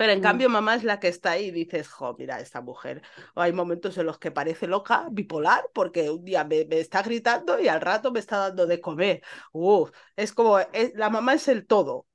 Pero 0.00 0.12
en 0.12 0.20
cambio, 0.22 0.48
mamá 0.48 0.76
es 0.76 0.82
la 0.84 0.98
que 0.98 1.08
está 1.08 1.32
ahí 1.32 1.46
y 1.48 1.50
dices, 1.50 1.86
jo, 1.88 2.16
mira, 2.18 2.40
esta 2.40 2.62
mujer. 2.62 3.02
O 3.34 3.42
hay 3.42 3.52
momentos 3.52 3.98
en 3.98 4.06
los 4.06 4.18
que 4.18 4.30
parece 4.30 4.66
loca, 4.66 5.06
bipolar, 5.12 5.68
porque 5.74 6.08
un 6.08 6.24
día 6.24 6.42
me, 6.42 6.64
me 6.64 6.80
está 6.80 7.02
gritando 7.02 7.60
y 7.60 7.68
al 7.68 7.82
rato 7.82 8.10
me 8.10 8.18
está 8.18 8.38
dando 8.38 8.66
de 8.66 8.80
comer. 8.80 9.22
Uf, 9.52 9.90
es 10.16 10.32
como, 10.32 10.58
es, 10.58 10.94
la 10.94 11.10
mamá 11.10 11.34
es 11.34 11.48
el 11.48 11.66
todo, 11.66 12.06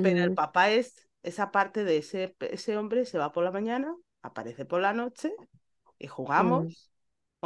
pero 0.00 0.22
el 0.22 0.32
papá 0.32 0.70
es 0.70 1.08
esa 1.24 1.50
parte 1.50 1.82
de 1.82 1.96
ese, 1.96 2.36
ese 2.38 2.76
hombre, 2.76 3.06
se 3.06 3.18
va 3.18 3.32
por 3.32 3.42
la 3.42 3.50
mañana, 3.50 3.92
aparece 4.22 4.64
por 4.64 4.80
la 4.80 4.92
noche 4.92 5.32
y 5.98 6.06
jugamos, 6.06 6.91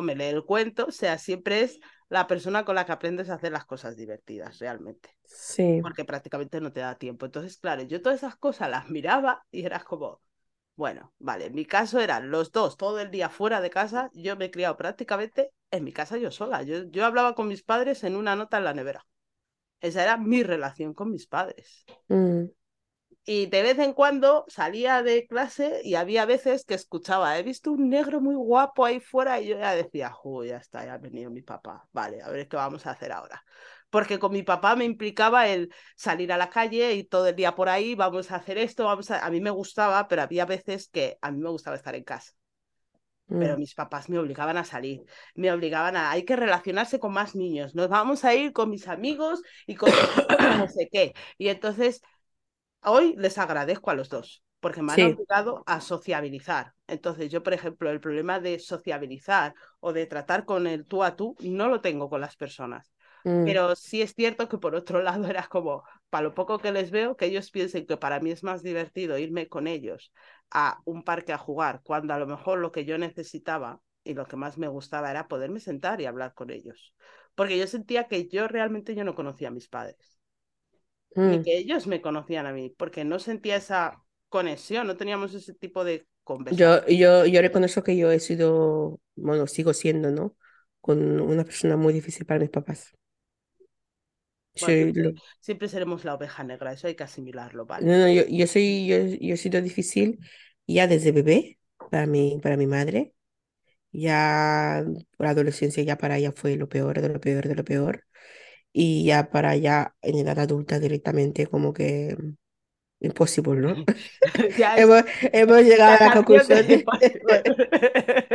me 0.03 0.15
lee 0.17 0.25
el 0.27 0.45
cuento, 0.45 0.87
o 0.87 0.93
sea, 0.93 1.19
siempre 1.19 1.63
es 1.63 1.81
la 2.09 2.27
persona 2.27 2.65
con 2.65 2.75
la 2.77 2.87
que 2.87 2.93
aprendes 2.93 3.31
a 3.31 3.35
hacer 3.35 3.53
las 3.53 3.65
cosas 3.67 3.97
divertidas, 3.97 4.59
realmente 4.59 5.17
Sí. 5.25 5.83
porque 5.83 6.05
prácticamente 6.05 6.61
no 6.61 6.73
te 6.73 6.81
da 6.81 6.99
tiempo. 6.99 7.27
Entonces, 7.27 7.59
claro, 7.59 7.83
yo 7.83 8.03
todas 8.03 8.19
esas 8.19 8.37
cosas 8.37 8.71
las 8.71 8.89
miraba 8.91 9.47
y 9.51 9.65
eras 9.65 9.85
como, 9.85 10.21
bueno, 10.77 11.15
vale, 11.19 11.47
en 11.47 11.55
mi 11.55 11.67
caso 11.67 12.01
eran 12.01 12.31
los 12.31 12.53
dos 12.53 12.77
todo 12.77 13.01
el 13.01 13.11
día 13.11 13.29
fuera 13.31 13.61
de 13.61 13.71
casa, 13.71 14.11
yo 14.15 14.37
me 14.37 14.47
he 14.47 14.51
criado 14.51 14.77
prácticamente 14.77 15.53
en 15.71 15.85
mi 15.85 15.93
casa 15.93 16.19
yo 16.19 16.31
sola. 16.31 16.63
Yo, 16.63 16.85
yo 16.91 17.05
hablaba 17.07 17.35
con 17.35 17.49
mis 17.49 17.63
padres 17.63 18.05
en 18.05 18.17
una 18.17 18.37
nota 18.37 18.59
en 18.59 18.65
la 18.65 18.75
nevera. 18.75 19.07
Esa 19.81 20.03
era 20.05 20.17
mi 20.19 20.43
relación 20.43 20.95
con 20.95 21.11
mis 21.13 21.27
padres. 21.29 21.89
mm, 22.09 22.49
Y 23.29 23.47
de 23.47 23.63
vez 23.63 23.79
en 23.81 23.93
cuando 23.93 24.45
salía 24.47 25.03
de 25.03 25.27
clase 25.27 25.81
y 25.83 25.97
había 25.97 26.27
veces 26.27 26.65
que 26.65 26.75
escuchaba, 26.75 27.37
he 27.37 27.43
visto 27.43 27.73
un 27.73 27.91
negro 27.91 28.21
muy 28.21 28.37
guapo 28.37 28.85
ahí 28.85 29.01
fuera 29.01 29.41
y 29.41 29.49
yo 29.49 29.59
ya 29.59 29.75
decía, 29.75 30.13
uy, 30.23 30.49
ya 30.49 30.59
está, 30.59 30.85
ya 30.85 30.95
ha 30.95 30.99
venido 30.99 31.29
mi 31.33 31.43
papá. 31.43 31.89
Vale, 31.93 32.23
a 32.23 32.31
ver 32.31 32.47
qué 32.47 32.57
vamos 32.57 32.87
a 32.87 32.93
hacer 32.93 33.11
ahora. 33.11 33.45
Porque 33.91 34.21
con 34.21 34.33
mi 34.33 34.45
papá 34.45 34.77
me 34.77 34.85
implicaba 34.85 35.49
el 35.49 35.75
salir 35.97 36.33
a 36.33 36.37
la 36.37 36.51
calle 36.51 36.95
y 36.95 37.03
todo 37.03 37.27
el 37.27 37.35
día 37.35 37.57
por 37.57 37.69
ahí, 37.69 37.97
vamos 37.97 38.31
a 38.31 38.37
hacer 38.37 38.59
esto, 38.59 38.85
vamos 38.85 39.11
a... 39.11 39.27
A 39.27 39.31
mí 39.31 39.41
me 39.41 39.51
gustaba, 39.51 40.07
pero 40.07 40.23
había 40.23 40.45
veces 40.47 40.89
que 40.89 41.19
a 41.21 41.33
mí 41.33 41.41
me 41.43 41.51
gustaba 41.51 41.75
estar 41.75 41.97
en 41.97 42.05
casa. 42.05 42.33
Pero 43.29 43.57
mm, 43.57 43.59
mis 43.59 43.75
papás 43.75 44.09
me 44.09 44.21
obligaban 44.21 44.57
a 44.57 44.65
salir, 44.65 45.03
me 45.35 45.51
obligaban 45.51 45.97
a, 45.97 46.13
hay 46.13 46.25
que 46.25 46.37
relacionarse 46.37 47.01
con 47.01 47.13
más 47.13 47.35
niños, 47.35 47.75
nos 47.75 47.89
vamos 47.89 48.25
a 48.25 48.35
ir 48.35 48.53
con 48.53 48.71
mis 48.71 48.87
amigos 48.87 49.43
y 49.67 49.75
con 49.75 49.91
no 50.59 50.69
sé 50.69 50.89
qué. 50.93 51.13
Y 51.37 51.49
entonces 51.49 52.03
hoy 52.87 53.15
les 53.19 53.39
agradezco 53.39 53.91
a 53.91 53.95
los 53.95 54.09
dos, 54.09 54.43
porque 54.61 54.83
me 54.83 54.93
han 54.93 55.03
Sí. 55.03 55.03
obligado 55.03 55.63
a 55.67 55.81
sociabilizar. 55.81 56.75
Entonces, 56.87 57.31
yo, 57.31 57.43
por 57.43 57.53
ejemplo, 57.55 57.91
el 57.91 58.01
problema 58.01 58.41
de 58.41 58.59
sociabilizar 58.59 59.55
o 59.81 59.93
de 59.93 60.07
tratar 60.07 60.45
con 60.45 60.67
el 60.67 60.87
tú 60.87 61.03
a 61.05 61.17
tú 61.17 61.37
no 61.41 61.69
lo 61.69 61.81
tengo 61.81 62.09
con 62.11 62.21
las 62.21 62.37
personas. 62.37 62.93
mm, 63.25 63.37
Pero 63.43 63.77
sí 63.77 64.03
es 64.03 64.15
cierto 64.15 64.49
que 64.49 64.59
por 64.59 64.75
otro 64.75 65.03
lado 65.03 65.27
era 65.31 65.47
como, 65.49 65.85
para 66.11 66.25
lo 66.25 66.35
poco 66.35 66.59
que 66.59 66.73
les 66.73 66.91
veo, 66.91 67.17
que 67.17 67.27
ellos 67.27 67.51
piensen 67.51 67.87
que 67.87 67.97
para 67.97 68.21
mí 68.21 68.31
es 68.31 68.43
más 68.43 68.63
divertido 68.63 69.19
irme 69.19 69.49
con 69.49 69.67
ellos 69.67 70.13
a 70.51 70.81
un 70.85 71.03
parque 71.05 71.33
a 71.33 71.39
jugar, 71.39 71.81
cuando 71.85 72.15
a 72.15 72.19
lo 72.19 72.27
mejor 72.27 72.59
lo 72.59 72.73
que 72.73 72.85
yo 72.85 72.99
necesitaba 72.99 73.81
y 74.05 74.15
lo 74.15 74.27
que 74.27 74.37
más 74.37 74.59
me 74.59 74.69
gustaba 74.69 75.11
era 75.11 75.29
poderme 75.29 75.61
sentar 75.61 76.01
y 76.01 76.07
hablar 76.07 76.35
con 76.35 76.51
ellos. 76.51 76.95
Porque 77.35 77.59
yo 77.59 77.67
sentía 77.67 78.07
que 78.09 78.29
yo 78.29 78.49
realmente 78.49 78.95
yo 78.95 79.05
no 79.05 79.15
conocía 79.15 79.49
a 79.49 79.51
mis 79.51 79.69
padres 79.69 80.16
mm. 81.17 81.43
que 81.43 81.59
ellos 81.59 81.87
me 81.87 82.01
conocían 82.01 82.47
a 82.47 82.53
mí, 82.53 82.73
porque 82.77 83.05
no 83.05 83.19
sentía 83.19 83.57
esa 83.57 84.03
conexión, 84.29 84.87
no 84.87 84.97
teníamos 84.97 85.35
ese 85.35 85.55
tipo 85.55 85.85
de 85.85 86.07
conversación. 86.25 86.83
Yo, 86.89 86.95
yo, 86.95 87.27
yo 87.27 87.41
reconozco 87.41 87.83
que 87.83 87.97
yo 87.97 88.11
he 88.11 88.21
sido, 88.21 89.01
bueno, 89.15 89.47
sigo 89.47 89.73
siendo, 89.73 90.11
¿no? 90.11 90.37
Con 90.81 91.21
una 91.21 91.45
persona 91.45 91.77
muy 91.77 91.93
difícil 91.93 92.27
para 92.27 92.41
mis 92.41 92.51
papás. 92.51 92.93
Bueno, 94.61 94.93
siempre, 94.93 95.15
siempre 95.41 95.69
seremos 95.69 96.05
la 96.05 96.15
oveja 96.15 96.43
negra, 96.43 96.73
eso 96.73 96.87
hay 96.87 96.95
que 96.95 97.05
asimilarlo, 97.05 97.67
¿vale? 97.67 97.87
no, 97.87 97.99
no, 97.99 98.09
yo, 98.11 98.23
yo 98.27 98.47
soy, 98.47 98.87
yo, 98.87 98.97
yo 98.97 99.35
he 99.35 99.37
sido 99.37 99.61
difícil 99.61 100.19
ya 100.67 100.87
desde 100.87 101.13
bebé 101.13 101.59
para 101.91 102.07
mi, 102.07 102.39
para 102.43 102.57
mi 102.57 102.67
madre 102.67 103.13
Ya 103.93 104.85
la 105.19 105.31
adolescencia 105.31 105.83
ya 105.83 105.99
para 105.99 106.19
ella 106.19 106.33
fue 106.33 106.57
lo 106.57 106.69
peor 106.69 107.01
de 107.03 107.09
lo 107.09 107.21
peor 107.21 107.49
de 107.49 107.55
lo 107.55 107.65
peor. 107.65 108.05
Y 108.79 109.05
ya 109.07 109.31
para 109.31 109.51
allá 109.51 109.97
en 110.03 110.19
edad 110.19 110.39
adulta 110.41 110.79
directamente 110.81 111.47
como 111.47 111.73
que 111.73 112.17
imposible, 113.01 113.61
¿no? 113.63 113.77
Ya 114.57 114.77
Hemos, 114.77 115.03
hemos 115.33 115.63
llegado 115.63 115.95
la 115.95 115.99
a 115.99 116.01
la 116.01 116.11
conclusión 116.11 116.67
de, 116.67 116.91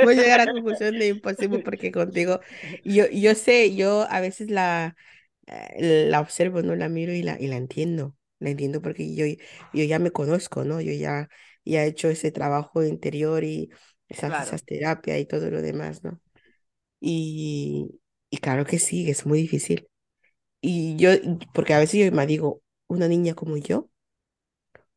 a 0.01 0.13
llegar 0.13 0.39
a 0.41 0.45
la 0.45 0.51
conclusión 0.51 0.97
de 0.97 1.07
imposible 1.09 1.59
porque 1.59 1.91
contigo, 1.91 2.39
yo, 2.83 3.05
yo 3.11 3.35
sé, 3.35 3.75
yo 3.75 4.07
a 4.09 4.19
veces 4.21 4.49
la, 4.49 4.95
eh, 5.47 6.07
la 6.09 6.21
observo, 6.21 6.61
¿no? 6.63 6.75
La 6.75 6.89
miro 6.89 7.13
y 7.13 7.23
la, 7.23 7.39
y 7.39 7.47
la 7.47 7.57
entiendo, 7.57 8.15
la 8.39 8.49
entiendo 8.51 8.81
porque 8.81 9.15
yo, 9.15 9.25
yo 9.73 9.83
ya 9.85 9.99
me 9.99 10.11
conozco, 10.11 10.63
¿no? 10.65 10.81
Yo 10.81 10.93
ya, 10.93 11.29
ya 11.65 11.83
he 11.85 11.87
hecho 11.89 12.09
ese 12.09 12.31
trabajo 12.31 12.83
interior 12.83 13.43
y 13.43 13.71
esas, 14.09 14.39
Claro, 14.39 14.39
esas 14.39 14.65
terapias 14.65 15.19
y 15.19 15.25
todo 15.25 15.49
lo 15.51 15.61
demás, 15.61 16.03
¿no? 16.03 16.21
Y, 17.01 18.01
y 18.31 18.37
claro 18.39 18.65
que 18.65 18.79
sí, 18.79 19.09
es 19.11 19.25
muy 19.27 19.41
difícil. 19.41 19.89
Y 20.61 20.95
yo, 20.97 21.11
porque 21.53 21.73
a 21.73 21.79
veces 21.79 22.05
yo 22.05 22.11
me 22.11 22.25
digo, 22.27 22.61
una 22.87 23.07
niña 23.07 23.33
como 23.33 23.57
yo, 23.57 23.89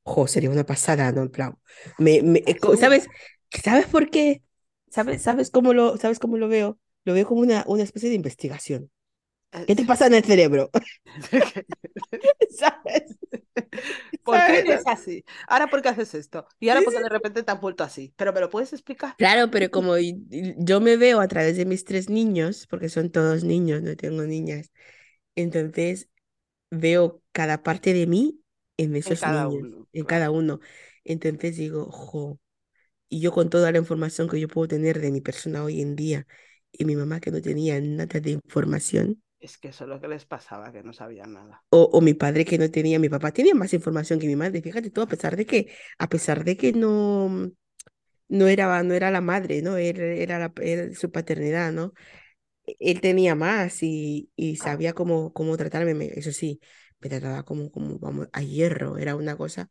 jo, 0.03 0.27
sería 0.27 0.51
una 0.51 0.65
pasada, 0.65 1.11
¿no? 1.13 1.23
En 1.23 1.31
plan, 1.31 1.59
me, 1.99 2.23
me, 2.23 2.41
eh. 2.47 2.59
¿sabes? 2.79 3.09
¿Sabes 3.51 3.87
por 3.87 4.11
qué? 4.11 4.43
¿Sabes, 4.91 5.23
sabes 5.23 5.51
cómo 5.51 5.73
lo, 5.73 5.97
sabes 5.97 6.19
cómo 6.19 6.37
lo 6.37 6.49
veo? 6.49 6.79
Lo 7.05 7.15
veo 7.15 7.27
como 7.27 7.41
una, 7.41 7.65
una 7.67 7.83
especie 7.83 8.09
de 8.09 8.15
investigación. 8.15 8.91
Eh, 9.53 9.65
¿Qué 9.67 9.77
te 9.77 9.85
pasa 9.85 10.07
en 10.07 10.15
el 10.15 10.25
cerebro? 10.25 10.71
¿Sabes? 12.51 13.17
¿Por 14.25 14.35
qué 14.37 14.41
¿Sabes? 14.41 14.65
eres 14.65 14.83
así? 14.87 15.25
Ahora, 15.47 15.69
¿por 15.69 15.83
qué 15.83 15.89
haces 15.91 16.15
esto? 16.15 16.47
Y 16.59 16.69
ahora, 16.69 16.83
¿por 16.83 16.93
qué 16.93 16.99
sí. 16.99 17.03
de 17.05 17.09
repente 17.09 17.43
te 17.43 17.53
has 17.53 17.61
vuelto 17.61 17.85
así? 17.85 18.13
¿Pero 18.17 18.33
me 18.33 18.41
lo 18.41 18.51
puedes 18.51 18.73
explicar? 18.73 19.15
Claro, 19.17 19.51
pero 19.51 19.71
como 19.71 19.95
yo 19.99 20.81
me 20.81 20.97
veo 20.97 21.21
a 21.21 21.29
través 21.29 21.57
de 21.57 21.67
mis 21.67 21.85
tres 21.85 22.09
niños, 22.09 22.67
porque 22.69 22.89
son 22.89 23.11
todos 23.11 23.45
niños, 23.45 23.83
no 23.83 23.97
tengo 23.97 24.23
niñas, 24.23 24.73
entonces 25.37 26.09
veo 26.71 27.23
cada 27.33 27.63
parte 27.63 27.95
de 27.95 28.07
mí 28.07 28.43
en 28.79 28.97
En 29.05 29.15
esos 29.15 29.25
cada 29.25 29.47
niños, 29.47 29.49
uno, 29.49 29.89
en 29.93 30.05
cada 30.07 30.31
uno. 30.31 30.61
Entonces 31.05 31.57
digo, 31.57 31.91
jo, 31.93 32.41
y 33.09 33.21
yo 33.21 33.33
con 33.33 33.51
toda 33.51 33.73
la 33.73 33.79
información 33.79 34.29
que 34.29 34.41
yo 34.41 34.49
puedo 34.49 34.69
tener 34.69 35.01
de 35.01 35.13
mi 35.13 35.21
persona 35.21 35.65
hoy 35.65 35.81
en 35.83 35.97
día, 35.97 36.27
y 36.73 36.85
mi 36.87 36.97
mamá 36.97 37.21
que 37.21 37.31
no 37.33 37.43
tenía 37.43 37.81
nada 37.81 38.21
de 38.21 38.33
información, 38.33 39.23
Es 39.39 39.59
que 39.59 39.69
eso 39.69 39.85
es 39.85 39.91
lo 39.91 40.01
que 40.01 40.09
les 40.09 40.27
pasaba, 40.27 40.73
que 40.73 40.83
no 40.83 40.93
sabían 40.93 41.35
nada. 41.35 41.65
o, 41.71 41.81
o 41.97 42.01
mi 42.01 42.15
padre 42.15 42.45
que 42.45 42.59
no 42.59 42.71
tenía, 42.71 42.99
mi 42.99 43.09
papá 43.09 43.33
tenía 43.33 43.55
más 43.55 43.73
información 43.75 44.19
que 44.19 44.27
mi 44.27 44.37
madre, 44.37 44.63
fíjate 44.63 44.91
tú, 44.91 45.01
a 45.03 45.09
pesar 45.09 45.37
de 45.37 45.47
que, 45.47 45.73
a 45.99 46.09
pesar 46.09 46.45
de 46.45 46.57
que 46.57 46.73
no, 46.73 47.51
no 48.29 48.49
era, 48.49 48.83
no 48.83 48.95
era 48.95 49.11
la 49.11 49.21
madre, 49.21 49.63
¿no? 49.63 49.77
Era, 49.79 50.39
la- 50.41 50.53
era 50.63 50.95
su 50.95 51.11
paternidad, 51.13 51.73
¿no? 51.73 51.95
Él 52.81 53.01
tenía 53.01 53.35
más 53.35 53.83
y, 53.83 54.31
y 54.37 54.57
sabía 54.57 54.93
cómo, 54.95 55.33
cómo 55.33 55.57
tratarme, 55.57 55.95
me- 55.95 56.07
eso 56.19 56.33
sí, 56.33 56.61
me 57.01 57.09
trataba 57.11 57.45
como, 57.45 57.71
como, 57.71 57.99
vamos, 57.99 58.29
a 58.33 58.43
hierro, 58.43 58.99
era 58.99 59.17
una 59.17 59.37
cosa 59.37 59.71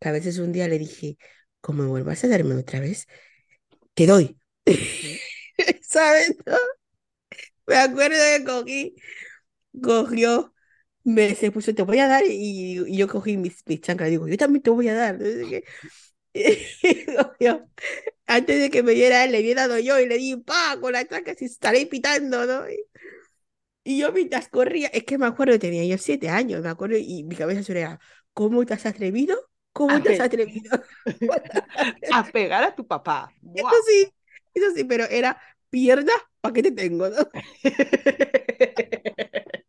que 0.00 0.08
a 0.08 0.12
veces 0.12 0.38
un 0.38 0.52
día 0.52 0.68
le 0.68 0.78
dije, 0.78 1.18
como 1.60 1.88
vuelvas 1.88 2.24
a 2.24 2.28
darme 2.28 2.54
otra 2.56 2.80
vez, 2.80 3.06
te 3.94 4.06
doy. 4.06 4.38
¿Sabes? 5.82 6.36
no? 6.46 6.56
Me 7.66 7.76
acuerdo 7.76 8.16
que 8.16 8.44
cogí, 8.44 8.94
cogió, 9.82 10.54
me 11.04 11.34
se 11.34 11.52
puso, 11.52 11.74
te 11.74 11.82
voy 11.82 11.98
a 12.00 12.08
dar, 12.08 12.24
y, 12.26 12.80
y 12.88 12.96
yo 12.98 13.08
cogí 13.08 13.36
mis, 13.36 13.62
mis 13.66 13.80
chanclas, 13.80 14.10
digo, 14.10 14.28
yo 14.28 14.36
también 14.38 14.62
te 14.62 14.70
voy 14.70 14.88
a 14.88 14.94
dar. 14.94 15.18
No 16.34 16.42
sé 16.42 16.68
qué. 16.82 16.82
Y 16.82 17.06
cogió, 17.16 17.68
antes 18.26 18.60
de 18.60 18.70
que 18.70 18.82
me 18.82 18.92
diera 18.92 19.24
él, 19.24 19.32
le 19.32 19.38
había 19.38 19.54
dado 19.56 19.78
yo 19.78 19.98
y 20.00 20.06
le 20.06 20.16
di 20.18 20.36
pa 20.36 20.78
con 20.80 20.92
la 20.92 21.06
chancla 21.06 21.34
y 21.38 21.44
estaré 21.44 21.86
pitando, 21.86 22.46
¿no? 22.46 22.68
Y, 22.70 22.76
y 23.84 23.98
yo 23.98 24.12
mientras 24.12 24.48
corría, 24.48 24.88
es 24.88 25.04
que 25.04 25.18
me 25.18 25.26
acuerdo, 25.26 25.58
tenía 25.58 25.84
yo 25.84 25.98
siete 25.98 26.28
años, 26.28 26.62
me 26.62 26.68
acuerdo, 26.68 26.96
y 26.98 27.24
mi 27.24 27.34
cabeza 27.36 27.72
era, 27.72 28.00
¿cómo 28.32 28.64
te 28.66 28.74
has 28.74 28.86
atrevido? 28.86 29.36
¿Cómo 29.72 29.94
A, 29.94 30.02
te 30.02 30.10
has 30.10 30.20
atrevido? 30.20 30.82
a 32.10 32.30
pegar 32.32 32.64
a 32.64 32.74
tu 32.74 32.86
papá. 32.86 33.32
Eso 33.54 33.66
sí, 33.86 34.12
eso 34.54 34.66
sí, 34.74 34.84
pero 34.84 35.04
era 35.04 35.40
pierda, 35.70 36.12
¿para 36.40 36.52
qué 36.54 36.62
te 36.62 36.72
tengo, 36.72 37.08
no? 37.08 37.16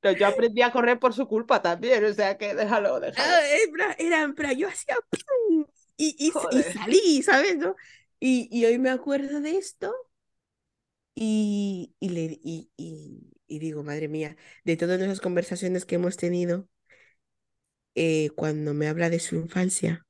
Pero 0.00 0.07
yo 0.18 0.26
aprendí 0.26 0.62
a 0.62 0.72
correr 0.72 0.98
por 0.98 1.12
su 1.14 1.26
culpa 1.28 1.62
también, 1.62 2.04
o 2.04 2.12
sea 2.12 2.36
que 2.38 2.54
déjalo, 2.54 3.00
déjalo. 3.00 3.28
Ah, 3.30 3.94
Era, 3.98 4.52
yo 4.52 4.68
hacía 4.68 4.96
¡pum! 5.10 5.66
y, 5.96 6.16
y, 6.18 6.32
y 6.58 6.62
salí, 6.62 7.22
¿sabes? 7.22 7.56
¿no? 7.56 7.76
Y, 8.20 8.48
y 8.52 8.64
hoy 8.66 8.78
me 8.78 8.90
acuerdo 8.90 9.40
de 9.40 9.56
esto 9.58 9.94
y, 11.14 11.94
y, 12.00 12.08
le, 12.10 12.40
y, 12.44 12.70
y, 12.76 13.58
digo, 13.58 13.82
madre 13.82 14.08
mía, 14.08 14.36
de 14.64 14.76
todas 14.76 15.00
esas 15.00 15.20
conversaciones 15.20 15.84
que 15.84 15.96
hemos 15.96 16.16
tenido, 16.16 16.68
eh, 17.94 18.30
cuando 18.36 18.72
me 18.74 18.88
habla 18.88 19.10
de 19.10 19.20
su 19.20 19.36
infancia 19.36 20.06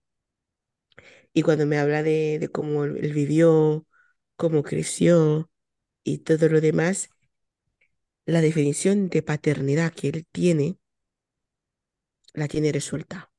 y 1.33 1.43
cuando 1.43 1.67
me 1.67 1.79
habla 1.79 2.03
de, 2.03 2.39
de 2.39 2.49
cómo 2.51 2.85
él 2.85 3.13
vivió, 3.13 3.87
cómo 4.37 4.63
creció 4.63 5.51
y 6.05 6.19
todo 6.21 6.49
lo 6.49 6.61
demás, 6.61 7.11
la 8.29 8.41
definición 8.43 9.09
de 9.09 9.23
paternidad 9.25 9.93
que 9.93 10.07
él 10.11 10.27
tiene, 10.33 10.79
la 12.33 12.49
tiene 12.49 12.73
resuelta, 12.73 13.31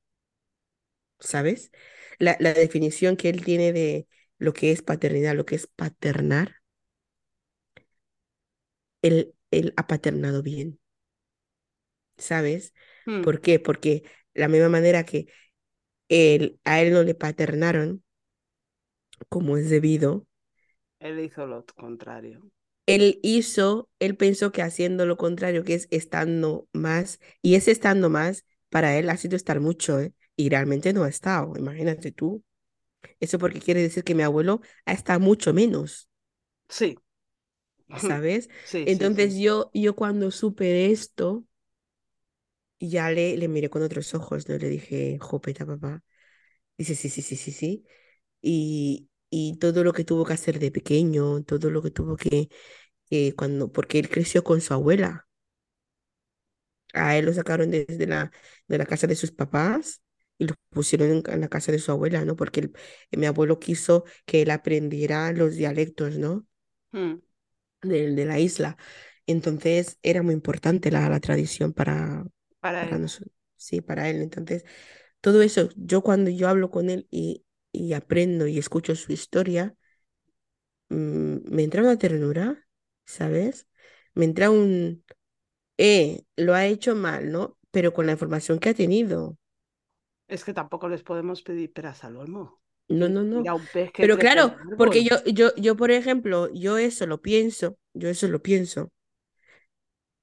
¿sabes? 1.20 1.72
La, 2.20 2.36
la 2.40 2.54
definición 2.54 3.16
que 3.18 3.30
él 3.30 3.44
tiene 3.44 3.72
de 3.74 4.08
lo 4.38 4.54
que 4.54 4.72
es 4.72 4.82
paternidad, 4.82 5.36
lo 5.36 5.46
que 5.46 5.56
es 5.56 5.68
paternar, 5.68 6.56
él, 9.02 9.34
él 9.52 9.74
ha 9.78 9.88
paternado 9.88 10.42
bien, 10.44 10.80
¿sabes? 12.18 12.74
Hmm, 13.06 13.22
¿Por 13.22 13.42
qué? 13.42 13.60
Porque 13.60 14.04
la 14.34 14.48
misma 14.48 14.70
manera 14.70 15.06
que 15.06 15.28
él, 16.10 16.60
a 16.66 16.82
él 16.82 16.94
no 16.94 17.04
le 17.04 17.16
paternaron 17.16 18.04
como 19.30 19.58
es 19.58 19.70
debido, 19.70 20.28
Él 21.02 21.20
hizo 21.20 21.46
lo 21.46 21.66
contrario. 21.76 22.40
Él 22.96 23.20
hizo, 23.24 23.90
él 24.00 24.16
pensó 24.18 24.52
que 24.52 24.62
haciendo 24.64 25.06
lo 25.06 25.18
contrario, 25.18 25.64
que 25.64 25.76
es 25.76 25.88
estando 25.92 26.68
más, 26.74 27.20
y 27.42 27.56
ese 27.56 27.72
estando 27.72 28.10
más, 28.10 28.46
para 28.70 28.98
él 28.98 29.10
ha 29.10 29.18
sido 29.18 29.36
estar 29.36 29.60
mucho, 29.60 30.00
¿eh? 30.00 30.14
Y 30.36 30.50
realmente 30.50 30.94
no 30.94 31.04
ha 31.04 31.10
estado, 31.10 31.54
imagínate 31.58 32.12
tú. 32.12 32.44
Eso 33.20 33.40
porque 33.40 33.60
quiere 33.62 33.82
decir 33.84 34.04
que 34.04 34.16
mi 34.16 34.24
abuelo 34.24 34.62
ha 34.86 34.94
estado 34.94 35.20
mucho 35.22 35.54
menos, 35.54 36.10
Sí, 36.70 36.96
¿sabes? 37.96 38.50
sí, 38.64 38.88
sí, 38.90 39.10
Entonces 39.10 39.36
sí. 39.36 39.38
yo, 39.38 39.70
yo 39.74 39.96
cuando 39.96 40.32
supe 40.32 40.92
esto, 40.92 41.46
ya 42.80 43.10
le, 43.12 43.38
le 43.38 43.48
miré 43.48 43.70
con 43.70 43.82
otros 43.84 44.14
ojos, 44.14 44.48
¿no? 44.50 44.58
Le 44.58 44.70
dije, 44.70 45.18
jopeta, 45.20 45.66
papá. 45.66 46.04
Dice, 46.78 46.96
sí, 46.96 47.10
sí, 47.10 47.22
sí, 47.22 47.36
sí, 47.38 47.52
sí. 47.52 47.86
Y, 48.42 49.10
y 49.30 49.58
todo 49.60 49.84
lo 49.84 49.94
que 49.94 50.06
tuvo 50.06 50.26
que 50.26 50.34
hacer 50.34 50.60
de 50.60 50.72
pequeño, 50.72 51.44
todo 51.44 51.72
lo 51.72 51.82
que 51.84 51.92
tuvo 51.92 52.18
que, 52.18 52.50
que 53.10 53.36
cuando, 53.36 53.72
porque 53.72 54.00
él 54.00 54.10
creció 54.10 54.44
con 54.44 54.62
su 54.62 54.74
abuela. 54.74 55.28
A 56.94 57.16
él 57.18 57.26
lo 57.26 57.34
sacaron 57.34 57.70
desde 57.72 58.08
la, 58.08 58.32
de 58.68 58.78
la 58.78 58.86
casa 58.86 59.06
de 59.08 59.16
sus 59.16 59.32
papás 59.32 60.02
y 60.40 60.46
lo 60.48 60.56
pusieron 60.70 61.10
en, 61.12 61.24
en 61.34 61.42
la 61.42 61.48
casa 61.50 61.72
de 61.72 61.80
su 61.80 61.92
abuela, 61.92 62.26
¿no? 62.26 62.36
Porque 62.36 62.62
él- 62.62 62.74
mi 63.12 63.26
abuelo 63.28 63.60
quiso 63.60 64.06
que 64.26 64.42
él 64.42 64.50
aprendiera 64.52 65.32
los 65.34 65.56
dialectos, 65.56 66.18
¿no? 66.18 66.48
Hmm, 66.94 67.20
De, 67.82 68.12
de 68.14 68.26
la 68.26 68.40
isla. 68.40 68.78
Entonces 69.26 70.00
era 70.04 70.22
muy 70.24 70.34
importante 70.34 70.92
la, 70.92 71.08
la 71.10 71.20
tradición 71.20 71.72
para, 71.74 72.26
Para 72.62 72.88
para 72.88 72.98
él. 72.98 73.00
nosotros, 73.00 73.32
sí, 73.58 73.82
para 73.82 74.10
él. 74.10 74.22
Entonces, 74.22 74.66
todo 75.22 75.42
eso, 75.44 75.70
yo 75.78 76.04
cuando 76.04 76.30
yo 76.32 76.50
hablo 76.50 76.72
con 76.72 76.90
él 76.92 77.08
y, 77.12 77.46
y 77.74 77.94
aprendo 77.94 78.48
y 78.48 78.60
escucho 78.60 78.96
su 78.96 79.14
historia, 79.14 79.76
mm, 80.90 81.38
me 81.56 81.64
entra 81.64 81.82
una 81.82 81.98
ternura, 81.98 82.68
¿sabes? 83.10 83.68
Me 84.14 84.26
entra 84.26 84.50
un, 84.52 85.04
eh, 85.78 86.24
lo 86.38 86.56
ha 86.56 86.68
hecho 86.68 86.96
mal, 86.96 87.32
¿no? 87.32 87.58
Pero 87.72 87.94
con 87.94 88.06
la 88.08 88.14
información 88.14 88.60
que 88.60 88.70
ha 88.70 88.74
tenido. 88.76 89.38
Es 90.36 90.44
que 90.46 90.54
tampoco 90.60 90.88
les 90.88 91.04
podemos 91.10 91.42
pedir 91.48 91.74
peras 91.74 92.04
al 92.06 92.16
olmo. 92.24 92.62
No, 92.88 93.08
no, 93.10 93.24
no. 93.24 93.50
a 93.52 93.56
que 93.94 94.02
Pero 94.02 94.18
claro, 94.18 94.56
porque 94.78 95.04
yo, 95.04 95.24
yo, 95.26 95.56
yo, 95.56 95.76
por 95.76 95.92
ejemplo, 95.92 96.50
yo 96.54 96.78
eso 96.78 97.06
lo 97.06 97.22
pienso, 97.22 97.78
yo 97.94 98.10
eso 98.10 98.28
lo 98.28 98.42
pienso 98.42 98.92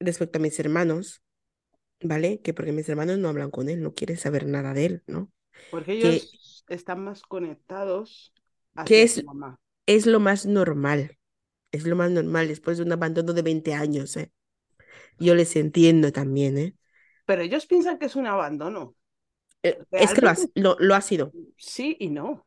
respecto 0.01 0.39
a 0.39 0.43
mis 0.43 0.59
hermanos, 0.61 1.23
¿vale? 2.03 2.41
Que 2.43 2.55
porque 2.55 2.73
mis 2.73 2.89
hermanos 2.89 3.19
no 3.19 3.29
hablan 3.31 3.51
con 3.53 3.69
él, 3.69 3.83
no 3.83 3.95
quieren 3.95 4.19
saber 4.19 4.47
nada 4.47 4.75
de 4.75 4.87
él, 4.87 5.05
¿no? 5.07 5.33
Porque 5.69 5.93
Que, 5.99 6.31
ellos 6.33 6.65
están 6.69 7.05
más 7.05 7.23
conectados 7.23 8.33
que 8.85 9.03
hacia 9.03 9.07
su 9.07 9.21
es, 9.21 9.25
mamá. 9.25 9.57
es 9.87 10.07
lo 10.07 10.21
más 10.21 10.47
normal, 10.47 11.19
es 11.77 11.87
lo 11.87 11.97
más 11.97 12.11
normal 12.11 12.49
después 12.49 12.79
de 12.79 12.85
un 12.85 12.93
abandono 12.93 13.33
de 13.33 13.43
20 13.43 13.75
años, 13.75 14.17
¿eh? 14.17 14.33
Yo 15.19 15.35
les 15.35 15.57
entiendo 15.57 16.13
también, 16.13 16.59
¿eh? 16.59 16.77
Pero 17.27 17.43
ellos 17.43 17.67
piensan 17.67 17.99
que 17.99 18.07
es 18.07 18.17
un 18.17 18.27
abandono. 18.27 18.95
Eh, 19.63 19.79
Es 19.93 20.13
que 20.15 20.21
lo 20.23 20.31
ha, 20.31 20.37
Realmente 20.37 20.53
lo, 20.55 20.77
lo 20.79 20.95
ha 20.95 21.01
sido, 21.01 21.35
sí 21.57 21.97
y 22.01 22.09
no. 22.11 22.45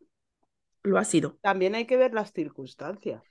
lo 0.83 0.97
ha 0.97 1.05
sido. 1.05 1.37
También 1.41 1.75
hay 1.75 1.85
que 1.85 1.97
ver 1.97 2.13
las 2.13 2.31
circunstancias. 2.31 3.21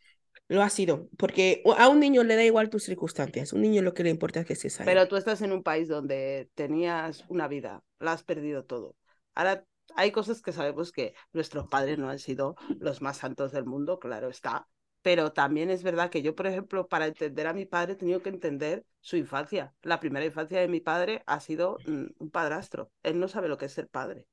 Lo 0.48 0.62
ha 0.62 0.70
sido, 0.70 1.08
porque 1.18 1.62
a 1.78 1.88
un 1.88 2.00
niño 2.00 2.22
le 2.24 2.36
da 2.36 2.44
igual 2.44 2.70
tus 2.70 2.84
circunstancias. 2.84 3.52
Un 3.52 3.62
niño 3.62 3.82
lo 3.82 3.94
que 3.94 4.02
le 4.02 4.10
importa 4.10 4.40
es 4.40 4.46
que 4.46 4.56
se 4.56 4.70
salga. 4.70 4.86
Pero 4.86 5.08
tú 5.08 5.16
estás 5.16 5.42
en 5.42 5.52
un 5.52 5.62
país 5.62 5.88
donde 5.88 6.50
tenías 6.54 7.24
una 7.28 7.48
vida, 7.48 7.82
la 7.98 8.12
has 8.12 8.22
perdido 8.22 8.64
todo. 8.64 8.96
Ahora 9.34 9.64
hay 9.96 10.12
cosas 10.12 10.40
que 10.42 10.52
sabemos 10.52 10.92
que 10.92 11.14
nuestros 11.32 11.68
padres 11.68 11.98
no 11.98 12.08
han 12.08 12.18
sido 12.18 12.56
los 12.80 13.02
más 13.02 13.18
santos 13.18 13.52
del 13.52 13.64
mundo, 13.66 13.98
claro 13.98 14.28
está. 14.28 14.68
Pero 15.02 15.32
también 15.32 15.70
es 15.70 15.82
verdad 15.82 16.10
que 16.10 16.22
yo, 16.22 16.34
por 16.34 16.46
ejemplo, 16.46 16.88
para 16.88 17.06
entender 17.06 17.46
a 17.46 17.52
mi 17.52 17.66
padre 17.66 17.92
he 17.92 17.96
tenido 17.96 18.22
que 18.22 18.30
entender 18.30 18.84
su 19.00 19.16
infancia. 19.16 19.74
La 19.82 20.00
primera 20.00 20.26
infancia 20.26 20.60
de 20.60 20.68
mi 20.68 20.80
padre 20.80 21.22
ha 21.26 21.40
sido 21.40 21.78
mm, 21.86 22.06
un 22.18 22.30
padrastro. 22.30 22.90
Él 23.02 23.18
no 23.20 23.28
sabe 23.28 23.48
lo 23.48 23.58
que 23.58 23.66
es 23.66 23.72
ser 23.72 23.88
padre, 23.88 24.26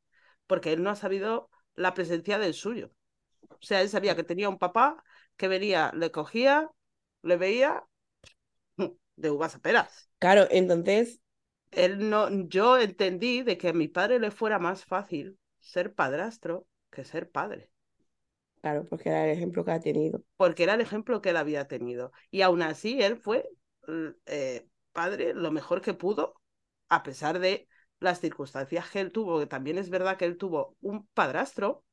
porque 0.48 0.74
él 0.74 0.84
no 0.84 0.90
ha 0.90 0.96
sabido 0.96 1.50
la 1.76 1.94
presencia 1.94 2.40
del 2.40 2.54
suyo. 2.54 2.92
O 3.50 3.58
sea, 3.62 3.82
él 3.82 3.90
sabía 3.90 4.16
que 4.16 4.24
tenía 4.24 4.50
un 4.50 4.58
papá 4.58 5.04
que 5.38 5.48
venía, 5.48 5.92
le 5.94 6.12
cogía, 6.12 6.70
le 7.22 7.38
veía 7.38 7.84
de 9.16 9.32
uvas 9.32 9.56
a 9.56 9.60
peras. 9.60 10.10
Claro, 10.20 10.48
entonces. 10.50 11.20
Él 11.72 12.10
no, 12.10 12.30
yo 12.48 12.78
entendí 12.78 13.44
de 13.44 13.58
que 13.58 13.70
a 13.70 13.74
mi 13.74 13.88
padre 13.88 14.20
le 14.20 14.32
fuera 14.32 14.60
más 14.60 14.86
fácil 14.86 15.38
ser 15.60 15.94
padrastro 15.94 16.68
que 16.90 17.04
ser 17.04 17.30
padre. 17.30 17.70
Claro, 18.66 18.84
porque 18.90 19.10
era 19.10 19.26
el 19.26 19.30
ejemplo 19.38 19.64
que 19.64 19.72
ha 19.72 19.80
tenido. 19.80 20.24
Porque 20.38 20.64
era 20.64 20.74
el 20.74 20.82
ejemplo 20.82 21.22
que 21.22 21.30
él 21.30 21.38
había 21.38 21.68
tenido. 21.68 22.12
Y 22.32 22.42
aún 22.42 22.64
así, 22.64 23.00
él 23.00 23.16
fue 23.16 23.48
eh, 24.26 24.68
padre 24.92 25.36
lo 25.36 25.52
mejor 25.52 25.82
que 25.82 25.94
pudo, 25.94 26.42
a 26.90 27.04
pesar 27.04 27.38
de 27.38 27.68
las 28.00 28.20
circunstancias 28.22 28.90
que 28.90 29.02
él 29.02 29.12
tuvo, 29.12 29.40
que 29.40 29.46
también 29.46 29.78
es 29.78 29.92
verdad 29.92 30.18
que 30.18 30.26
él 30.26 30.38
tuvo 30.38 30.76
un 30.82 31.06
padrastro 31.14 31.84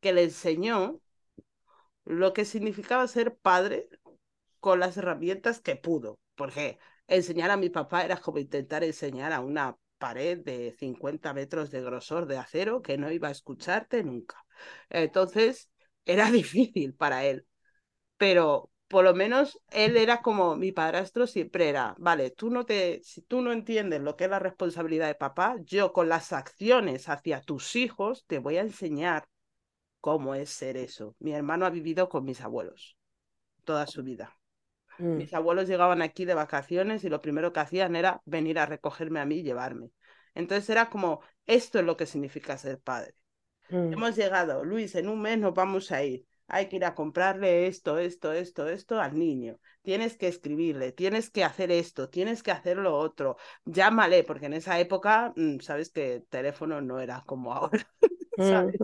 que 0.00 0.12
le 0.12 0.24
enseñó 0.24 1.00
lo 2.04 2.32
que 2.32 2.44
significaba 2.44 3.06
ser 3.08 3.36
padre 3.36 3.88
con 4.60 4.80
las 4.80 4.96
herramientas 4.98 5.60
que 5.60 5.76
pudo, 5.76 6.18
porque 6.36 6.78
enseñar 7.08 7.50
a 7.52 7.56
mi 7.56 7.70
papá 7.70 8.04
era 8.04 8.18
como 8.18 8.38
intentar 8.38 8.84
enseñar 8.84 9.32
a 9.32 9.40
una 9.40 9.76
pared 9.98 10.38
de 10.38 10.76
50 10.78 11.34
metros 11.34 11.70
de 11.70 11.82
grosor 11.82 12.26
de 12.26 12.38
acero 12.38 12.82
que 12.82 12.98
no 12.98 13.10
iba 13.12 13.28
a 13.28 13.32
escucharte 13.32 14.04
nunca. 14.04 14.44
Entonces, 14.90 15.69
era 16.04 16.30
difícil 16.30 16.94
para 16.94 17.24
él, 17.24 17.46
pero 18.16 18.70
por 18.88 19.04
lo 19.04 19.14
menos 19.14 19.60
él 19.70 19.96
era 19.96 20.20
como 20.20 20.56
mi 20.56 20.72
padrastro 20.72 21.26
siempre 21.26 21.68
era, 21.68 21.94
vale, 21.98 22.30
tú 22.30 22.50
no 22.50 22.66
te, 22.66 23.00
si 23.04 23.22
tú 23.22 23.40
no 23.40 23.52
entiendes 23.52 24.00
lo 24.00 24.16
que 24.16 24.24
es 24.24 24.30
la 24.30 24.40
responsabilidad 24.40 25.06
de 25.06 25.14
papá, 25.14 25.56
yo 25.62 25.92
con 25.92 26.08
las 26.08 26.32
acciones 26.32 27.08
hacia 27.08 27.40
tus 27.40 27.76
hijos 27.76 28.24
te 28.26 28.40
voy 28.40 28.56
a 28.56 28.62
enseñar 28.62 29.28
cómo 30.00 30.34
es 30.34 30.50
ser 30.50 30.76
eso. 30.76 31.14
Mi 31.20 31.32
hermano 31.32 31.66
ha 31.66 31.70
vivido 31.70 32.08
con 32.08 32.24
mis 32.24 32.40
abuelos 32.40 32.96
toda 33.64 33.86
su 33.86 34.02
vida. 34.02 34.36
Mm. 34.98 35.18
Mis 35.18 35.34
abuelos 35.34 35.68
llegaban 35.68 36.02
aquí 36.02 36.24
de 36.24 36.34
vacaciones 36.34 37.04
y 37.04 37.08
lo 37.08 37.20
primero 37.20 37.52
que 37.52 37.60
hacían 37.60 37.94
era 37.94 38.22
venir 38.24 38.58
a 38.58 38.66
recogerme 38.66 39.20
a 39.20 39.24
mí 39.24 39.36
y 39.36 39.42
llevarme. 39.42 39.90
Entonces 40.34 40.68
era 40.68 40.90
como, 40.90 41.20
esto 41.46 41.78
es 41.78 41.84
lo 41.84 41.96
que 41.96 42.06
significa 42.06 42.58
ser 42.58 42.80
padre. 42.80 43.14
Mm. 43.70 43.92
Hemos 43.92 44.16
llegado, 44.16 44.64
Luis, 44.64 44.94
en 44.94 45.08
un 45.08 45.20
mes 45.22 45.38
nos 45.38 45.54
vamos 45.54 45.92
a 45.92 46.02
ir. 46.04 46.26
Hay 46.48 46.68
que 46.68 46.76
ir 46.76 46.84
a 46.84 46.94
comprarle 46.94 47.66
esto, 47.68 47.98
esto, 47.98 48.32
esto, 48.32 48.68
esto 48.68 49.00
al 49.00 49.16
niño. 49.18 49.58
Tienes 49.82 50.16
que 50.16 50.26
escribirle, 50.28 50.92
tienes 50.92 51.30
que 51.30 51.44
hacer 51.44 51.70
esto, 51.70 52.08
tienes 52.08 52.42
que 52.42 52.50
hacer 52.50 52.76
lo 52.76 52.96
otro. 52.98 53.36
Llámale, 53.64 54.24
porque 54.24 54.46
en 54.46 54.54
esa 54.54 54.78
época, 54.80 55.32
mm, 55.36 55.60
sabes 55.60 55.90
que 55.90 56.14
el 56.16 56.26
teléfono 56.26 56.80
no 56.80 56.98
era 57.00 57.22
como 57.26 57.52
ahora. 57.54 57.86
¿sabes? 58.36 58.76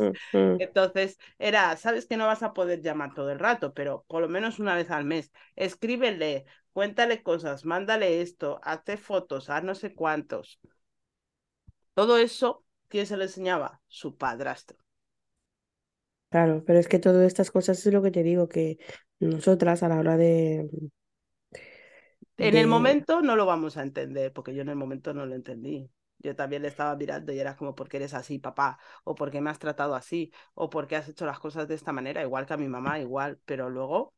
Entonces 0.58 1.18
era, 1.38 1.76
sabes 1.76 2.06
que 2.06 2.16
no 2.16 2.26
vas 2.26 2.42
a 2.42 2.52
poder 2.52 2.80
llamar 2.82 3.14
todo 3.14 3.30
el 3.30 3.38
rato, 3.38 3.74
pero 3.74 4.04
por 4.08 4.22
lo 4.22 4.28
menos 4.28 4.58
una 4.58 4.74
vez 4.74 4.90
al 4.90 5.04
mes, 5.04 5.32
escríbele, 5.56 6.46
cuéntale 6.72 7.22
cosas, 7.22 7.64
mándale 7.64 8.20
esto, 8.20 8.60
hazte 8.62 8.96
fotos, 8.96 9.50
haz 9.50 9.64
no 9.64 9.74
sé 9.74 9.94
cuántos. 9.94 10.60
Todo 11.94 12.18
eso, 12.18 12.64
¿quién 12.88 13.06
se 13.06 13.16
le 13.16 13.24
enseñaba? 13.24 13.80
Su 13.88 14.16
padrastro. 14.16 14.78
Claro, 16.30 16.64
pero 16.66 16.78
es 16.78 16.88
que 16.88 16.98
todas 16.98 17.26
estas 17.26 17.50
cosas 17.50 17.84
es 17.86 17.92
lo 17.92 18.02
que 18.02 18.10
te 18.10 18.22
digo, 18.22 18.48
que 18.48 18.78
nosotras 19.20 19.82
a 19.82 19.88
la 19.88 19.98
hora 19.98 20.16
de... 20.16 20.68
En 22.36 22.56
el 22.56 22.66
momento 22.66 23.22
no 23.22 23.36
lo 23.36 23.46
vamos 23.46 23.76
a 23.76 23.82
entender, 23.82 24.32
porque 24.32 24.54
yo 24.54 24.62
en 24.62 24.68
el 24.68 24.76
momento 24.76 25.14
no 25.14 25.24
lo 25.24 25.34
entendí. 25.34 25.90
Yo 26.18 26.34
también 26.34 26.62
le 26.62 26.68
estaba 26.68 26.96
mirando 26.96 27.32
y 27.32 27.38
era 27.38 27.56
como, 27.56 27.74
¿por 27.74 27.88
qué 27.88 27.98
eres 27.98 28.14
así, 28.14 28.38
papá? 28.38 28.78
O 29.04 29.14
¿por 29.14 29.30
qué 29.30 29.40
me 29.40 29.50
has 29.50 29.58
tratado 29.58 29.94
así? 29.94 30.32
O 30.54 30.68
¿por 30.68 30.86
qué 30.86 30.96
has 30.96 31.08
hecho 31.08 31.26
las 31.26 31.38
cosas 31.38 31.68
de 31.68 31.74
esta 31.74 31.92
manera? 31.92 32.22
Igual 32.22 32.46
que 32.46 32.54
a 32.54 32.58
mi 32.58 32.68
mamá, 32.68 32.98
igual. 33.00 33.38
Pero 33.44 33.70
luego, 33.70 34.14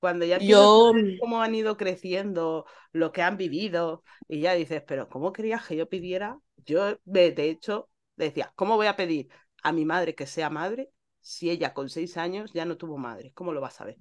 cuando 0.00 0.24
ya 0.26 0.38
yo... 0.38 0.92
cómo 1.20 1.42
han 1.42 1.54
ido 1.54 1.76
creciendo, 1.76 2.66
lo 2.92 3.12
que 3.12 3.22
han 3.22 3.36
vivido, 3.36 4.02
y 4.28 4.40
ya 4.40 4.54
dices, 4.54 4.82
pero 4.86 5.08
¿cómo 5.08 5.32
querías 5.32 5.66
que 5.66 5.76
yo 5.76 5.88
pidiera? 5.88 6.38
Yo, 6.66 6.98
de 7.04 7.32
hecho, 7.48 7.88
decía, 8.16 8.52
¿cómo 8.56 8.76
voy 8.76 8.86
a 8.86 8.96
pedir 8.96 9.28
a 9.62 9.72
mi 9.72 9.84
madre 9.84 10.14
que 10.14 10.26
sea 10.26 10.50
madre 10.50 10.90
si 11.20 11.50
ella 11.50 11.74
con 11.74 11.88
seis 11.88 12.16
años 12.16 12.52
ya 12.52 12.64
no 12.64 12.76
tuvo 12.76 12.98
madre? 12.98 13.32
¿Cómo 13.32 13.52
lo 13.52 13.60
vas 13.60 13.80
a 13.80 13.84
ver? 13.84 13.96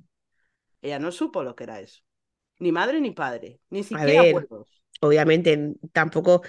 Ella 0.82 1.00
no 1.00 1.12
supo 1.12 1.44
lo 1.44 1.56
que 1.56 1.64
era 1.64 1.80
eso. 1.80 2.02
Ni 2.60 2.72
madre 2.72 3.02
ni 3.02 3.12
padre, 3.12 3.60
ni 3.70 3.84
siquiera 3.84 4.22
abuelos. 4.22 4.68
Obviamente, 5.02 5.74
tampoco 5.92 6.44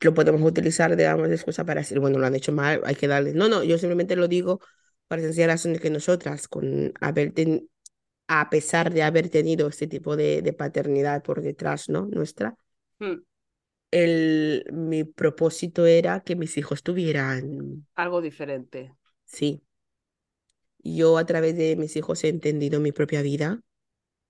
lo 0.00 0.14
podemos 0.14 0.42
utilizar, 0.42 0.94
digamos, 0.96 1.28
de 1.28 1.34
excusa 1.34 1.64
para 1.64 1.80
decir, 1.80 2.00
bueno, 2.00 2.18
lo 2.18 2.26
han 2.26 2.34
hecho 2.34 2.52
mal, 2.52 2.80
hay 2.84 2.94
que 2.94 3.08
darle. 3.08 3.32
No, 3.32 3.48
no, 3.48 3.62
yo 3.62 3.78
simplemente 3.78 4.16
lo 4.16 4.28
digo 4.28 4.60
para 5.06 5.22
enseñar 5.22 5.58
de 5.58 5.78
que 5.78 5.90
nosotras, 5.90 6.48
con 6.48 6.92
haber 7.00 7.32
a 8.26 8.50
pesar 8.50 8.92
de 8.92 9.02
haber 9.02 9.30
tenido 9.30 9.68
este 9.68 9.86
tipo 9.86 10.16
de, 10.16 10.42
de 10.42 10.52
paternidad 10.52 11.22
por 11.22 11.40
detrás, 11.40 11.88
¿no? 11.88 12.06
Nuestra, 12.06 12.54
hmm. 12.98 13.22
El, 13.90 14.64
mi 14.72 15.04
propósito 15.04 15.86
era 15.86 16.20
que 16.20 16.36
mis 16.36 16.56
hijos 16.56 16.82
tuvieran... 16.82 17.86
Algo 17.94 18.20
diferente. 18.20 18.94
Sí. 19.24 19.62
Yo 20.78 21.18
a 21.18 21.26
través 21.26 21.56
de 21.56 21.76
mis 21.76 21.96
hijos 21.96 22.22
he 22.24 22.28
entendido 22.28 22.80
mi 22.80 22.92
propia 22.92 23.22
vida. 23.22 23.60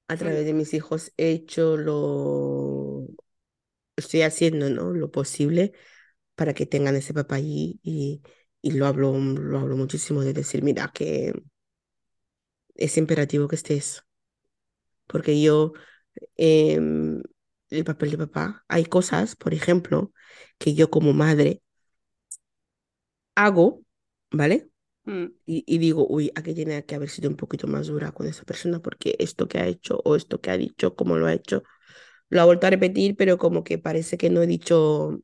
A 0.08 0.16
través 0.16 0.46
de 0.46 0.54
mis 0.54 0.72
hijos 0.72 1.12
he 1.18 1.30
hecho 1.32 1.76
lo, 1.76 3.06
estoy 3.96 4.22
haciendo 4.22 4.70
¿no? 4.70 4.92
lo 4.92 5.10
posible 5.10 5.72
para 6.34 6.54
que 6.54 6.66
tengan 6.66 6.96
ese 6.96 7.14
papá 7.14 7.36
allí 7.36 7.80
y, 7.82 8.22
y 8.62 8.72
lo, 8.72 8.86
hablo, 8.86 9.12
lo 9.18 9.58
hablo 9.58 9.76
muchísimo 9.76 10.22
de 10.22 10.32
decir, 10.32 10.62
mira, 10.62 10.90
que 10.94 11.32
es 12.76 12.96
imperativo 12.96 13.46
que 13.48 13.56
estés, 13.56 14.04
porque 15.06 15.40
yo, 15.40 15.72
em, 16.36 17.22
el 17.70 17.84
papel 17.84 18.10
de 18.12 18.18
papá, 18.18 18.64
hay 18.68 18.84
cosas, 18.84 19.36
por 19.36 19.54
ejemplo, 19.54 20.12
que 20.58 20.74
yo 20.74 20.90
como 20.90 21.12
madre 21.12 21.62
hago, 23.34 23.82
¿vale? 24.30 24.70
Mm. 25.04 25.26
Y, 25.46 25.64
y, 25.66 25.78
digo, 25.78 26.06
uy, 26.08 26.30
aquí 26.34 26.54
tiene 26.54 26.84
que 26.84 26.94
haber 26.94 27.08
sido 27.08 27.30
un 27.30 27.36
poquito 27.36 27.66
más 27.66 27.86
dura 27.86 28.12
con 28.12 28.26
esa 28.26 28.44
persona 28.44 28.80
porque 28.80 29.16
esto 29.18 29.48
que 29.48 29.58
ha 29.58 29.66
hecho 29.66 30.00
o 30.04 30.16
esto 30.16 30.40
que 30.40 30.50
ha 30.50 30.56
dicho, 30.56 30.94
cómo 30.94 31.16
lo 31.16 31.26
ha 31.26 31.32
hecho, 31.32 31.62
lo 32.28 32.42
ha 32.42 32.44
vuelto 32.44 32.66
a 32.66 32.70
repetir, 32.70 33.16
pero 33.16 33.38
como 33.38 33.64
que 33.64 33.78
parece 33.78 34.18
que 34.18 34.30
no 34.30 34.42
he 34.42 34.46
dicho 34.46 35.20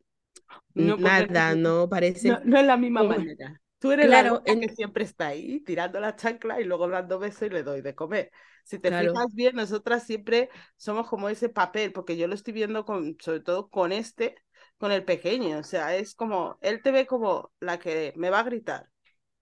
nada, 0.74 1.55
¿no? 1.55 1.88
Parece... 1.88 2.28
No, 2.45 2.59
es 2.59 2.66
la 2.66 2.76
misma 2.76 3.03
manera. 3.03 3.61
Tú 3.85 3.93
eres 3.93 4.09
la 4.09 4.43
que 4.43 4.68
siempre 4.70 5.05
está 5.05 5.26
ahí 5.26 5.61
tirando 5.61 6.01
la 6.01 6.16
chancla 6.16 6.59
y 6.59 6.64
luego 6.64 6.89
dando 6.89 7.18
besos 7.18 7.43
y 7.43 7.51
le 7.51 7.62
doy 7.62 7.82
de 7.82 7.95
comer. 7.95 8.30
Si 8.64 8.78
te 8.78 8.89
fijas 8.89 9.35
bien, 9.35 9.57
nosotras 9.57 10.05
siempre 10.05 10.49
somos 10.78 11.07
como 11.07 11.28
ese 11.28 11.51
papel, 11.51 11.93
porque 11.93 12.16
yo 12.16 12.26
lo 12.26 12.35
estoy 12.35 12.55
viendo 12.55 12.87
con, 12.87 13.18
sobre 13.20 13.41
todo 13.41 13.68
con 13.68 13.93
este, 13.93 14.37
con 14.78 14.91
el 14.91 15.05
pequeño. 15.05 15.59
O 15.59 15.62
sea, 15.62 15.95
es 15.97 16.14
como, 16.14 16.57
él 16.62 16.80
te 16.80 16.93
ve 16.93 17.07
como 17.07 17.53
la 17.61 17.78
que 17.78 18.14
me 18.16 18.30
va 18.30 18.39
a 18.39 18.45
gritar, 18.45 18.89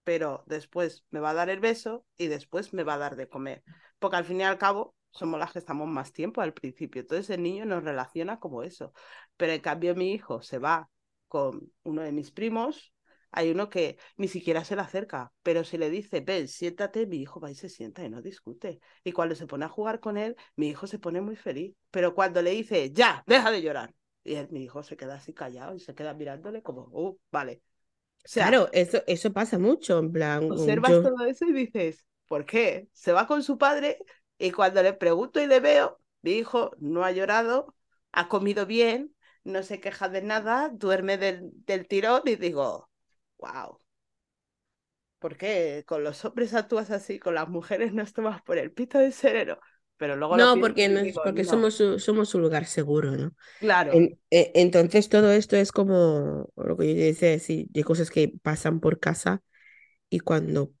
pero 0.03 0.43
después 0.45 1.05
me 1.09 1.21
va 1.21 1.29
a 1.29 1.35
dar 1.35 1.49
el 1.49 1.61
beso 1.61 2.05
y 2.17 2.27
después 2.27 2.73
me 2.73 2.83
va 2.83 2.95
a 2.95 2.97
dar 2.97 3.15
de 3.15 3.29
comer. 3.29 3.63
Porque 3.97 4.17
al 4.17 4.25
fin 4.25 4.41
y 4.41 4.43
al 4.43 4.57
cabo, 4.57 4.93
somos 5.11 5.39
las 5.39 5.53
que 5.53 5.59
estamos 5.59 5.87
más 5.87 6.11
tiempo 6.11 6.41
al 6.41 6.53
principio. 6.53 7.01
Entonces 7.01 7.29
el 7.29 7.43
niño 7.43 7.65
nos 7.65 7.83
relaciona 7.83 8.39
como 8.41 8.63
eso. 8.63 8.91
Pero 9.37 9.53
en 9.53 9.61
cambio 9.61 9.95
mi 9.95 10.11
hijo 10.11 10.41
se 10.41 10.57
va 10.57 10.89
con 11.27 11.71
uno 11.83 12.01
de 12.01 12.11
mis 12.11 12.31
primos, 12.31 12.92
hay 13.33 13.51
uno 13.51 13.69
que 13.69 13.97
ni 14.15 14.27
siquiera 14.27 14.63
se 14.63 14.75
le 14.75 14.81
acerca, 14.83 15.31
pero 15.41 15.63
si 15.63 15.77
le 15.77 15.89
dice, 15.89 16.21
ven, 16.21 16.47
siéntate, 16.47 17.07
mi 17.07 17.17
hijo 17.17 17.39
va 17.39 17.51
y 17.51 17.55
se 17.55 17.67
sienta 17.67 18.03
y 18.03 18.09
no 18.09 18.21
discute. 18.21 18.79
Y 19.03 19.11
cuando 19.11 19.35
se 19.35 19.47
pone 19.47 19.65
a 19.65 19.69
jugar 19.69 19.99
con 19.99 20.17
él, 20.17 20.35
mi 20.55 20.69
hijo 20.69 20.87
se 20.87 20.99
pone 20.99 21.19
muy 21.19 21.35
feliz. 21.35 21.75
Pero 21.91 22.13
cuando 22.13 22.41
le 22.41 22.51
dice, 22.51 22.91
ya, 22.91 23.23
deja 23.25 23.51
de 23.51 23.61
llorar, 23.61 23.93
y 24.23 24.37
mi 24.51 24.63
hijo 24.63 24.83
se 24.83 24.95
queda 24.95 25.15
así 25.15 25.33
callado 25.33 25.75
y 25.75 25.79
se 25.79 25.95
queda 25.95 26.13
mirándole 26.13 26.61
como, 26.61 26.87
uh, 26.91 27.17
vale. 27.31 27.61
claro, 28.31 28.69
eso, 28.71 29.01
eso 29.07 29.33
pasa 29.33 29.57
mucho, 29.57 29.99
en 29.99 30.11
plan. 30.11 30.51
Observas 30.51 30.91
todo 30.91 31.25
eso 31.25 31.45
y 31.45 31.53
dices, 31.53 32.05
¿por 32.27 32.45
qué? 32.45 32.87
Se 32.93 33.11
va 33.11 33.27
con 33.27 33.43
su 33.43 33.57
padre 33.57 33.97
y 34.37 34.51
cuando 34.51 34.81
le 34.83 34.93
pregunto 34.93 35.41
y 35.41 35.47
le 35.47 35.59
veo, 35.59 35.99
mi 36.21 36.33
hijo 36.33 36.71
no 36.79 37.03
ha 37.03 37.11
llorado, 37.11 37.75
ha 38.11 38.27
comido 38.29 38.65
bien, 38.65 39.13
no 39.43 39.63
se 39.63 39.79
queja 39.79 40.07
de 40.07 40.21
nada, 40.21 40.69
duerme 40.69 41.17
del, 41.17 41.49
del 41.65 41.87
tirón 41.87 42.21
y 42.25 42.35
digo, 42.35 42.89
wow. 43.43 43.79
¿por 45.19 45.37
qué 45.37 45.83
con 45.87 46.03
los 46.03 46.23
hombres 46.25 46.53
actúas 46.53 46.91
así, 46.91 47.19
con 47.19 47.35
las 47.35 47.49
mujeres 47.49 47.93
no 47.93 48.05
tomas 48.05 48.41
por 48.41 48.57
el 48.57 48.71
pito 48.71 48.99
del 48.99 49.13
sereno? 49.13 49.57
Pero 49.97 50.15
luego 50.15 50.37
No, 50.37 50.59
porque, 50.59 50.89
no, 50.89 51.01
digo, 51.01 51.21
porque 51.21 51.43
no, 51.43 51.43
somos, 51.43 51.75
su- 51.75 51.99
somos 51.99 52.33
un 52.33 52.41
lugar 52.41 52.65
seguro, 52.65 53.11
¿no? 53.15 53.35
claro, 53.59 54.05
En- 54.05 54.19
e- 54.31 54.51
entonces 54.55 55.09
todo 55.09 55.31
esto 55.33 55.57
es 55.57 55.71
como 55.71 56.49
lo 56.55 56.77
que 56.77 56.95
yo 56.95 57.01
decía, 57.05 57.39
sí, 57.39 57.67
de 57.71 57.83
cosas 57.83 58.11
que 58.11 58.33
pasan 58.43 58.79
por 58.79 58.99
casa 58.99 59.43
y 60.09 60.19
cuando 60.21 60.73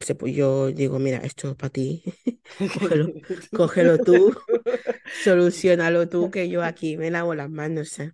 se, 0.00 0.16
yo 0.32 0.72
digo, 0.72 0.98
mira, 1.00 1.18
esto 1.18 1.50
es 1.50 1.56
para 1.56 1.70
ti, 1.70 2.04
cógelo, 2.68 3.12
cógelo 3.52 4.00
tú, 4.02 4.34
solucionalo 5.10 6.08
tú, 6.08 6.30
que 6.30 6.48
yo 6.50 6.64
aquí 6.64 6.96
me 6.98 7.10
lavo 7.10 7.34
las 7.34 7.50
manos, 7.50 7.98
¿eh? 8.00 8.12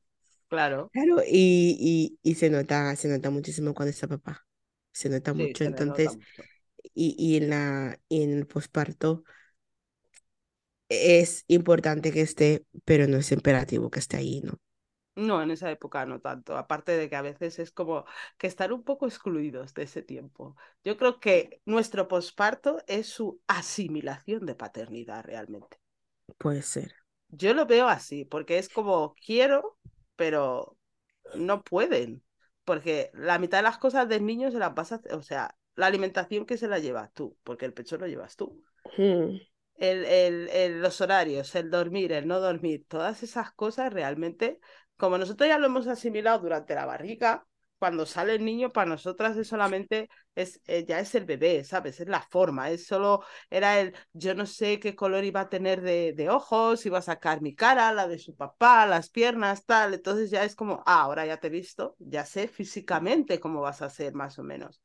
Claro, 0.51 0.93
Claro, 0.93 1.23
y, 1.27 2.19
y, 2.25 2.31
y 2.31 2.35
se 2.35 2.51
nota, 2.51 2.97
se 2.97 3.09
nota 3.09 3.31
muchísimo 3.31 3.75
cuando 3.75 3.91
está 3.91 4.09
papá, 4.09 4.45
se 4.93 5.09
nota 5.09 5.35
sí, 5.35 5.35
mucho, 5.35 5.63
se 5.63 5.71
le 5.71 5.83
nota 5.83 6.13
entonces, 6.13 6.13
mucho. 6.13 6.49
y, 6.95 7.17
y 7.19 7.37
en 7.39 7.51
la, 7.51 8.01
y 8.09 8.23
en 8.25 8.33
el 8.39 8.47
posparto 8.47 9.25
es 10.91 11.45
importante 11.49 12.13
que 12.13 12.21
esté, 12.23 12.67
pero 12.85 13.07
no 13.09 13.17
es 13.19 13.33
imperativo 13.33 13.91
que 13.91 13.99
esté 14.01 14.17
ahí, 14.19 14.41
¿no? 14.45 14.59
No, 15.17 15.43
en 15.43 15.51
esa 15.51 15.71
época 15.71 16.07
no 16.07 16.21
tanto. 16.21 16.57
Aparte 16.57 16.93
de 16.97 17.09
que 17.11 17.17
a 17.17 17.23
veces 17.23 17.59
es 17.59 17.71
como 17.73 18.05
que 18.39 18.47
están 18.47 18.73
un 18.73 18.83
poco 18.85 19.07
excluidos 19.07 19.75
de 19.75 19.83
ese 19.83 20.03
tiempo. 20.03 20.57
Yo 20.85 20.97
creo 20.97 21.21
que 21.21 21.61
nuestro 21.67 22.09
posparto 22.09 22.83
es 22.87 23.09
su 23.09 23.41
asimilación 23.47 24.47
de 24.47 24.55
paternidad 24.55 25.25
realmente. 25.25 25.79
Puede 26.39 26.63
ser. 26.63 26.93
Yo 27.29 27.55
lo 27.55 27.67
veo 27.67 27.89
así, 27.89 28.25
porque 28.25 28.59
es 28.59 28.69
como 28.69 29.15
quiero, 29.25 29.79
pero 30.21 30.77
no 31.35 31.65
pueden. 31.65 32.25
Porque 32.65 33.11
la 33.15 33.39
mitad 33.41 33.59
de 33.59 33.63
las 33.65 33.79
cosas 33.79 34.09
del 34.09 34.27
niño 34.27 34.51
se 34.53 34.59
las 34.59 34.75
vas 34.75 34.93
a 34.93 34.97
hacer, 34.97 35.15
o 35.15 35.23
sea, 35.23 35.57
la 35.77 35.87
alimentación 35.87 36.47
que 36.47 36.59
se 36.59 36.69
la 36.69 36.79
llevas 36.81 37.13
tú, 37.15 37.39
porque 37.45 37.67
el 37.67 37.75
pecho 37.75 37.99
lo 37.99 38.07
llevas 38.09 38.37
tú. 38.37 38.65
Hmm. 38.97 39.41
el, 39.77 40.05
el, 40.05 40.49
el- 40.51 40.83
los 40.83 41.01
horarios, 41.01 41.55
el 41.55 41.71
dormir, 41.71 42.13
el 42.13 42.27
no 42.29 42.41
dormir, 42.41 42.87
todas 42.89 43.23
esas 43.23 43.53
cosas 43.53 43.93
realmente, 43.93 44.61
como 44.97 45.19
nosotros 45.19 45.49
ya 45.49 45.59
lo 45.59 45.67
hemos 45.67 45.87
asimilado 45.87 46.41
durante 46.41 46.75
la 46.75 46.87
barriga, 46.87 47.47
cuando 47.81 48.07
sale 48.07 48.35
el 48.37 48.45
niño, 48.45 48.71
para 48.71 48.89
nosotras 48.89 49.37
es 49.37 49.49
solamente, 49.49 50.09
es, 50.37 50.61
eh, 50.67 50.85
ya 50.87 51.01
es 51.01 51.15
el 51.17 51.25
bebé, 51.25 51.65
¿sabes? 51.65 51.99
Es 52.01 52.09
la 52.09 52.23
forma, 52.23 52.71
es 52.71 52.87
solo, 52.87 53.25
era 53.51 53.81
el, 53.81 53.95
yo 54.13 54.35
no 54.37 54.47
sé 54.47 54.79
qué 54.81 54.95
color 54.95 55.25
iba 55.25 55.41
a 55.41 55.49
tener 55.49 55.81
de, 55.83 56.13
de 56.13 56.31
ojos, 56.31 56.87
iba 56.87 56.99
a 56.99 57.03
sacar 57.03 57.43
mi 57.43 57.55
cara, 57.57 57.93
la 57.93 58.07
de 58.07 58.19
su 58.19 58.37
papá, 58.37 58.87
las 58.87 59.11
piernas, 59.11 59.67
tal, 59.67 59.95
entonces 59.95 60.31
ya 60.31 60.45
es 60.45 60.55
como, 60.57 60.83
ah, 60.87 61.03
ahora 61.03 61.27
ya 61.27 61.39
te 61.39 61.49
he 61.49 61.51
visto, 61.51 61.97
ya 61.99 62.25
sé 62.25 62.49
físicamente 62.49 63.41
cómo 63.41 63.61
vas 63.63 63.83
a 63.83 63.91
ser 63.91 64.15
más 64.15 64.39
o 64.39 64.45
menos. 64.45 64.81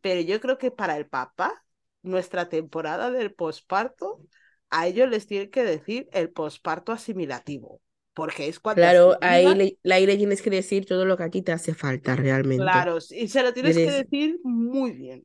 Pero 0.00 0.20
yo 0.20 0.40
creo 0.40 0.58
que 0.58 0.70
para 0.70 0.96
el 0.96 1.06
papá, 1.08 1.64
nuestra 2.02 2.48
temporada 2.48 3.10
del 3.10 3.34
posparto, 3.34 4.22
a 4.70 4.86
ellos 4.86 5.08
les 5.08 5.26
tiene 5.26 5.50
que 5.50 5.64
decir 5.64 6.08
el 6.12 6.30
posparto 6.30 6.92
asimilativo, 6.92 7.80
porque 8.14 8.48
es 8.48 8.60
cuando 8.60 8.88
Claro, 8.88 9.18
ahí 9.20 9.54
le, 9.54 9.78
ahí 9.92 10.06
le 10.06 10.16
tienes 10.16 10.42
que 10.42 10.50
decir 10.50 10.86
todo 10.86 11.04
lo 11.04 11.16
que 11.16 11.24
a 11.24 11.30
ti 11.30 11.42
te 11.42 11.52
hace 11.52 11.74
falta 11.74 12.14
realmente. 12.16 12.88
claro, 12.88 12.98
y 13.10 13.28
se 13.28 13.42
lo 13.42 13.52
tienes 13.52 13.80
que 13.80 13.90
Eres- 13.90 14.04
decir 14.04 14.38
muy 14.44 14.92
bien. 14.92 15.24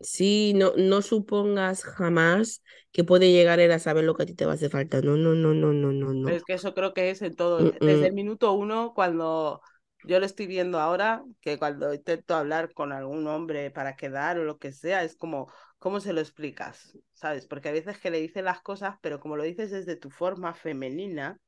sí, 0.00 0.52
no, 0.54 0.72
no 0.76 1.02
supongas 1.02 1.84
jamás 1.84 2.62
que 2.92 3.04
puede 3.04 3.32
llegar 3.32 3.60
él 3.60 3.72
a 3.72 3.78
saber 3.78 4.04
lo 4.04 4.14
que 4.16 4.24
a 4.24 4.26
ti 4.26 4.34
te 4.34 4.46
va 4.46 4.52
a 4.52 4.54
hacer 4.54 4.70
falta. 4.70 5.00
No, 5.02 5.16
no, 5.16 5.34
no, 5.34 5.54
no, 5.54 5.72
no, 5.72 5.92
no, 5.92 6.12
Pero 6.22 6.36
no. 6.36 6.36
es 6.36 6.44
que 6.44 6.54
eso 6.54 6.74
creo 6.74 6.92
que 6.94 7.10
es 7.10 7.22
en 7.22 7.34
todo, 7.34 7.60
Mm, 7.60 7.70
desde 7.80 8.06
mm. 8.06 8.08
el 8.08 8.12
minuto 8.14 8.52
uno, 8.52 8.92
cuando 8.94 9.62
yo 10.04 10.20
lo 10.20 10.26
estoy 10.26 10.46
viendo 10.46 10.78
ahora, 10.80 11.24
que 11.40 11.58
cuando 11.58 11.92
intento 11.94 12.34
hablar 12.34 12.72
con 12.74 12.92
algún 12.92 13.26
hombre 13.26 13.70
para 13.70 13.96
quedar 13.96 14.38
o 14.38 14.44
lo 14.44 14.58
que 14.58 14.72
sea, 14.72 15.02
es 15.04 15.16
como, 15.16 15.50
¿cómo 15.78 16.00
se 16.00 16.12
lo 16.12 16.20
explicas? 16.20 16.96
¿Sabes? 17.14 17.46
Porque 17.46 17.68
a 17.68 17.72
veces 17.72 17.98
que 17.98 18.10
le 18.10 18.20
dices 18.20 18.44
las 18.44 18.60
cosas, 18.62 18.96
pero 19.02 19.20
como 19.20 19.36
lo 19.36 19.44
dices 19.44 19.70
desde 19.70 19.96
tu 19.96 20.10
forma 20.10 20.54
femenina, 20.54 21.38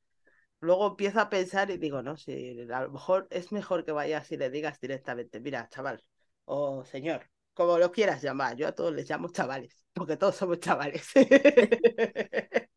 luego 0.63 0.87
empiezo 0.87 1.21
a 1.21 1.29
pensar 1.29 1.71
y 1.71 1.77
digo, 1.77 2.03
no, 2.03 2.17
si 2.17 2.61
a 2.73 2.83
lo 2.83 2.91
mejor 2.91 3.27
es 3.31 3.53
mejor 3.53 3.85
que 3.85 3.93
vayas 3.93 4.31
y 4.33 4.37
le 4.37 4.49
digas 4.49 4.81
directamente, 4.81 5.41
mira, 5.41 5.69
chaval, 5.69 6.03
o 6.45 6.85
señor, 6.85 7.29
como 7.53 7.79
lo 7.79 7.93
quieras 7.93 8.23
llamar, 8.23 8.57
yo 8.57 8.69
a 8.69 8.73
todos 8.73 8.95
les 8.95 9.11
llamo 9.11 9.29
chavales, 9.29 9.85
porque 9.93 10.17
todos 10.17 10.37
somos 10.37 10.61
chavales. 10.61 11.07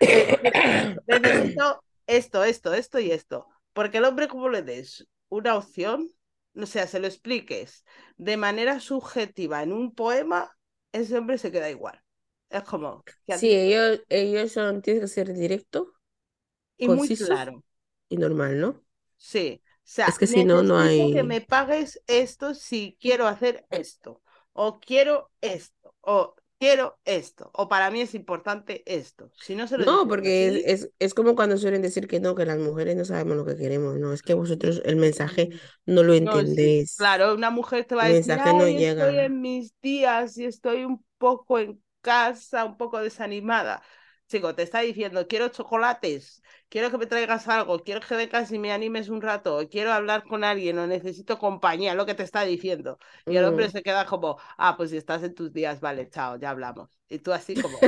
Eh, 0.00 0.38
mira, 0.42 1.00
necesito 1.06 1.82
esto, 2.06 2.44
esto, 2.44 2.74
esto 2.74 2.98
y 3.00 3.10
esto. 3.10 3.46
Porque 3.72 3.98
el 3.98 4.04
hombre, 4.04 4.28
como 4.28 4.50
le 4.50 4.62
des 4.62 5.08
una 5.30 5.56
opción, 5.56 6.10
o 6.54 6.66
sea, 6.66 6.86
se 6.86 7.00
lo 7.00 7.06
expliques 7.06 7.84
de 8.18 8.36
manera 8.36 8.80
subjetiva 8.80 9.62
en 9.62 9.72
un 9.72 9.94
poema, 9.94 10.54
ese 10.92 11.16
hombre 11.16 11.38
se 11.38 11.50
queda 11.50 11.70
igual. 11.70 12.02
Es 12.50 12.64
como, 12.64 13.02
¿qué 13.24 13.32
has 13.32 13.40
Sí, 13.40 13.50
ellos, 13.50 14.02
ellos 14.10 14.52
son, 14.52 14.82
tienes 14.82 15.02
que 15.02 15.08
ser 15.08 15.32
directo, 15.32 15.94
Y 16.82 16.88
muy 16.88 17.08
claro. 17.10 17.64
y 18.08 18.16
normal, 18.16 18.60
¿no? 18.60 18.84
Sí, 19.16 19.62
o 19.64 19.80
sea, 19.84 20.10
Es 20.10 20.18
que 20.18 20.26
si 20.28 20.44
no, 20.44 20.62
no 20.62 20.78
necesito 20.78 21.10
que 21.10 21.22
hay... 21.22 21.22
me 21.22 21.40
pagues 21.40 22.02
esto 22.06 22.54
si 22.54 22.96
quiero 23.00 23.26
hacer 23.28 23.66
esto, 23.70 24.22
o 24.52 24.80
quiero 24.80 25.30
esto, 25.40 25.94
o 26.00 26.34
quiero 26.58 26.98
esto, 27.04 27.50
o 27.54 27.68
para 27.68 27.90
mí 27.90 28.00
es 28.00 28.14
importante 28.14 28.82
esto. 28.86 29.32
Si 29.38 29.54
no 29.54 29.66
se 29.68 29.78
lo 29.78 29.84
No, 29.84 30.06
porque 30.06 30.48
es, 30.48 30.56
así, 30.58 30.84
es, 30.84 30.90
es 30.98 31.14
como 31.14 31.34
cuando 31.34 31.56
suelen 31.56 31.80
decir 31.82 32.06
que 32.06 32.20
no, 32.20 32.34
que 32.34 32.44
las 32.44 32.58
mujeres 32.58 32.94
no 32.96 33.04
sabemos 33.06 33.36
lo 33.38 33.44
que 33.46 33.56
queremos. 33.56 33.98
No, 33.98 34.12
es 34.12 34.22
que 34.22 34.34
vosotros 34.34 34.82
el 34.84 34.96
mensaje 34.96 35.48
no 35.86 36.02
lo 36.02 36.14
no, 36.18 36.44
sí, 36.46 36.74
entendéis. 36.74 36.96
claro, 36.96 37.34
una 37.34 37.50
mujer 37.50 37.84
te 37.86 37.94
va 37.94 38.04
a 38.04 38.06
El 38.06 38.12
decir, 38.12 38.34
mensaje 38.34 38.54
no 38.54 38.66
estoy 38.66 39.18
en 39.18 39.40
mis 39.40 39.78
días 39.80 40.36
y 40.38 40.44
estoy 40.44 40.84
un 40.84 41.04
poco 41.18 41.58
en 41.58 41.82
casa, 42.00 42.64
un 42.64 42.76
poco 42.76 42.98
desanimada. 43.00 43.82
Chico, 44.32 44.54
te 44.54 44.62
está 44.62 44.80
diciendo, 44.80 45.26
quiero 45.28 45.48
chocolates, 45.48 46.42
quiero 46.70 46.90
que 46.90 46.96
me 46.98 47.06
traigas 47.06 47.48
algo, 47.48 47.80
quiero 47.84 48.00
que 48.00 48.14
vengas 48.16 48.50
y 48.50 48.58
me 48.58 48.72
animes 48.72 49.10
un 49.10 49.20
rato, 49.20 49.68
quiero 49.70 49.92
hablar 49.92 50.24
con 50.24 50.42
alguien, 50.42 50.78
o 50.78 50.86
necesito 50.86 51.38
compañía, 51.38 51.94
lo 51.94 52.06
que 52.06 52.14
te 52.14 52.22
está 52.22 52.42
diciendo. 52.44 52.98
Y 53.28 53.36
el 53.36 53.44
hombre 53.44 53.68
Mm. 53.68 53.70
se 53.70 53.82
queda 53.82 54.06
como, 54.06 54.38
ah, 54.56 54.76
pues 54.76 54.90
si 54.90 54.96
estás 54.96 55.22
en 55.22 55.34
tus 55.34 55.52
días, 55.52 55.80
vale, 55.80 56.08
chao, 56.08 56.36
ya 56.38 56.48
hablamos. 56.50 56.88
Y 57.10 57.18
tú 57.18 57.32
así 57.32 57.58
como, 57.58 57.78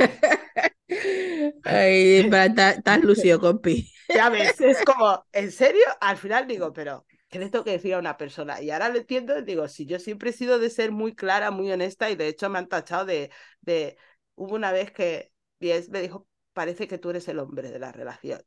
Ay, 1.63 2.29
estás 2.29 3.03
lucido, 3.03 3.39
compi. 3.39 3.91
ya 4.13 4.29
ves, 4.29 4.59
es 4.61 4.81
como, 4.83 5.25
¿en 5.31 5.51
serio? 5.51 5.83
Al 6.01 6.17
final 6.17 6.47
digo, 6.47 6.73
pero, 6.73 7.05
¿qué 7.29 7.39
le 7.39 7.49
tengo 7.49 7.65
que 7.65 7.71
decir 7.71 7.93
a 7.93 7.99
una 7.99 8.17
persona? 8.17 8.61
Y 8.61 8.71
ahora 8.71 8.89
lo 8.89 8.97
entiendo, 8.97 9.41
digo, 9.41 9.67
si 9.67 9.85
yo 9.85 9.99
siempre 9.99 10.29
he 10.29 10.33
sido 10.33 10.59
de 10.59 10.69
ser 10.69 10.91
muy 10.91 11.15
clara, 11.15 11.51
muy 11.51 11.71
honesta, 11.71 12.09
y 12.09 12.15
de 12.15 12.27
hecho 12.27 12.49
me 12.49 12.59
han 12.59 12.67
tachado 12.69 13.05
de, 13.05 13.31
de, 13.61 13.97
hubo 14.35 14.55
una 14.55 14.71
vez 14.71 14.91
que 14.91 15.31
Diez 15.59 15.89
me 15.89 16.01
dijo, 16.01 16.27
parece 16.55 16.87
que 16.89 16.99
tú 16.99 17.11
eres 17.11 17.27
el 17.29 17.39
hombre 17.39 17.71
de 17.71 17.79
la 17.79 17.93
relación. 17.93 18.41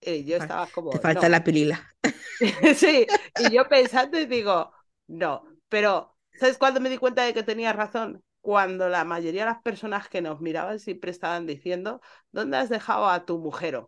Y 0.00 0.24
yo 0.26 0.38
estaba 0.38 0.68
como, 0.72 0.92
Te 0.92 0.98
falta 0.98 1.28
no. 1.28 1.28
la 1.28 1.44
pilila. 1.44 1.94
Sí, 2.76 3.06
y 3.38 3.50
yo 3.54 3.68
pensando 3.68 4.18
y 4.18 4.26
digo, 4.26 4.72
no, 5.08 5.44
pero 5.68 6.16
¿sabes 6.32 6.58
cuándo 6.58 6.80
me 6.80 6.88
di 6.90 6.98
cuenta 6.98 7.22
de 7.24 7.34
que 7.34 7.42
tenía 7.42 7.72
razón? 7.72 8.22
Cuando 8.40 8.88
la 8.88 9.04
mayoría 9.04 9.42
de 9.44 9.50
las 9.50 9.62
personas 9.62 10.08
que 10.08 10.22
nos 10.22 10.40
miraban 10.40 10.78
siempre 10.80 11.10
estaban 11.10 11.46
diciendo, 11.46 12.00
¿dónde 12.32 12.56
has 12.56 12.70
dejado 12.70 13.08
a 13.08 13.26
tu 13.26 13.38
mujer? 13.38 13.82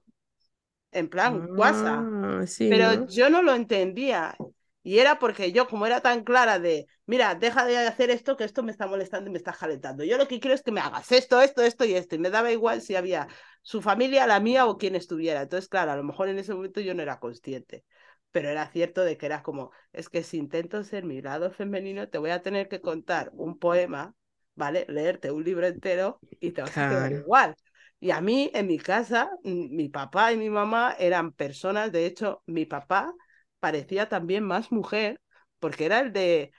En 0.91 1.09
plan, 1.09 1.49
WhatsApp. 1.55 2.13
Ah, 2.25 2.45
sí, 2.47 2.69
Pero 2.69 2.93
¿no? 3.01 3.07
yo 3.07 3.31
no 3.31 3.43
lo 3.43 3.55
entendía. 3.55 4.37
Y 4.83 4.99
era 4.99 5.19
porque 5.19 5.53
yo, 5.53 5.69
como 5.69 5.87
era 5.87 6.01
tan 6.01 6.25
clara 6.25 6.59
de, 6.59 6.87
mira, 7.07 7.37
deja 7.37 7.65
de 7.65 7.79
hacer 7.79 8.11
esto, 8.11 8.37
que 8.37 8.45
esto 8.45 8.65
me 8.65 8.73
está 8.73 8.87
molestando 8.89 9.31
y 9.31 9.33
me 9.33 9.39
está 9.39 9.53
calentando. 9.53 10.03
Yo 10.03 10.19
lo 10.19 10.27
que 10.27 10.41
quiero 10.41 10.55
es 10.55 10.63
que 10.63 10.73
me 10.73 10.81
hagas 10.81 11.13
esto, 11.13 11.41
esto, 11.41 11.63
esto 11.63 11.85
y 11.85 11.95
esto. 11.95 12.17
Y 12.17 12.19
me 12.19 12.31
daba 12.31 12.51
igual 12.51 12.83
si 12.83 12.97
había 12.97 13.29
su 13.63 13.81
familia, 13.81 14.27
la 14.27 14.41
mía 14.41 14.67
o 14.67 14.79
quien 14.79 14.97
estuviera. 14.97 15.43
Entonces, 15.43 15.69
claro, 15.69 15.93
a 15.93 15.97
lo 15.97 16.03
mejor 16.03 16.29
en 16.29 16.39
ese 16.39 16.53
momento 16.53 16.81
yo 16.81 16.95
no 16.95 17.03
era 17.03 17.21
consciente. 17.21 17.85
Pero 18.33 18.49
era 18.49 18.67
cierto 18.67 19.05
de 19.05 19.17
que 19.17 19.27
era 19.27 19.43
como, 19.43 19.71
es 19.93 20.09
que 20.09 20.25
si 20.25 20.39
intento 20.39 20.83
ser 20.83 21.05
mi 21.05 21.23
lado 21.23 21.53
femenino, 21.53 22.09
te 22.09 22.19
voy 22.19 22.31
a 22.31 22.43
tener 22.43 22.69
que 22.69 22.81
contar 22.81 23.31
un 23.35 23.59
poema, 23.59 24.15
¿vale? 24.57 24.87
Leerte 24.89 25.31
un 25.31 25.45
libro 25.45 25.67
entero 25.67 26.19
y 26.41 26.51
te 26.51 26.63
vas 26.63 26.77
a 26.77 26.89
quedar 26.89 27.13
igual. 27.13 27.55
Y 28.01 28.11
a 28.11 28.21
mí, 28.21 28.51
en 28.53 28.67
mi 28.67 28.79
casa, 28.79 29.31
mi 29.45 29.89
papá 29.91 30.33
y 30.33 30.37
mi 30.37 30.51
mamá 30.51 30.97
eran 30.99 31.31
personas, 31.33 31.93
de 31.93 32.07
hecho, 32.07 32.43
mi 32.47 32.65
papá 32.67 33.15
parecía 33.63 34.09
también 34.09 34.43
más 34.43 34.73
mujer, 34.73 35.21
porque 35.61 35.85
era 35.85 36.01
el 36.01 36.13
de, 36.13 36.51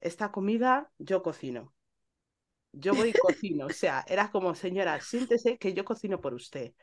esta 0.00 0.30
comida 0.30 0.88
yo 0.98 1.20
cocino, 1.20 1.74
yo 2.70 2.94
voy 2.94 3.08
y 3.08 3.12
cocino, 3.20 3.66
o 3.66 3.70
sea, 3.70 4.04
era 4.06 4.30
como, 4.30 4.54
señora, 4.54 5.00
siéntese 5.00 5.58
que 5.58 5.74
yo 5.74 5.84
cocino 5.84 6.20
por 6.20 6.32
usted. 6.32 6.74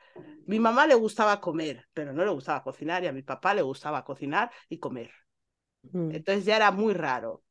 Mi 0.45 0.59
mamá 0.59 0.87
le 0.87 0.95
gustaba 0.95 1.39
comer, 1.39 1.87
pero 1.93 2.11
no 2.11 2.25
le 2.25 2.31
gustaba 2.31 2.63
cocinar, 2.63 3.01
y 3.05 3.07
a 3.07 3.13
mi 3.13 3.21
papá 3.21 3.53
le 3.53 3.61
gustaba 3.61 4.03
cocinar 4.03 4.51
y 4.67 4.77
comer. 4.77 5.09
Mm. 5.83 6.11
Entonces 6.15 6.43
ya 6.43 6.57
era 6.57 6.71
muy 6.71 6.93
raro. 6.93 7.41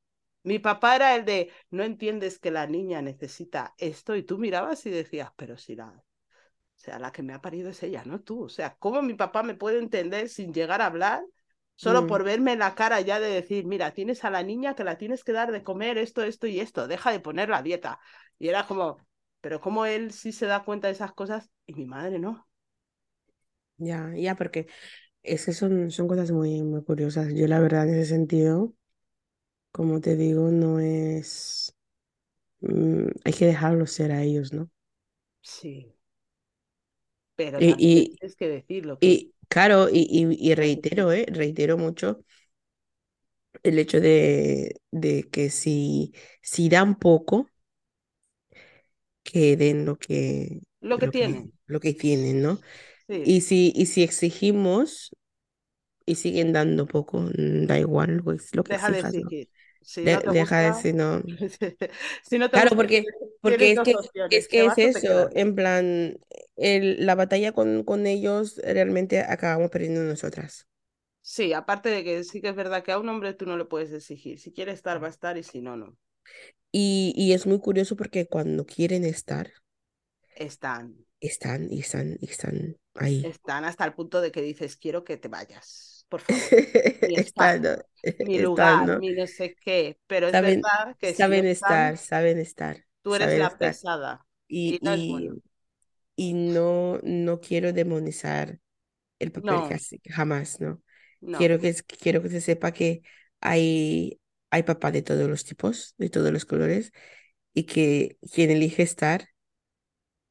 Mi 0.42 0.58
papá 0.58 0.96
era 0.96 1.16
el 1.16 1.24
de, 1.24 1.50
no 1.70 1.84
entiendes 1.84 2.38
que 2.38 2.50
la 2.50 2.66
niña 2.66 3.00
necesita 3.00 3.72
esto, 3.78 4.14
y 4.14 4.24
tú 4.24 4.36
mirabas 4.36 4.84
y 4.84 4.90
decías, 4.90 5.30
pero 5.36 5.56
si 5.56 5.74
la, 5.74 5.86
o 5.88 6.02
sea, 6.74 6.98
la 6.98 7.12
que 7.12 7.22
me 7.22 7.32
ha 7.32 7.40
parido 7.40 7.70
es 7.70 7.82
ella, 7.82 8.04
no 8.04 8.20
tú. 8.20 8.44
O 8.44 8.50
sea, 8.50 8.76
¿cómo 8.78 9.00
mi 9.00 9.14
papá 9.14 9.42
me 9.42 9.54
puede 9.54 9.78
entender 9.78 10.28
sin 10.28 10.52
llegar 10.52 10.82
a 10.82 10.86
hablar 10.86 11.24
solo 11.82 12.06
mm, 12.06 12.06
por 12.06 12.24
verme 12.24 12.56
la 12.56 12.74
cara 12.74 13.00
ya 13.00 13.20
de 13.20 13.28
decir, 13.30 13.66
mira, 13.66 13.92
tienes 13.94 14.24
a 14.24 14.30
la 14.30 14.42
niña 14.42 14.74
que 14.74 14.84
la 14.84 14.98
tienes 14.98 15.24
que 15.24 15.32
dar 15.32 15.52
de 15.52 15.62
comer 15.64 15.98
esto, 15.98 16.22
esto 16.22 16.46
y 16.46 16.60
esto, 16.60 16.88
deja 16.88 17.10
de 17.12 17.20
poner 17.20 17.48
la 17.48 17.62
dieta. 17.62 17.98
Y 18.38 18.48
era 18.48 18.66
como, 18.66 18.98
pero 19.40 19.60
como 19.60 19.86
él 19.86 20.12
sí 20.12 20.32
se 20.32 20.46
da 20.46 20.64
cuenta 20.64 20.88
de 20.88 20.94
esas 20.94 21.12
cosas 21.12 21.50
y 21.66 21.74
mi 21.74 21.86
madre 21.86 22.18
no. 22.18 22.46
ya, 23.78 24.12
ya, 24.16 24.34
porque 24.36 24.68
es 25.22 25.46
que 25.46 25.52
son, 25.54 25.90
son 25.92 26.08
cosas 26.08 26.30
muy, 26.32 26.62
muy 26.62 26.84
curiosas. 26.84 27.34
Yo 27.34 27.46
la 27.48 27.60
verdad 27.60 27.88
en 27.88 27.96
ese 27.96 28.06
sentido, 28.10 28.74
como 29.72 30.00
te 30.00 30.16
digo, 30.16 30.50
no 30.50 30.80
es... 30.80 31.74
mm, 32.60 33.08
hay 33.24 33.32
que 33.32 33.46
dejarlos 33.46 33.92
ser 33.92 34.12
a 34.12 34.22
ellos, 34.22 34.52
¿no? 34.52 34.70
Sí, 35.42 35.94
pero 37.36 37.62
Y, 37.78 38.18
tienes 38.18 38.36
que 38.36 38.48
decir 38.48 38.86
lo 38.86 39.00
que 39.00 39.10
y 39.10 39.34
claro, 39.50 39.88
y, 39.90 40.00
y, 40.10 40.50
y 40.52 40.54
reitero. 40.56 41.12
¿eh? 41.12 41.26
Reitero 41.30 41.78
mucho 41.78 42.24
el 43.62 43.78
hecho 43.78 44.00
de, 44.00 44.80
de 44.90 45.28
que 45.30 45.50
si, 45.50 46.14
si 46.42 46.68
dan 46.68 46.98
poco, 46.98 47.48
que 49.24 49.56
den 49.56 49.84
lo 49.86 49.98
que, 49.98 50.60
Lo 50.82 50.98
que 50.98 51.08
lo 51.08 51.14
que, 51.14 51.18
tienen, 51.18 51.52
lo 51.66 51.80
que 51.80 51.94
tienen, 51.94 52.42
¿no? 52.42 52.60
sí, 53.08 53.24
Y 53.24 53.42
si, 53.42 53.72
y 53.76 53.86
si 53.88 54.02
exigimos 54.04 55.10
y 56.06 56.16
siguen 56.16 56.52
dando 56.52 56.86
poco, 56.86 57.20
mm, 57.22 57.66
da 57.66 57.78
igual 57.80 58.18
lo, 58.24 58.32
lo 58.52 58.64
que 58.64 58.74
deja 58.74 58.90
de 58.90 59.00
exijas, 59.00 59.18
¿no? 59.18 59.34
Si 59.82 60.02
De- 60.02 60.22
deja 60.26 60.58
de 60.60 60.66
gusta, 60.66 60.68
decir, 60.68 60.94
no. 60.94 61.22
si 62.24 62.38
no 62.38 62.50
te 62.50 62.56
Claro, 62.56 62.70
gusta, 62.70 62.76
porque, 62.76 63.14
porque 63.40 63.72
es 63.72 63.80
que, 63.80 64.00
es 64.28 64.48
que 64.48 64.66
es 64.66 64.78
eso, 64.78 65.28
en 65.32 65.54
plan, 65.54 66.18
el, 66.56 67.06
la 67.06 67.14
batalla 67.14 67.52
con, 67.52 67.84
con 67.84 68.06
ellos 68.06 68.60
realmente 68.64 69.20
acabamos 69.20 69.70
perdiendo 69.70 70.02
nosotras. 70.02 70.66
Sí, 71.22 71.52
aparte 71.54 71.88
de 71.90 72.04
que 72.04 72.24
sí 72.24 72.40
que 72.42 72.48
es 72.50 72.54
verdad 72.56 72.82
que 72.84 72.92
a 72.92 72.98
un 72.98 73.08
hombre 73.08 73.32
tú 73.34 73.46
no 73.46 73.56
le 73.56 73.64
puedes 73.64 73.90
exigir. 73.92 74.38
Si 74.38 74.52
quiere 74.52 74.72
estar, 74.72 75.02
va 75.02 75.06
a 75.06 75.10
estar 75.10 75.36
y 75.38 75.42
si 75.42 75.60
no, 75.62 75.74
no. 75.76 75.96
Y, 76.72 77.12
y 77.16 77.32
es 77.32 77.46
muy 77.46 77.60
curioso 77.60 77.96
porque 77.96 78.26
cuando 78.26 78.66
quieren 78.66 79.04
estar, 79.04 79.50
Están, 80.46 80.86
están 81.20 81.72
y 81.72 81.80
están 81.80 82.16
y 82.20 82.26
están 82.26 82.76
ahí. 82.94 83.32
están 83.32 83.64
hasta 83.64 83.84
el 83.84 83.94
punto 83.94 84.20
de 84.20 84.32
que 84.32 84.42
dices, 84.42 84.76
quiero 84.76 85.04
que 85.04 85.16
te 85.16 85.28
vayas, 85.28 85.89
por 86.10 86.22
favor. 86.22 86.54
Mi 87.04 87.16
lugar, 88.38 88.78
¿no? 88.80 89.00
mi 89.00 89.12
no 89.14 89.26
sé 89.26 89.56
qué. 89.56 89.98
Pero 90.06 90.28
es 90.28 90.38
Saben, 90.38 90.60
verdad 90.62 90.96
que 90.98 91.14
si 91.14 91.28
no 91.28 91.36
saben 91.36 91.46
están, 91.46 91.96
estar, 91.96 91.96
saben 91.96 92.38
estar, 92.38 92.86
tú 93.02 93.14
eres 93.14 93.36
la 93.36 93.58
estar. 93.58 93.58
pesada 93.58 94.26
Y, 94.48 94.78
y 94.80 94.80
no 94.82 94.96
bueno. 95.06 95.36
y, 96.16 96.34
no, 96.34 96.98
no 97.02 97.40
quiero 97.40 97.72
demonizar 97.72 98.60
el 99.20 99.32
papel 99.32 99.64
No, 99.64 99.74
hace, 99.74 100.00
jamás, 100.10 100.60
¿no? 100.60 100.82
Quiero 101.32 101.60
que, 101.60 101.74
quiero 102.00 102.22
que 102.22 102.30
se 102.30 102.40
sepa 102.42 102.72
que 102.72 103.02
hay, 103.40 104.20
hay 104.50 104.62
papá 104.64 104.92
de 104.92 105.02
todos 105.02 105.28
los 105.30 105.44
tipos, 105.44 105.94
de 105.98 106.10
todos 106.10 106.32
los 106.32 106.44
colores, 106.46 106.92
y 107.54 107.64
que 107.64 108.18
quien 108.32 108.50
elige 108.52 108.82
estar, 108.84 109.28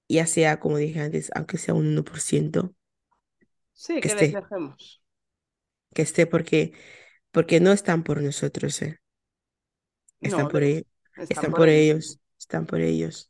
ya 0.10 0.28
sea, 0.28 0.60
como 0.60 0.78
dije 0.78 1.00
antes, 1.02 1.32
aunque 1.36 1.58
sea 1.58 1.74
un 1.74 1.88
uno 1.88 2.04
por 2.04 2.20
ciento 2.20 2.76
Sí, 3.74 4.04
que 4.04 4.10
que 4.10 4.16
les 4.16 4.32
dejemos. 4.32 5.02
Que 5.94 6.02
esté 6.04 6.28
porque, 6.28 6.74
porque 7.32 7.60
no 7.62 7.72
están 7.74 8.04
por 8.04 8.22
nosotros, 8.24 8.82
¿eh? 8.84 9.00
Están 10.22 10.48
No, 10.48 10.48
por 10.48 10.64
ellos, 10.64 10.86
están 11.18 11.50
están 11.50 11.54
por 11.54 11.54
por 11.54 11.70
ellos. 11.70 11.70
ellos, 11.70 12.20
están 12.40 12.66
por 12.66 12.80
ellos. 12.82 13.30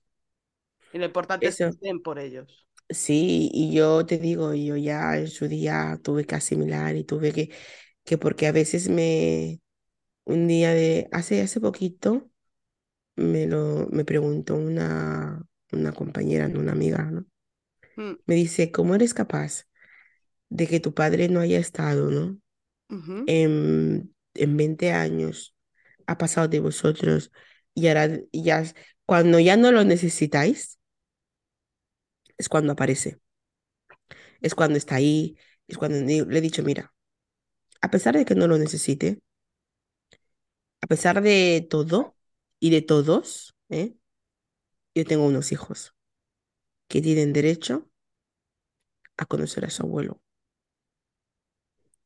Y 0.91 0.99
lo 0.99 1.05
importante 1.05 1.49
es 1.49 1.57
que 1.61 1.69
estén 1.69 1.99
por 2.03 2.19
ellos. 2.19 2.67
sí, 2.89 3.49
y 3.53 3.73
yo 3.73 4.05
te 4.05 4.17
digo, 4.17 4.53
yo 4.53 4.75
ya 4.77 5.17
en 5.17 5.27
su 5.27 5.47
día 5.47 5.99
tuve 6.03 6.25
que 6.25 6.35
asimilar 6.35 6.95
y 6.95 7.03
tuve 7.03 7.31
que, 7.33 7.49
que 8.05 8.17
porque 8.17 8.47
a 8.47 8.51
veces 8.51 8.89
me, 8.89 9.61
un 10.25 10.47
día 10.47 10.73
de, 10.73 11.09
hace, 11.13 11.41
hace 11.43 11.61
poquito, 11.61 12.29
me 13.15 13.47
lo, 13.47 13.87
me 13.91 14.05
preguntó 14.05 14.55
una, 14.57 15.43
una 15.73 15.93
compañera, 15.93 16.47
no 16.49 16.59
una 16.61 16.73
amiga, 16.73 17.05
¿no? 17.11 17.25
Mm, 17.97 18.15
Me 18.25 18.35
dice, 18.35 18.71
¿cómo 18.71 18.95
eres 18.95 19.13
capaz 19.13 19.65
de 20.49 20.67
que 20.67 20.79
tu 20.81 20.93
padre 20.95 21.29
no 21.29 21.39
haya 21.41 21.59
estado, 21.59 22.11
¿no? 22.11 22.39
En, 23.25 24.13
en 24.35 24.57
20 24.57 24.91
años, 24.91 25.55
ha 26.07 26.17
pasado 26.17 26.47
de 26.47 26.59
vosotros 26.59 27.31
y 27.75 27.87
ahora 27.87 28.09
ya, 28.33 28.63
cuando 29.05 29.39
ya 29.39 29.57
no 29.57 29.71
lo 29.71 29.83
necesitáis, 29.83 30.79
es 32.39 32.49
cuando 32.49 32.73
aparece, 32.73 33.19
es 34.41 34.55
cuando 34.55 34.77
está 34.77 34.95
ahí, 34.95 35.37
es 35.67 35.77
cuando 35.77 35.97
le 35.99 36.37
he 36.37 36.41
dicho, 36.41 36.63
mira, 36.63 36.93
a 37.81 37.91
pesar 37.91 38.15
de 38.17 38.25
que 38.25 38.35
no 38.35 38.47
lo 38.47 38.59
necesite, 38.59 39.21
a 40.81 40.87
pesar 40.87 41.21
de 41.21 41.65
todo 41.69 42.15
y 42.59 42.69
de 42.71 42.81
todos, 42.81 43.55
¿eh? 43.69 43.95
Yo 44.95 45.03
tengo 45.05 45.25
unos 45.25 45.51
hijos 45.51 45.95
que 46.89 47.01
tienen 47.01 47.33
derecho 47.33 47.89
a 49.17 49.25
conocer 49.27 49.65
a 49.65 49.69
su 49.69 49.83
abuelo. 49.83 50.19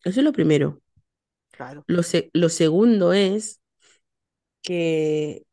Eso 0.03 0.19
es 0.21 0.23
lo 0.23 0.31
primero. 0.33 0.81
Claro, 1.51 1.85
Lo, 1.87 2.03
se- 2.03 2.29
lo 2.33 2.49
segundo 2.49 3.13
es 3.13 3.61
que 4.61 5.45